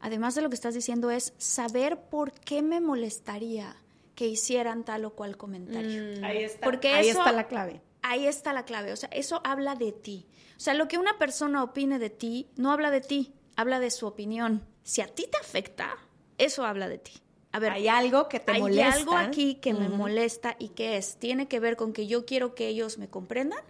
además 0.00 0.34
de 0.34 0.42
lo 0.42 0.48
que 0.48 0.54
estás 0.54 0.74
diciendo, 0.74 1.10
es 1.10 1.34
saber 1.38 2.00
por 2.08 2.32
qué 2.32 2.62
me 2.62 2.80
molestaría 2.80 3.76
que 4.14 4.26
hicieran 4.26 4.84
tal 4.84 5.04
o 5.04 5.10
cual 5.10 5.36
comentario. 5.36 6.20
Mm. 6.20 6.24
ahí 6.24 6.44
está. 6.44 6.64
Porque 6.64 6.88
ahí 6.88 7.08
está 7.08 7.30
la 7.32 7.46
clave. 7.46 7.80
Ahí 8.02 8.26
está 8.26 8.52
la 8.52 8.64
clave. 8.64 8.92
O 8.92 8.96
sea, 8.96 9.08
eso 9.10 9.40
habla 9.44 9.74
de 9.74 9.92
ti. 9.92 10.26
O 10.56 10.60
sea, 10.60 10.74
lo 10.74 10.88
que 10.88 10.98
una 10.98 11.18
persona 11.18 11.62
opine 11.62 11.98
de 11.98 12.10
ti 12.10 12.48
no 12.56 12.72
habla 12.72 12.90
de 12.90 13.00
ti, 13.00 13.32
habla 13.54 13.78
de 13.78 13.90
su 13.90 14.06
opinión. 14.06 14.66
Si 14.82 15.00
a 15.02 15.06
ti 15.06 15.26
te 15.30 15.38
afecta, 15.38 15.96
eso 16.36 16.64
habla 16.64 16.88
de 16.88 16.98
ti. 16.98 17.12
A 17.52 17.60
ver, 17.60 17.72
hay 17.72 17.88
algo 17.88 18.28
que 18.28 18.40
te 18.40 18.52
hay 18.52 18.60
molesta. 18.60 18.92
algo 18.92 19.16
aquí 19.16 19.54
que 19.56 19.72
me 19.72 19.88
molesta 19.88 20.56
y 20.58 20.70
que 20.70 20.96
es, 20.96 21.16
tiene 21.16 21.48
que 21.48 21.60
ver 21.60 21.76
con 21.76 21.92
que 21.92 22.06
yo 22.06 22.26
quiero 22.26 22.54
que 22.54 22.68
ellos 22.68 22.98
me 22.98 23.08
comprendan, 23.08 23.60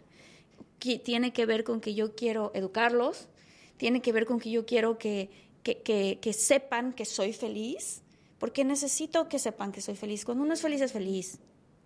que 0.78 0.98
tiene 0.98 1.32
que 1.32 1.46
ver 1.46 1.62
con 1.62 1.80
que 1.80 1.94
yo 1.94 2.14
quiero 2.14 2.50
educarlos, 2.54 3.28
tiene 3.76 4.02
que 4.02 4.12
ver 4.12 4.26
con 4.26 4.40
que 4.40 4.50
yo 4.50 4.66
quiero 4.66 4.98
que, 4.98 5.30
que, 5.62 5.82
que, 5.82 6.18
que 6.20 6.32
sepan 6.32 6.92
que 6.92 7.04
soy 7.04 7.32
feliz, 7.32 8.02
porque 8.38 8.64
necesito 8.64 9.28
que 9.28 9.38
sepan 9.38 9.72
que 9.72 9.80
soy 9.80 9.96
feliz. 9.96 10.24
Cuando 10.24 10.44
uno 10.44 10.54
es 10.54 10.60
feliz, 10.62 10.80
es 10.80 10.92
feliz. 10.92 11.38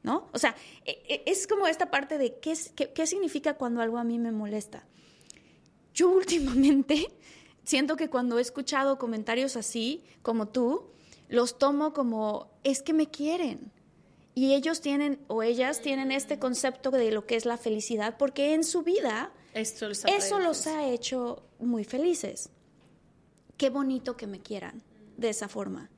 ¿No? 0.03 0.29
O 0.33 0.39
sea, 0.39 0.57
e- 0.85 1.01
e- 1.09 1.23
es 1.31 1.47
como 1.47 1.69
esta 1.69 1.91
parte 1.93 2.19
de 2.19 2.39
qué, 2.41 2.55
qué, 2.75 2.93
qué 2.93 3.07
significa 3.07 3.55
cuando 3.55 3.81
algo 3.81 3.99
a 3.99 4.05
mí 4.05 4.19
me 4.19 4.33
molesta. 4.33 4.85
Yo 5.95 6.11
últimamente 6.11 7.07
siento 7.65 7.97
que 7.97 8.11
cuando 8.11 8.39
he 8.39 8.43
escuchado 8.43 8.99
comentarios 8.99 9.57
así, 9.57 10.03
como 10.23 10.49
tú, 10.49 10.91
los 11.29 11.57
tomo 11.57 11.93
como, 11.93 12.51
es 12.65 12.83
que 12.83 12.93
me 12.93 13.11
quieren. 13.11 13.71
Y 14.35 14.55
ellos 14.55 14.81
tienen, 14.81 15.21
o 15.29 15.43
ellas 15.43 15.81
tienen 15.83 16.11
este 16.11 16.39
concepto 16.39 16.91
de 16.91 17.13
lo 17.13 17.25
que 17.27 17.37
es 17.37 17.45
la 17.45 17.57
felicidad, 17.57 18.17
porque 18.19 18.55
en 18.55 18.65
su 18.65 18.83
vida 18.83 19.31
Esto 19.55 19.89
los 19.89 20.05
eso 20.07 20.41
los 20.41 20.67
ha 20.67 20.89
hecho 20.89 21.43
muy 21.61 21.85
felices. 21.85 22.49
Qué 23.63 23.71
bonito 23.71 24.17
que 24.17 24.27
me 24.27 24.41
quieran 24.41 24.83
de 25.17 25.29
esa 25.29 25.47
forma. 25.47 25.89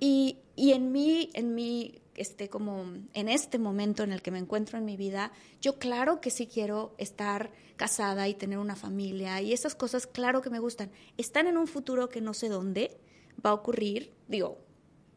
Y, 0.00 0.38
y 0.56 0.72
en 0.72 0.90
mí, 0.90 1.28
en 1.34 1.54
mí, 1.54 2.00
este, 2.14 2.48
como 2.48 2.82
en 3.12 3.28
este 3.28 3.58
momento 3.58 4.04
en 4.04 4.10
el 4.10 4.22
que 4.22 4.30
me 4.30 4.38
encuentro 4.38 4.78
en 4.78 4.86
mi 4.86 4.96
vida, 4.96 5.30
yo 5.60 5.78
claro 5.78 6.22
que 6.22 6.30
sí 6.30 6.46
quiero 6.46 6.94
estar 6.96 7.50
casada 7.76 8.26
y 8.26 8.32
tener 8.32 8.56
una 8.56 8.74
familia 8.74 9.42
y 9.42 9.52
esas 9.52 9.74
cosas, 9.74 10.06
claro 10.06 10.40
que 10.40 10.48
me 10.48 10.60
gustan. 10.60 10.90
Están 11.18 11.46
en 11.46 11.58
un 11.58 11.66
futuro 11.66 12.08
que 12.08 12.22
no 12.22 12.32
sé 12.32 12.48
dónde 12.48 12.96
va 13.44 13.50
a 13.50 13.52
ocurrir, 13.52 14.14
digo, 14.26 14.56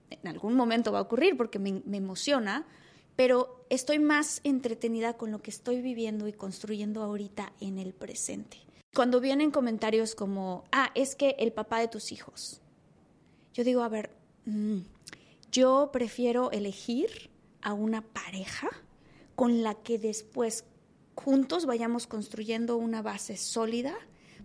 en 0.09 0.27
algún 0.27 0.55
momento 0.55 0.91
va 0.91 0.99
a 0.99 1.03
ocurrir 1.03 1.37
porque 1.37 1.57
me, 1.57 1.83
me 1.85 1.95
emociona, 1.95 2.67
pero 3.15 3.65
estoy 3.69 3.99
más 3.99 4.41
entretenida 4.43 5.13
con 5.13 5.31
lo 5.31 5.41
que 5.41 5.51
estoy 5.51 5.81
viviendo 5.81 6.27
y 6.27 6.33
construyendo 6.33 7.01
ahorita 7.01 7.53
en 7.61 7.79
el 7.79 7.93
presente. 7.93 8.66
Cuando 8.97 9.21
vienen 9.21 9.51
comentarios 9.51 10.15
como, 10.15 10.63
ah, 10.71 10.89
es 10.95 11.15
que 11.15 11.35
el 11.37 11.53
papá 11.53 11.79
de 11.79 11.87
tus 11.87 12.11
hijos, 12.11 12.61
yo 13.53 13.63
digo, 13.63 13.83
a 13.83 13.89
ver, 13.89 14.09
mm, 14.45 14.79
yo 15.51 15.91
prefiero 15.93 16.49
elegir 16.49 17.29
a 17.61 17.73
una 17.73 18.01
pareja 18.01 18.69
con 19.35 19.61
la 19.61 19.75
que 19.75 19.99
después 19.99 20.65
juntos 21.13 21.67
vayamos 21.67 22.07
construyendo 22.07 22.75
una 22.75 23.03
base 23.03 23.37
sólida 23.37 23.95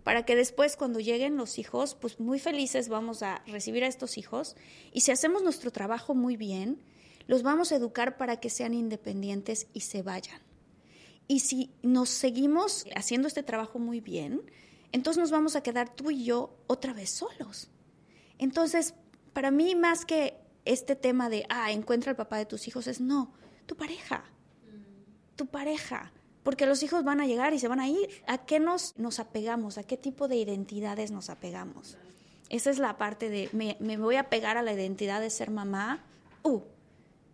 para 0.05 0.27
que 0.27 0.37
después 0.37 0.77
cuando 0.77 1.01
lleguen 1.01 1.39
los 1.39 1.59
hijos, 1.59 1.95
pues 1.95 2.21
muy 2.21 2.39
felices 2.39 2.91
vamos 2.91 3.23
a 3.23 3.43
recibir 3.47 3.85
a 3.85 3.89
estos 3.89 4.19
hijos 4.19 4.55
y 4.93 5.01
si 5.01 5.13
hacemos 5.13 5.43
nuestro 5.43 5.71
trabajo 5.71 6.15
muy 6.15 6.37
bien, 6.37 6.83
los 7.27 7.43
vamos 7.43 7.73
a 7.73 7.77
educar 7.77 8.19
para 8.19 8.39
que 8.39 8.51
sean 8.51 8.75
independientes 8.75 9.69
y 9.73 9.81
se 9.81 10.03
vayan. 10.03 10.52
Y 11.33 11.41
si 11.41 11.71
nos 11.83 12.11
seguimos 12.11 12.85
haciendo 12.95 13.27
este 13.27 13.43
trabajo 13.43 13.79
muy 13.79 14.03
bien, 14.03 14.43
entonces 14.93 15.19
nos 15.19 15.31
vamos 15.31 15.57
a 15.57 15.63
quedar 15.63 15.89
tú 15.89 16.11
y 16.11 16.27
yo 16.27 16.55
otra 16.67 16.93
vez 16.93 17.09
solos. 17.09 17.71
Entonces, 18.37 18.93
para 19.33 19.51
mí 19.51 19.75
más 19.75 20.05
que 20.05 20.37
este 20.67 20.95
tema 20.95 21.31
de, 21.31 21.47
ah, 21.49 21.73
encuentra 21.73 22.11
al 22.11 22.17
papá 22.17 22.37
de 22.37 22.45
tus 22.45 22.69
hijos, 22.69 22.87
es 22.87 23.01
no, 23.01 23.33
tu 23.65 23.79
pareja, 23.79 24.25
tu 25.35 25.47
pareja, 25.47 26.13
porque 26.43 26.67
los 26.67 26.83
hijos 26.83 27.03
van 27.03 27.23
a 27.23 27.27
llegar 27.27 27.55
y 27.55 27.59
se 27.59 27.69
van 27.69 27.81
a 27.81 27.89
ir. 27.89 28.11
¿A 28.27 28.45
qué 28.45 28.61
nos, 28.61 28.95
nos 28.99 29.19
apegamos? 29.19 29.79
¿A 29.79 29.85
qué 29.85 29.97
tipo 29.97 30.29
de 30.29 30.37
identidades 30.37 31.13
nos 31.13 31.31
apegamos? 31.31 31.97
Esa 32.51 32.69
es 32.69 32.79
la 32.79 32.99
parte 32.99 33.31
de, 33.31 33.49
me, 33.55 33.79
me 33.81 33.97
voy 33.97 34.17
a 34.17 34.29
pegar 34.29 34.59
a 34.59 34.63
la 34.63 34.75
identidad 34.75 35.23
de 35.23 35.31
ser 35.31 35.51
mamá, 35.51 36.05
uh, 36.43 36.61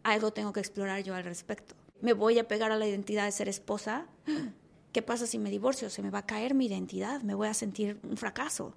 algo 0.05 0.33
tengo 0.33 0.53
que 0.53 0.61
explorar 0.61 1.03
yo 1.03 1.17
al 1.17 1.25
respecto. 1.25 1.75
Me 2.01 2.13
voy 2.13 2.39
a 2.39 2.47
pegar 2.47 2.71
a 2.71 2.77
la 2.77 2.87
identidad 2.87 3.25
de 3.25 3.33
ser 3.33 3.49
esposa, 3.49 4.07
¿qué 4.93 5.03
pasa 5.03 5.27
si 5.27 5.39
me 5.39 5.51
divorcio? 5.51 5.91
Se 5.91 6.03
me 6.03 6.11
va 6.11 6.21
a 6.21 6.27
caer 6.27 6.55
mi 6.55 6.67
identidad, 6.67 7.23
me 7.23 7.35
voy 7.35 7.49
a 7.49 7.55
sentir 7.55 7.99
un 8.03 8.17
fracaso. 8.17 8.75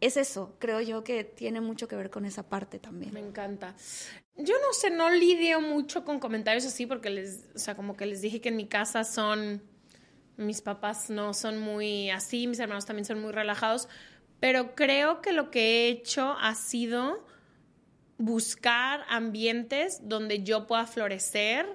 Es 0.00 0.16
eso, 0.16 0.54
creo 0.60 0.80
yo 0.80 1.02
que 1.02 1.24
tiene 1.24 1.60
mucho 1.60 1.88
que 1.88 1.96
ver 1.96 2.10
con 2.10 2.24
esa 2.24 2.48
parte 2.48 2.78
también. 2.78 3.12
Me 3.12 3.20
encanta. 3.20 3.74
Yo 4.36 4.54
no 4.54 4.72
sé, 4.72 4.90
no 4.90 5.10
lidio 5.10 5.60
mucho 5.60 6.04
con 6.04 6.20
comentarios 6.20 6.64
así 6.64 6.86
porque 6.86 7.10
les, 7.10 7.48
o 7.54 7.58
sea, 7.58 7.74
como 7.74 7.96
que 7.96 8.06
les 8.06 8.20
dije 8.20 8.40
que 8.40 8.50
en 8.50 8.56
mi 8.56 8.66
casa 8.66 9.02
son, 9.02 9.60
mis 10.36 10.62
papás 10.62 11.10
no 11.10 11.34
son 11.34 11.58
muy 11.58 12.10
así, 12.10 12.46
mis 12.46 12.60
hermanos 12.60 12.86
también 12.86 13.06
son 13.06 13.20
muy 13.20 13.32
relajados, 13.32 13.88
pero 14.38 14.76
creo 14.76 15.20
que 15.20 15.32
lo 15.32 15.50
que 15.50 15.60
he 15.60 15.88
hecho 15.88 16.36
ha 16.40 16.54
sido 16.54 17.26
buscar 18.18 19.04
ambientes 19.08 20.00
donde 20.08 20.44
yo 20.44 20.68
pueda 20.68 20.86
florecer 20.86 21.66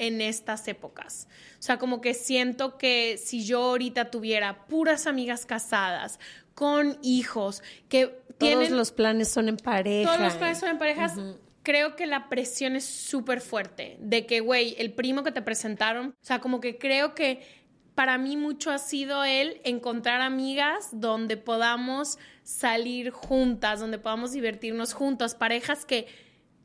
en 0.00 0.20
estas 0.20 0.66
épocas. 0.66 1.28
O 1.58 1.62
sea, 1.62 1.78
como 1.78 2.00
que 2.00 2.14
siento 2.14 2.78
que 2.78 3.18
si 3.22 3.44
yo 3.44 3.62
ahorita 3.62 4.10
tuviera 4.10 4.66
puras 4.66 5.06
amigas 5.06 5.46
casadas, 5.46 6.18
con 6.54 6.98
hijos, 7.02 7.62
que 7.88 8.06
Todos 8.06 8.38
tienen 8.38 8.76
los 8.76 8.92
planes 8.92 9.28
son 9.28 9.48
en 9.48 9.56
pareja. 9.56 10.10
todos 10.10 10.20
los 10.24 10.34
planes 10.34 10.58
son 10.58 10.70
en 10.70 10.78
parejas. 10.78 11.14
Creo 11.62 11.94
que 11.96 12.06
la 12.06 12.28
presión 12.28 12.76
es 12.76 12.84
súper 12.84 13.40
fuerte. 13.40 13.96
De 14.00 14.26
que, 14.26 14.40
güey, 14.40 14.74
el 14.78 14.92
primo 14.92 15.22
que 15.22 15.32
te 15.32 15.42
presentaron. 15.42 16.08
O 16.08 16.24
sea, 16.24 16.40
como 16.40 16.60
que 16.60 16.78
creo 16.78 17.14
que 17.14 17.46
para 17.94 18.16
mí 18.16 18.36
mucho 18.36 18.70
ha 18.70 18.78
sido 18.78 19.24
el 19.24 19.60
encontrar 19.64 20.22
amigas 20.22 20.88
donde 20.92 21.36
podamos 21.36 22.18
salir 22.42 23.10
juntas, 23.10 23.80
donde 23.80 23.98
podamos 23.98 24.32
divertirnos 24.32 24.94
juntos. 24.94 25.34
Parejas 25.34 25.84
que 25.84 26.06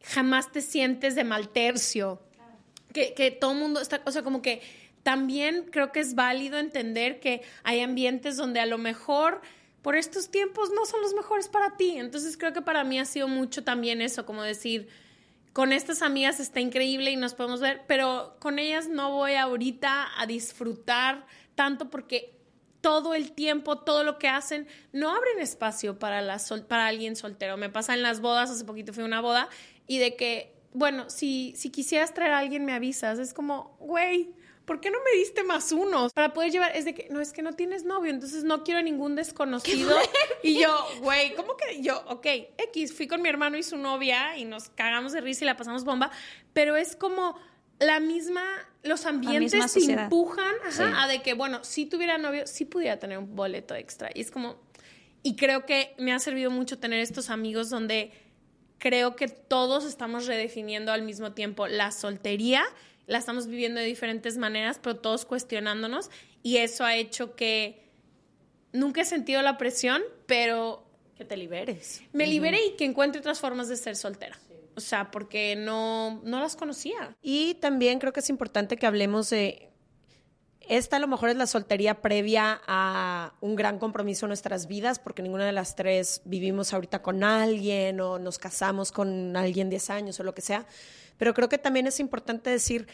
jamás 0.04 0.52
te 0.52 0.62
sientes 0.62 1.16
de 1.16 1.24
mal 1.26 1.50
tercio. 1.50 2.22
Que, 2.96 3.30
todo 3.32 3.54
mundo 3.54 3.82
está. 3.82 4.02
O 4.06 4.12
sea, 4.12 4.24
como 4.24 4.42
que 4.42 4.62
también 5.04 5.68
creo 5.70 5.92
que 5.92 6.00
es 6.00 6.16
válido 6.16 6.58
entender 6.58 7.20
que 7.20 7.42
hay 7.64 7.82
ambientes 7.82 8.38
donde 8.38 8.60
a 8.60 8.66
lo 8.66 8.78
mejor 8.78 9.42
por 9.82 9.96
estos 9.96 10.32
tiempos 10.32 10.72
no 10.74 10.86
son 10.86 11.02
los 11.02 11.14
mejores 11.14 11.48
para 11.48 11.78
ti. 11.78 11.98
Entonces 11.98 12.38
creo 12.38 12.54
que 12.54 12.62
para 12.62 12.84
mí 12.84 12.98
ha 12.98 13.06
sido 13.06 13.28
mucho 13.28 13.64
también 13.64 14.02
eso, 14.02 14.26
como 14.26 14.42
decir, 14.42 14.88
con 15.54 15.74
estas 15.74 16.02
amigas 16.02 16.40
está 16.40 16.60
increíble 16.60 17.12
y 17.12 17.18
nos 17.18 17.34
podemos 17.34 17.62
ver, 17.62 17.82
pero 17.88 18.36
con 18.40 18.58
ellas 18.58 18.88
no 18.88 19.12
voy 19.12 19.36
ahorita 19.36 20.08
a 20.18 20.26
disfrutar 20.26 21.28
tanto 21.54 21.90
porque 21.90 22.34
todo 22.82 23.14
el 23.14 23.32
tiempo, 23.32 23.80
todo 23.80 24.04
lo 24.04 24.18
que 24.20 24.28
hacen, 24.28 24.68
no 24.92 25.10
abren 25.16 25.40
espacio 25.40 26.00
para, 26.00 26.22
la 26.22 26.40
sol- 26.40 26.66
para 26.66 26.88
alguien 26.88 27.16
soltero. 27.16 27.58
Me 27.58 27.70
pasa 27.70 27.94
en 27.94 28.02
las 28.02 28.22
bodas, 28.22 28.50
hace 28.50 28.64
poquito 28.64 28.94
fui 28.94 29.04
a 29.04 29.06
una 29.06 29.22
boda, 29.22 29.50
y 29.88 29.98
de 29.98 30.16
que, 30.16 30.55
bueno, 30.76 31.10
si, 31.10 31.54
si 31.56 31.70
quisieras 31.72 32.14
traer 32.14 32.34
a 32.34 32.40
alguien 32.40 32.66
me 32.66 32.74
avisas. 32.74 33.18
Es 33.20 33.34
como, 33.34 33.76
güey, 33.80 34.30
¿por 34.66 34.82
qué 34.82 34.90
no 34.92 34.98
me 35.04 35.18
diste 35.18 35.44
más 35.44 35.72
unos? 35.72 36.12
Para 36.14 36.34
poder 36.34 36.52
llevar, 36.52 36.76
es 36.76 36.86
de 36.86 36.94
que, 36.94 37.08
no, 37.10 37.22
es 37.22 37.34
que 37.34 37.42
no 37.42 37.54
tienes 37.54 37.84
novio, 37.86 38.12
entonces 38.12 38.44
no 38.44 38.64
quiero 38.64 38.82
ningún 38.82 39.16
desconocido. 39.16 39.96
Y 40.44 40.60
yo, 40.62 40.86
güey, 41.02 41.34
¿cómo 41.34 41.58
que 41.58 41.82
yo? 41.82 42.04
Ok, 42.08 42.28
X, 42.70 42.94
fui 42.94 43.08
con 43.08 43.22
mi 43.24 43.30
hermano 43.30 43.58
y 43.58 43.64
su 43.64 43.78
novia 43.78 44.38
y 44.38 44.46
nos 44.46 44.70
cagamos 44.70 45.12
de 45.12 45.22
risa 45.22 45.44
y 45.44 45.48
la 45.48 45.58
pasamos 45.58 45.84
bomba, 45.84 46.12
pero 46.54 46.76
es 46.76 46.96
como 46.96 47.36
la 47.80 48.00
misma, 48.00 48.44
los 48.84 49.06
ambientes 49.08 49.54
misma 49.54 49.66
te 49.66 49.70
sociedad. 49.80 50.04
empujan 50.04 50.54
ajá, 50.62 50.72
Sí. 50.72 50.84
a 50.96 51.08
de 51.08 51.22
que, 51.24 51.34
bueno, 51.34 51.64
si 51.64 51.88
tuviera 51.88 52.18
novio, 52.20 52.46
sí 52.46 52.66
pudiera 52.66 53.00
tener 53.00 53.18
un 53.18 53.36
boleto 53.36 53.74
extra. 53.74 54.12
Y 54.14 54.22
es 54.22 54.30
como, 54.30 54.56
y 55.24 55.36
creo 55.36 55.66
que 55.66 55.96
me 55.98 56.14
ha 56.14 56.20
servido 56.20 56.52
mucho 56.52 56.78
tener 56.78 57.00
estos 57.00 57.32
amigos 57.32 57.72
donde 57.72 58.12
creo 58.78 59.16
que 59.16 59.28
todos 59.28 59.86
estamos 59.86 60.28
redefiniendo 60.28 60.92
al 60.92 61.02
mismo 61.02 61.34
tiempo 61.34 61.68
la 61.68 61.92
soltería, 61.92 62.64
la 63.08 63.18
estamos 63.20 63.48
viviendo 63.48 63.80
de 63.80 63.86
diferentes 63.86 64.38
maneras, 64.38 64.80
pero 64.82 64.98
todos 64.98 65.26
cuestionándonos 65.26 66.10
y 66.44 66.58
eso 66.58 66.84
ha 66.84 66.96
hecho 66.96 67.36
que 67.36 67.84
nunca 68.74 69.02
he 69.02 69.06
sentido 69.06 69.42
la 69.42 69.58
presión, 69.58 70.02
pero 70.26 70.84
Que 71.18 71.26
te 71.26 71.38
liberes. 71.38 72.02
me 72.14 72.28
libere 72.28 72.60
y 72.66 72.76
que 72.76 72.86
encuentre 72.86 73.20
otras 73.20 73.40
formas 73.40 73.68
de 73.70 73.78
ser 73.78 73.96
soltera. 73.96 74.38
O 74.76 74.82
sea, 74.82 75.10
porque 75.12 75.56
no, 75.56 76.22
no 76.26 76.40
las 76.42 76.58
conocía. 76.58 77.16
Y 77.22 77.54
también 77.56 78.00
creo 78.00 78.12
que 78.12 78.20
es 78.20 78.30
importante 78.30 78.76
que 78.76 78.86
hablemos 78.86 79.30
de. 79.30 79.70
Esta 80.68 80.98
a 80.98 81.00
lo 81.00 81.08
mejor 81.08 81.30
es 81.30 81.36
la 81.36 81.46
soltería 81.46 82.02
previa 82.02 82.60
a 82.66 83.34
un 83.40 83.56
gran 83.56 83.78
compromiso 83.78 84.26
en 84.26 84.30
nuestras 84.30 84.68
vidas, 84.68 84.98
porque 84.98 85.22
ninguna 85.22 85.46
de 85.46 85.52
las 85.52 85.76
tres 85.76 86.22
vivimos 86.26 86.74
ahorita 86.74 87.04
con 87.04 87.24
alguien 87.24 88.00
o 88.02 88.18
nos 88.18 88.40
casamos 88.40 88.92
con 88.92 89.38
alguien 89.38 89.70
10 89.70 89.90
años 89.92 90.20
o 90.20 90.24
lo 90.24 90.34
que 90.34 90.42
sea. 90.42 90.66
Pero 91.18 91.36
creo 91.36 91.50
que 91.50 91.60
también 91.60 91.86
es 91.86 92.00
importante 92.00 92.50
decir, 92.50 92.88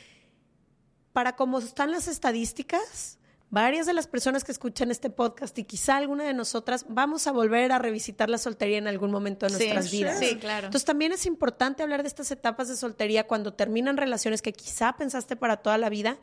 para 1.13 1.35
cómo 1.37 1.59
están 1.59 1.91
las 1.91 2.09
estadísticas, 2.09 3.17
varias 3.51 3.85
de 3.85 3.93
las 3.93 4.07
personas 4.07 4.43
que 4.43 4.51
escuchan 4.51 4.89
este 4.89 5.09
podcast 5.09 5.55
y 5.59 5.65
quizá 5.65 5.97
alguna 5.97 6.23
de 6.23 6.33
nosotras 6.33 6.85
vamos 6.89 7.27
a 7.27 7.31
volver 7.31 7.71
a 7.73 7.77
revisitar 7.79 8.29
la 8.29 8.37
soltería 8.37 8.77
en 8.77 8.87
algún 8.87 9.11
momento 9.11 9.45
de 9.45 9.51
Sí, 9.51 9.57
nuestras 9.59 9.91
vidas. 9.91 10.17
sí, 10.19 10.37
claro. 10.37 10.67
Entonces 10.67 10.85
también 10.85 11.11
es 11.11 11.25
importante 11.25 11.83
hablar 11.83 12.01
de 12.01 12.07
estas 12.07 12.31
etapas 12.31 12.69
de 12.69 12.77
soltería 12.77 13.27
cuando 13.27 13.53
terminan 13.53 13.97
relaciones 13.97 14.41
que 14.41 14.53
quizá 14.53 14.93
pensaste 14.97 15.35
para 15.35 15.57
toda 15.57 15.77
la 15.77 15.89
vida 15.89 16.17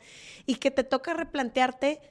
y 0.47 0.55
que 0.55 0.71
te 0.71 0.83
toca 0.83 1.13
replantearte 1.13 2.01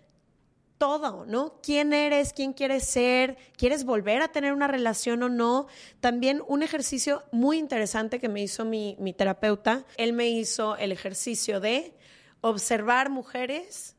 todo, 0.78 1.26
¿no? 1.26 1.58
¿Quién 1.60 1.92
eres? 1.92 2.32
¿Quién 2.32 2.52
quieres 2.52 2.84
ser? 2.84 3.36
¿Quieres 3.56 3.82
volver 3.82 4.22
a 4.22 4.28
tener 4.28 4.52
una 4.52 4.68
relación 4.68 5.20
o 5.24 5.28
no? 5.28 5.66
También 5.98 6.40
un 6.46 6.62
ejercicio 6.62 7.24
muy 7.32 7.58
interesante 7.58 8.20
que 8.20 8.28
me 8.28 8.40
hizo 8.40 8.64
mi, 8.64 8.96
mi 9.00 9.12
terapeuta, 9.12 9.84
él 9.96 10.12
me 10.12 10.28
hizo 10.28 10.76
el 10.76 10.92
ejercicio 10.92 11.58
de 11.58 11.92
observar 12.40 13.10
mujeres 13.10 13.96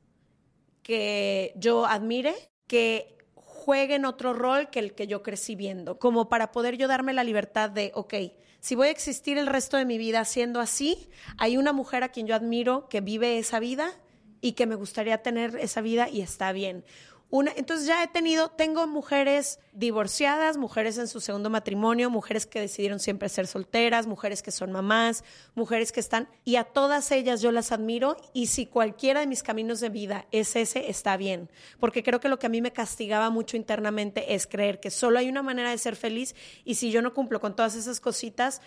que 0.84 1.54
yo 1.56 1.86
admire, 1.86 2.34
que 2.68 3.18
jueguen 3.36 4.06
otro 4.06 4.34
rol 4.34 4.70
que 4.70 4.80
el 4.80 4.94
que 4.94 5.08
yo 5.08 5.22
crecí 5.22 5.56
viendo, 5.56 6.00
como 6.00 6.30
para 6.30 6.52
poder 6.52 6.78
yo 6.78 6.88
darme 6.88 7.14
la 7.14 7.24
libertad 7.24 7.70
de, 7.70 7.92
ok, 7.94 8.14
si 8.62 8.76
voy 8.76 8.88
a 8.88 8.92
existir 8.92 9.38
el 9.38 9.48
resto 9.48 9.78
de 9.78 9.86
mi 9.86 9.98
vida 9.98 10.26
siendo 10.26 10.60
así, 10.60 11.10
hay 11.38 11.58
una 11.58 11.72
mujer 11.72 12.04
a 12.04 12.10
quien 12.10 12.28
yo 12.28 12.36
admiro 12.36 12.90
que 12.90 13.02
vive 13.02 13.38
esa 13.38 13.60
vida 13.60 13.94
y 14.42 14.54
que 14.54 14.66
me 14.66 14.76
gustaría 14.76 15.22
tener 15.22 15.56
esa 15.58 15.82
vida 15.82 16.10
y 16.10 16.22
está 16.22 16.52
bien. 16.52 16.84
Una, 17.32 17.52
entonces 17.56 17.86
ya 17.86 18.04
he 18.04 18.08
tenido, 18.08 18.50
tengo 18.50 18.88
mujeres 18.88 19.60
divorciadas, 19.74 20.58
mujeres 20.58 20.98
en 20.98 21.08
su 21.08 21.22
segundo 21.22 21.52
matrimonio, 21.52 22.10
mujeres 22.10 22.48
que 22.48 22.60
decidieron 22.60 23.00
siempre 23.00 23.30
ser 23.30 23.46
solteras, 23.46 24.08
mujeres 24.08 24.42
que 24.42 24.52
son 24.52 24.72
mamás, 24.72 25.24
mujeres 25.54 25.92
que 25.92 26.00
están, 26.00 26.28
y 26.44 26.56
a 26.56 26.64
todas 26.64 27.12
ellas 27.12 27.42
yo 27.42 27.52
las 27.52 27.72
admiro 27.72 28.18
y 28.34 28.48
si 28.48 28.66
cualquiera 28.66 29.20
de 29.20 29.28
mis 29.28 29.44
caminos 29.44 29.80
de 29.80 29.90
vida 29.90 30.26
es 30.32 30.56
ese, 30.56 30.90
está 30.90 31.18
bien, 31.18 31.52
porque 31.80 32.02
creo 32.02 32.20
que 32.20 32.30
lo 32.30 32.40
que 32.40 32.48
a 32.48 32.50
mí 32.50 32.62
me 32.62 32.74
castigaba 32.74 33.30
mucho 33.30 33.58
internamente 33.58 34.34
es 34.34 34.48
creer 34.48 34.80
que 34.80 34.90
solo 34.90 35.20
hay 35.20 35.30
una 35.30 35.44
manera 35.44 35.70
de 35.70 35.78
ser 35.78 35.96
feliz 35.96 36.36
y 36.66 36.76
si 36.76 36.90
yo 36.90 37.04
no 37.04 37.14
cumplo 37.14 37.40
con 37.40 37.56
todas 37.56 37.76
esas 37.76 38.00
cositas, 38.00 38.60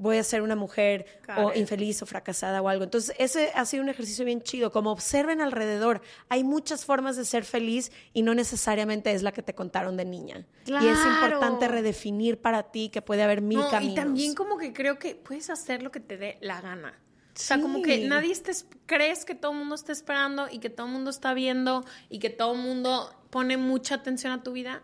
voy 0.00 0.16
a 0.16 0.24
ser 0.24 0.40
una 0.40 0.56
mujer 0.56 1.04
o 1.36 1.52
infeliz 1.54 2.02
o 2.02 2.06
fracasada 2.06 2.62
o 2.62 2.68
algo. 2.68 2.84
Entonces, 2.84 3.14
ese 3.18 3.52
ha 3.54 3.64
sido 3.66 3.82
un 3.82 3.90
ejercicio 3.90 4.24
bien 4.24 4.42
chido, 4.42 4.72
como 4.72 4.90
observen 4.90 5.40
alrededor. 5.40 6.00
Hay 6.30 6.42
muchas 6.42 6.84
formas 6.84 7.16
de 7.16 7.24
ser 7.24 7.44
feliz 7.44 7.92
y 8.14 8.22
no 8.22 8.34
necesariamente 8.34 9.12
es 9.12 9.22
la 9.22 9.32
que 9.32 9.42
te 9.42 9.54
contaron 9.54 9.96
de 9.96 10.06
niña. 10.06 10.46
Y 10.66 10.74
es 10.74 10.98
importante 10.98 11.68
redefinir 11.68 12.40
para 12.40 12.70
ti 12.72 12.88
que 12.88 13.02
puede 13.02 13.22
haber 13.22 13.42
mil 13.42 13.60
caminos. 13.70 13.92
Y 13.92 13.94
también 13.94 14.34
como 14.34 14.56
que 14.56 14.72
creo 14.72 14.98
que 14.98 15.14
puedes 15.14 15.50
hacer 15.50 15.82
lo 15.82 15.90
que 15.90 16.00
te 16.00 16.16
dé 16.16 16.38
la 16.40 16.60
gana. 16.62 16.98
O 17.34 17.42
sea, 17.42 17.60
como 17.60 17.82
que 17.82 18.06
nadie 18.06 18.32
esté, 18.32 18.52
crees 18.86 19.24
que 19.24 19.34
todo 19.34 19.52
el 19.52 19.58
mundo 19.58 19.74
está 19.74 19.92
esperando 19.92 20.48
y 20.50 20.58
que 20.58 20.68
todo 20.68 20.86
el 20.86 20.92
mundo 20.92 21.10
está 21.10 21.32
viendo 21.32 21.84
y 22.08 22.18
que 22.18 22.28
todo 22.28 22.54
el 22.54 22.60
mundo 22.60 23.14
pone 23.30 23.56
mucha 23.56 23.94
atención 23.96 24.32
a 24.32 24.42
tu 24.42 24.52
vida. 24.52 24.82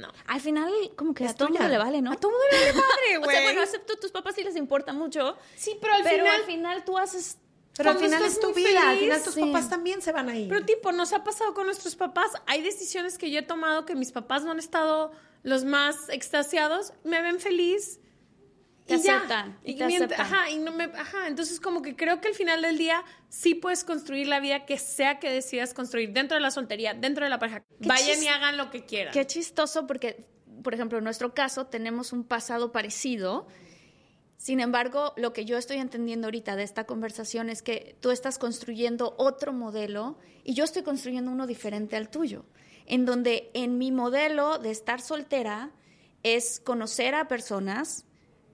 No. 0.00 0.08
Al 0.26 0.40
final, 0.40 0.72
como 0.96 1.12
que 1.14 1.26
a 1.26 1.34
todo 1.34 1.50
mundo 1.50 1.68
le 1.68 1.78
vale, 1.78 2.00
¿no? 2.00 2.12
A 2.12 2.16
todo 2.16 2.30
mundo 2.30 2.46
le 2.50 2.58
vale 2.58 2.72
madre, 2.72 3.18
güey. 3.18 3.28
o 3.28 3.30
sea, 3.30 3.42
bueno, 3.42 3.62
excepto 3.62 3.98
tus 3.98 4.10
papás 4.10 4.34
sí 4.34 4.42
les 4.42 4.56
importa 4.56 4.92
mucho. 4.92 5.36
Sí, 5.54 5.76
pero 5.80 5.94
al 5.94 6.02
pero 6.02 6.24
final. 6.24 6.40
al 6.40 6.46
final 6.46 6.84
tú 6.84 6.98
haces. 6.98 7.38
Pero 7.76 7.90
al 7.90 7.98
final 7.98 8.24
es 8.24 8.38
tu 8.38 8.52
vida, 8.52 8.90
al 8.90 8.98
final 8.98 9.22
tus 9.22 9.34
sí. 9.34 9.40
papás 9.40 9.70
también 9.70 10.02
se 10.02 10.12
van 10.12 10.28
a 10.28 10.36
ir. 10.36 10.48
Pero 10.48 10.64
tipo, 10.64 10.92
nos 10.92 11.12
ha 11.12 11.24
pasado 11.24 11.54
con 11.54 11.66
nuestros 11.66 11.96
papás. 11.96 12.30
Hay 12.46 12.62
decisiones 12.62 13.16
que 13.16 13.30
yo 13.30 13.38
he 13.38 13.42
tomado 13.42 13.86
que 13.86 13.94
mis 13.94 14.12
papás 14.12 14.44
no 14.44 14.50
han 14.50 14.58
estado 14.58 15.12
los 15.42 15.64
más 15.64 16.08
extasiados. 16.10 16.92
Me 17.04 17.22
ven 17.22 17.40
feliz. 17.40 17.98
Te 18.86 18.96
y 18.96 19.02
ya. 19.02 19.16
aceptan, 19.18 19.58
y 19.64 19.72
Y 19.72 19.76
te 19.76 19.84
mient- 19.86 20.04
aceptan. 20.06 20.20
Ajá, 20.20 20.50
y 20.50 20.58
no 20.58 20.72
me, 20.72 20.84
ajá, 20.84 21.28
entonces 21.28 21.60
como 21.60 21.82
que 21.82 21.94
creo 21.94 22.20
que 22.20 22.28
al 22.28 22.34
final 22.34 22.62
del 22.62 22.76
día 22.78 23.02
sí 23.28 23.54
puedes 23.54 23.84
construir 23.84 24.26
la 24.26 24.40
vida 24.40 24.66
que 24.66 24.76
sea 24.78 25.18
que 25.20 25.30
decidas 25.30 25.72
construir 25.72 26.12
dentro 26.12 26.34
de 26.36 26.40
la 26.40 26.50
soltería, 26.50 26.92
dentro 26.94 27.24
de 27.24 27.30
la 27.30 27.38
pareja. 27.38 27.60
Qué 27.60 27.86
Vayan 27.88 28.22
y 28.22 28.26
hagan 28.28 28.56
lo 28.56 28.70
que 28.70 28.84
quieran. 28.84 29.12
Qué 29.14 29.24
chistoso 29.26 29.86
porque, 29.86 30.26
por 30.64 30.74
ejemplo, 30.74 30.98
en 30.98 31.04
nuestro 31.04 31.32
caso 31.32 31.66
tenemos 31.66 32.12
un 32.12 32.24
pasado 32.24 32.72
parecido. 32.72 33.46
Sin 34.36 34.58
embargo, 34.58 35.12
lo 35.16 35.32
que 35.32 35.44
yo 35.44 35.56
estoy 35.56 35.76
entendiendo 35.76 36.26
ahorita 36.26 36.56
de 36.56 36.64
esta 36.64 36.84
conversación 36.84 37.48
es 37.48 37.62
que 37.62 37.96
tú 38.00 38.10
estás 38.10 38.38
construyendo 38.38 39.14
otro 39.16 39.52
modelo 39.52 40.18
y 40.42 40.54
yo 40.54 40.64
estoy 40.64 40.82
construyendo 40.82 41.30
uno 41.30 41.46
diferente 41.46 41.94
al 41.96 42.10
tuyo, 42.10 42.44
en 42.86 43.04
donde 43.06 43.52
en 43.54 43.78
mi 43.78 43.92
modelo 43.92 44.58
de 44.58 44.72
estar 44.72 45.00
soltera 45.00 45.70
es 46.24 46.58
conocer 46.58 47.14
a 47.14 47.28
personas, 47.28 48.04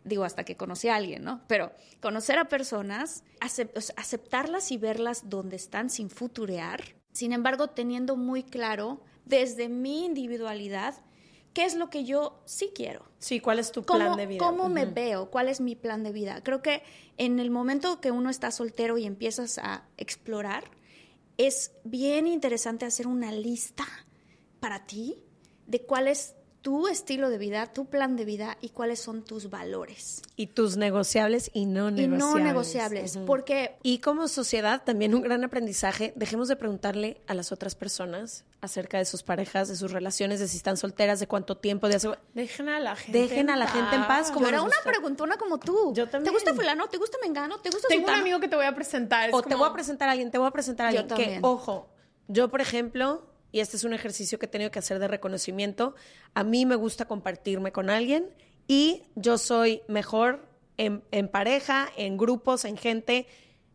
digo 0.09 0.24
hasta 0.24 0.44
que 0.44 0.56
conocí 0.56 0.88
a 0.88 0.96
alguien, 0.96 1.22
¿no? 1.24 1.42
Pero 1.46 1.72
conocer 2.00 2.38
a 2.38 2.48
personas, 2.48 3.22
acep- 3.40 3.70
o 3.76 3.80
sea, 3.80 3.94
aceptarlas 3.98 4.72
y 4.72 4.78
verlas 4.78 5.28
donde 5.28 5.56
están 5.56 5.90
sin 5.90 6.11
futurear, 6.11 6.82
sin 7.12 7.32
embargo 7.32 7.68
teniendo 7.70 8.16
muy 8.16 8.42
claro 8.42 9.00
desde 9.24 9.68
mi 9.68 10.04
individualidad 10.04 10.94
qué 11.54 11.64
es 11.64 11.74
lo 11.74 11.90
que 11.90 12.04
yo 12.04 12.40
sí 12.44 12.70
quiero. 12.74 13.04
Sí, 13.18 13.40
¿cuál 13.40 13.59
es 13.59 13.72
tu 13.72 13.82
¿Cómo, 13.82 13.98
plan 13.98 14.16
de 14.16 14.26
vida? 14.26 14.38
cómo 14.46 14.68
me 14.68 14.84
veo? 14.86 15.30
¿Cuál 15.30 15.48
es 15.48 15.61
mi 15.61 15.74
plan 15.74 16.02
de 16.04 16.12
vida? 16.12 16.42
Creo 16.44 16.62
que 16.62 16.82
en 17.16 17.40
el 17.40 17.50
momento 17.50 18.00
que 18.00 18.11
uno 18.12 18.30
está 18.30 18.50
soltero 18.50 18.96
y 18.96 19.06
empiezas 19.06 19.59
a 19.59 19.84
explorar, 19.96 20.64
es 21.36 21.72
bien 21.84 22.26
interesante 22.26 22.84
hacer 22.86 23.06
una 23.06 23.32
lista 23.32 23.84
para 24.61 24.86
ti 24.86 25.22
de 25.66 25.84
cuál 25.84 26.09
es 26.09 26.34
tu 26.68 26.86
estilo 26.86 27.30
de 27.30 27.38
vida, 27.38 27.66
tu 27.72 27.86
plan 27.86 28.14
de 28.14 28.26
vida 28.26 28.58
y 28.60 28.68
cuáles 28.68 29.00
son 29.00 29.24
tus 29.24 29.48
valores. 29.48 30.20
Y 30.36 30.48
tus 30.48 30.76
negociables 30.76 31.50
y 31.54 31.64
no 31.64 31.88
Y 31.88 31.92
negociables. 31.92 32.18
no 32.18 32.38
negociables, 32.38 33.16
Ujú. 33.16 33.24
porque 33.24 33.76
Y 33.82 34.00
como 34.00 34.28
sociedad, 34.28 34.82
también 34.84 35.14
un 35.14 35.22
gran 35.22 35.42
aprendizaje, 35.44 36.12
dejemos 36.14 36.46
de 36.48 36.56
preguntarle 36.56 37.22
a 37.26 37.32
las 37.32 37.52
otras 37.52 37.74
personas 37.74 38.44
acerca 38.60 38.98
de 38.98 39.06
sus 39.06 39.22
parejas, 39.22 39.68
de 39.68 39.76
sus 39.76 39.92
relaciones, 39.92 40.40
de 40.40 40.48
si 40.48 40.58
están 40.58 40.76
solteras, 40.76 41.20
de 41.20 41.26
cuánto 41.26 41.56
tiempo, 41.56 41.88
de 41.88 41.94
hace... 41.94 42.10
Dejen 42.34 42.68
a 42.68 42.80
la 42.80 42.96
gente. 42.96 43.18
Dejen 43.18 43.48
a 43.48 43.56
la 43.56 43.66
gente 43.66 43.96
en 43.96 44.06
paz, 44.06 44.30
como 44.30 44.42
yo 44.42 44.48
era 44.50 44.58
nos 44.58 44.66
una 44.66 44.76
preguntona 44.84 45.38
como 45.38 45.56
tú. 45.58 45.94
Yo 45.94 46.04
¿Te 46.04 46.10
también. 46.12 46.34
gusta 46.34 46.52
fulano? 46.52 46.86
¿Te 46.88 46.98
gusta 46.98 47.16
mengano? 47.22 47.58
¿Te 47.60 47.70
gusta 47.70 47.88
Tengo 47.88 48.08
un 48.08 48.10
amigo 48.14 48.40
que 48.40 48.48
te 48.48 48.56
voy 48.56 48.66
a 48.66 48.74
presentar. 48.74 49.30
es 49.30 49.34
O 49.34 49.40
te 49.40 49.54
voy 49.54 49.66
a 49.70 49.72
presentar 49.72 50.10
a 50.10 50.12
alguien, 50.12 50.30
te 50.30 50.36
voy 50.36 50.48
a 50.48 50.50
presentar 50.50 50.88
a 50.88 50.92
Yo 50.92 51.00
alguien. 51.00 51.40
Que, 51.40 51.46
ojo, 51.46 51.88
yo, 52.26 52.50
por 52.50 52.60
ejemplo, 52.60 53.22
y 53.53 53.61
este 53.61 53.76
es 53.76 53.84
un 53.84 53.94
ejercicio 53.94 54.38
que 54.38 54.46
he 54.46 54.49
tenido 54.49 54.70
que 54.70 54.78
hacer 54.78 54.99
de 54.99 55.09
reconocimiento, 55.09 55.94
a 56.34 56.44
mí 56.44 56.66
me 56.66 56.76
gusta 56.76 57.07
compartirme 57.07 57.72
con 57.72 57.90
alguien 57.90 58.26
y 58.66 59.03
yo 59.14 59.38
soy 59.38 59.82
mejor 59.88 60.46
en, 60.76 61.28
pareja, 61.28 61.88
en 61.96 62.16
grupos, 62.16 62.64
en 62.64 62.76
gente, 62.76 63.26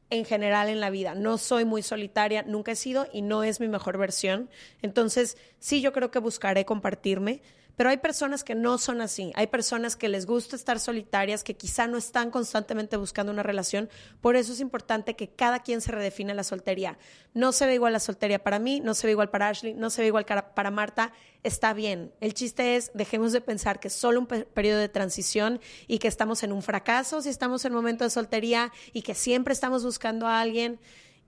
en 0.09 0.23
general 0.23 0.69
en 0.69 0.79
la 0.79 0.89
vida. 0.89 1.15
No 1.15 1.37
soy 1.37 1.65
muy 1.65 1.81
solitaria, 1.81 2.43
nunca 2.43 2.71
he 2.71 2.75
sido 2.75 3.07
y 3.11 3.21
no 3.21 3.43
es 3.43 3.59
mi 3.59 3.67
mejor 3.67 3.97
versión. 3.97 4.49
Entonces, 4.81 5.37
sí, 5.59 5.81
yo 5.81 5.91
creo 5.91 6.11
que 6.11 6.19
buscaré 6.19 6.65
compartirme. 6.65 7.41
Pero 7.75 7.89
hay 7.89 7.97
personas 7.97 8.43
que 8.43 8.53
no 8.53 8.77
son 8.77 9.01
así. 9.01 9.31
Hay 9.35 9.47
personas 9.47 9.95
que 9.95 10.07
les 10.07 10.25
gusta 10.25 10.55
estar 10.55 10.79
solitarias, 10.79 11.43
que 11.43 11.55
quizá 11.55 11.87
no 11.87 11.97
están 11.97 12.29
constantemente 12.29 12.97
buscando 12.97 13.31
una 13.31 13.41
relación. 13.41 13.89
Por 14.21 14.35
eso 14.35 14.53
es 14.53 14.59
importante 14.59 15.15
que 15.15 15.29
cada 15.29 15.59
quien 15.59 15.81
se 15.81 15.91
redefine 15.91 16.33
la 16.35 16.43
soltería. 16.43 16.99
No 17.33 17.51
se 17.51 17.65
ve 17.65 17.73
igual 17.73 17.93
la 17.93 17.99
soltería 17.99 18.43
para 18.43 18.59
mí, 18.59 18.79
no 18.79 18.93
se 18.93 19.07
ve 19.07 19.11
igual 19.11 19.31
para 19.31 19.49
Ashley, 19.49 19.73
no 19.73 19.89
se 19.89 20.01
ve 20.01 20.07
igual 20.07 20.25
para 20.25 20.71
Marta. 20.71 21.13
Está 21.41 21.73
bien. 21.73 22.13
El 22.21 22.35
chiste 22.35 22.75
es, 22.75 22.91
dejemos 22.93 23.31
de 23.31 23.41
pensar 23.41 23.79
que 23.79 23.87
es 23.87 23.93
solo 23.93 24.19
un 24.19 24.27
pe- 24.27 24.45
periodo 24.45 24.79
de 24.79 24.89
transición 24.89 25.59
y 25.87 25.97
que 25.97 26.07
estamos 26.07 26.43
en 26.43 26.51
un 26.51 26.61
fracaso 26.61 27.21
si 27.21 27.29
estamos 27.29 27.65
en 27.65 27.73
momento 27.73 28.03
de 28.03 28.11
soltería 28.11 28.71
y 28.93 29.01
que 29.01 29.15
siempre 29.15 29.53
estamos 29.53 29.83
buscando 29.83 30.27
a 30.27 30.39
alguien. 30.41 30.79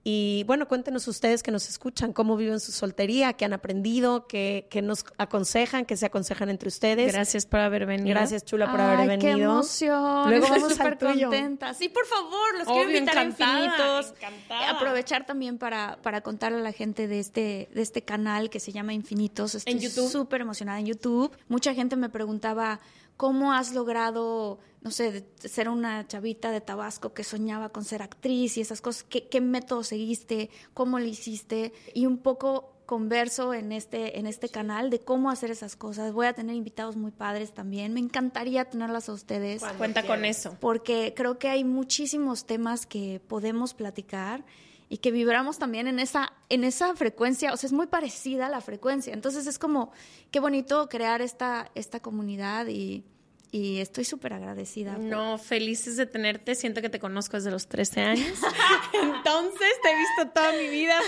Y 0.07 0.43
bueno, 0.45 0.67
cuéntenos 0.67 1.07
ustedes 1.07 1.41
que 1.41 1.49
nos 1.49 1.67
escuchan, 1.67 2.13
cómo 2.13 2.37
viven 2.37 2.59
su 2.59 2.71
soltería, 2.71 3.33
qué 3.33 3.43
han 3.43 3.53
aprendido, 3.53 4.27
qué, 4.27 4.67
qué 4.69 4.83
nos 4.83 5.03
aconsejan, 5.17 5.83
qué 5.83 5.97
se 5.97 6.05
aconsejan 6.05 6.49
entre 6.49 6.67
ustedes. 6.67 7.11
Gracias 7.11 7.47
por 7.47 7.59
haber 7.59 7.87
venido. 7.87 8.09
Gracias, 8.09 8.45
Chula, 8.45 8.69
por 8.69 8.81
Ay, 8.81 8.85
haber 8.97 9.07
venido. 9.07 9.35
qué 9.35 9.43
emoción. 9.43 10.29
Luego 10.29 10.45
Estoy 10.45 10.59
vamos 10.61 10.77
súper 10.77 10.97
contenta. 10.99 11.73
Sí, 11.73 11.89
por 11.89 12.05
favor, 12.05 12.53
los 12.55 12.67
quiero 12.67 12.81
Obvio, 12.87 12.97
invitar 12.99 13.25
encantada, 13.25 13.55
a 13.57 13.65
Infinitos. 13.65 14.13
encantada. 14.17 14.69
Aprovechar 14.69 15.25
también 15.25 15.57
para, 15.57 15.97
para 16.03 16.21
contarle 16.21 16.59
a 16.59 16.61
la 16.61 16.71
gente 16.71 17.07
de 17.07 17.19
este, 17.19 17.69
de 17.73 17.81
este 17.81 18.03
canal 18.03 18.51
que 18.51 18.59
se 18.59 18.71
llama 18.71 18.93
Infinitos. 18.93 19.55
Estoy 19.55 19.73
En 19.73 19.79
YouTube. 19.79 20.11
súper 20.11 20.41
emocionada 20.41 20.79
en 20.79 20.85
YouTube. 20.85 21.35
Mucha 21.47 21.73
gente 21.73 21.95
me 21.95 22.09
preguntaba, 22.09 22.79
¿cómo 23.17 23.53
has 23.53 23.73
logrado, 23.73 24.59
no 24.81 24.91
sé, 24.91 25.25
ser 25.39 25.69
una 25.69 26.07
chavita 26.07 26.51
de 26.51 26.61
Tabasco 26.61 27.13
que 27.13 27.23
soñaba 27.23 27.69
con 27.69 27.83
ser 27.83 28.01
actriz 28.01 28.57
y 28.57 28.61
esas 28.61 28.81
cosas? 28.81 29.03
¿Qué, 29.03 29.27
qué 29.27 29.41
método 29.41 29.83
seguiste? 29.83 30.49
¿Cómo 30.73 30.99
lo 30.99 31.05
hiciste? 31.05 31.73
Y 31.93 32.05
un 32.05 32.17
poco 32.17 32.71
converso 32.85 33.53
en 33.53 33.71
este, 33.71 34.19
en 34.19 34.27
este 34.27 34.47
canal 34.49 34.89
de 34.91 34.99
cómo 34.99 35.31
hacer 35.31 35.49
esas 35.49 35.75
cosas. 35.75 36.13
Voy 36.13 36.27
a 36.27 36.33
tener 36.33 36.55
invitados 36.55 36.95
muy 36.95 37.11
padres 37.11 37.51
también. 37.53 37.93
Me 37.93 37.99
encantaría 37.99 38.65
tenerlas 38.65 39.09
a 39.09 39.13
ustedes 39.13 39.63
Cuenta 39.77 40.05
con 40.05 40.23
eso. 40.23 40.55
porque 40.59 41.13
creo 41.15 41.39
que 41.39 41.49
hay 41.49 41.63
muchísimos 41.63 42.45
temas 42.45 42.85
que 42.85 43.19
podemos 43.27 43.73
platicar 43.73 44.45
y 44.89 44.97
que 44.97 45.11
vibramos 45.11 45.57
también 45.57 45.87
en 45.87 45.99
esa, 45.99 46.33
en 46.49 46.63
esa 46.63 46.95
frecuencia, 46.95 47.53
o 47.53 47.57
sea, 47.57 47.67
es 47.67 47.73
muy 47.73 47.87
parecida 47.87 48.47
a 48.47 48.49
la 48.49 48.61
frecuencia. 48.61 49.13
Entonces 49.13 49.47
es 49.47 49.59
como, 49.59 49.91
qué 50.31 50.39
bonito 50.39 50.87
crear 50.89 51.21
esta, 51.21 51.71
esta 51.75 51.99
comunidad 51.99 52.67
y, 52.67 53.03
y 53.51 53.79
estoy 53.79 54.03
súper 54.03 54.33
agradecida. 54.33 54.97
No, 54.97 55.37
felices 55.37 55.95
de 55.95 56.05
tenerte. 56.05 56.55
Siento 56.55 56.81
que 56.81 56.89
te 56.89 56.99
conozco 56.99 57.37
desde 57.37 57.51
los 57.51 57.67
13 57.67 58.01
años. 58.01 58.39
Entonces 58.93 59.69
te 59.81 59.91
he 59.91 59.95
visto 59.95 60.33
toda 60.33 60.51
mi 60.51 60.67
vida. 60.67 60.99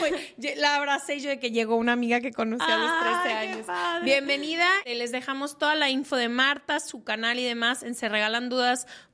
la 0.56 0.76
abracé 0.78 1.20
yo 1.20 1.30
de 1.30 1.40
que 1.40 1.52
llegó 1.52 1.76
una 1.76 1.92
amiga 1.92 2.22
que 2.22 2.32
conocí 2.32 2.66
a 2.66 2.78
los 2.78 3.24
13 3.24 3.38
años. 3.38 3.68
Bienvenida. 4.04 4.66
Les 4.86 5.12
dejamos 5.12 5.58
toda 5.58 5.76
la 5.76 5.90
info 5.90 6.16
de 6.16 6.30
Marta, 6.30 6.80
su 6.80 7.04
canal 7.04 7.38
y 7.38 7.44
demás 7.44 7.84
en 7.84 7.96
serregalandudas.com 7.96 9.07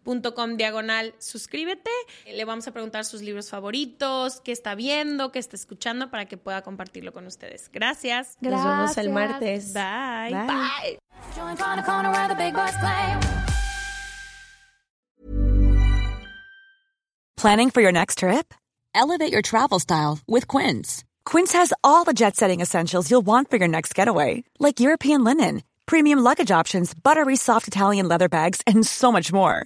diagonal. 0.58 1.14
Suscríbete. 1.20 1.92
Le 2.26 2.46
vamos 2.46 2.68
a 2.68 2.72
preguntar 2.72 3.06
sus 3.06 3.22
libros 3.22 3.50
favoritos, 3.50 4.42
qué 4.42 4.52
está 4.52 4.76
viendo, 4.76 5.32
qué 5.32 5.40
está 5.40 5.56
escuchando 5.56 6.10
para 6.10 6.26
que 6.26 6.38
pueda 6.38 6.62
compartirlo 6.62 7.14
con 7.14 7.26
ustedes. 7.26 7.70
Gracias. 7.72 8.38
Nos 8.42 8.64
vemos 8.64 8.98
el 8.98 9.10
martes. 9.10 9.74
Bye. 9.74 10.32
Bye. 10.32 11.00
Planning 17.38 17.72
for 17.72 17.82
your 17.82 17.92
next 17.92 18.20
trip? 18.20 18.54
Elevate 18.96 19.32
your 19.32 19.42
travel 19.42 19.80
style 19.80 20.20
with 20.28 20.48
Quince. 20.48 21.04
Quince 21.26 21.52
has 21.54 21.74
all 21.84 22.06
the 22.06 22.14
jet 22.14 22.36
setting 22.36 22.62
essentials 22.62 23.10
you'll 23.10 23.26
want 23.26 23.50
for 23.50 23.58
your 23.58 23.68
next 23.68 23.94
getaway, 23.96 24.44
like 24.60 24.80
European 24.80 25.26
linen, 25.26 25.64
premium 25.86 26.20
luggage 26.20 26.52
options, 26.52 26.94
buttery 26.94 27.36
soft 27.36 27.68
Italian 27.68 28.08
leather 28.08 28.30
bags, 28.30 28.62
and 28.66 28.86
so 28.86 29.12
much 29.12 29.34
more. 29.34 29.66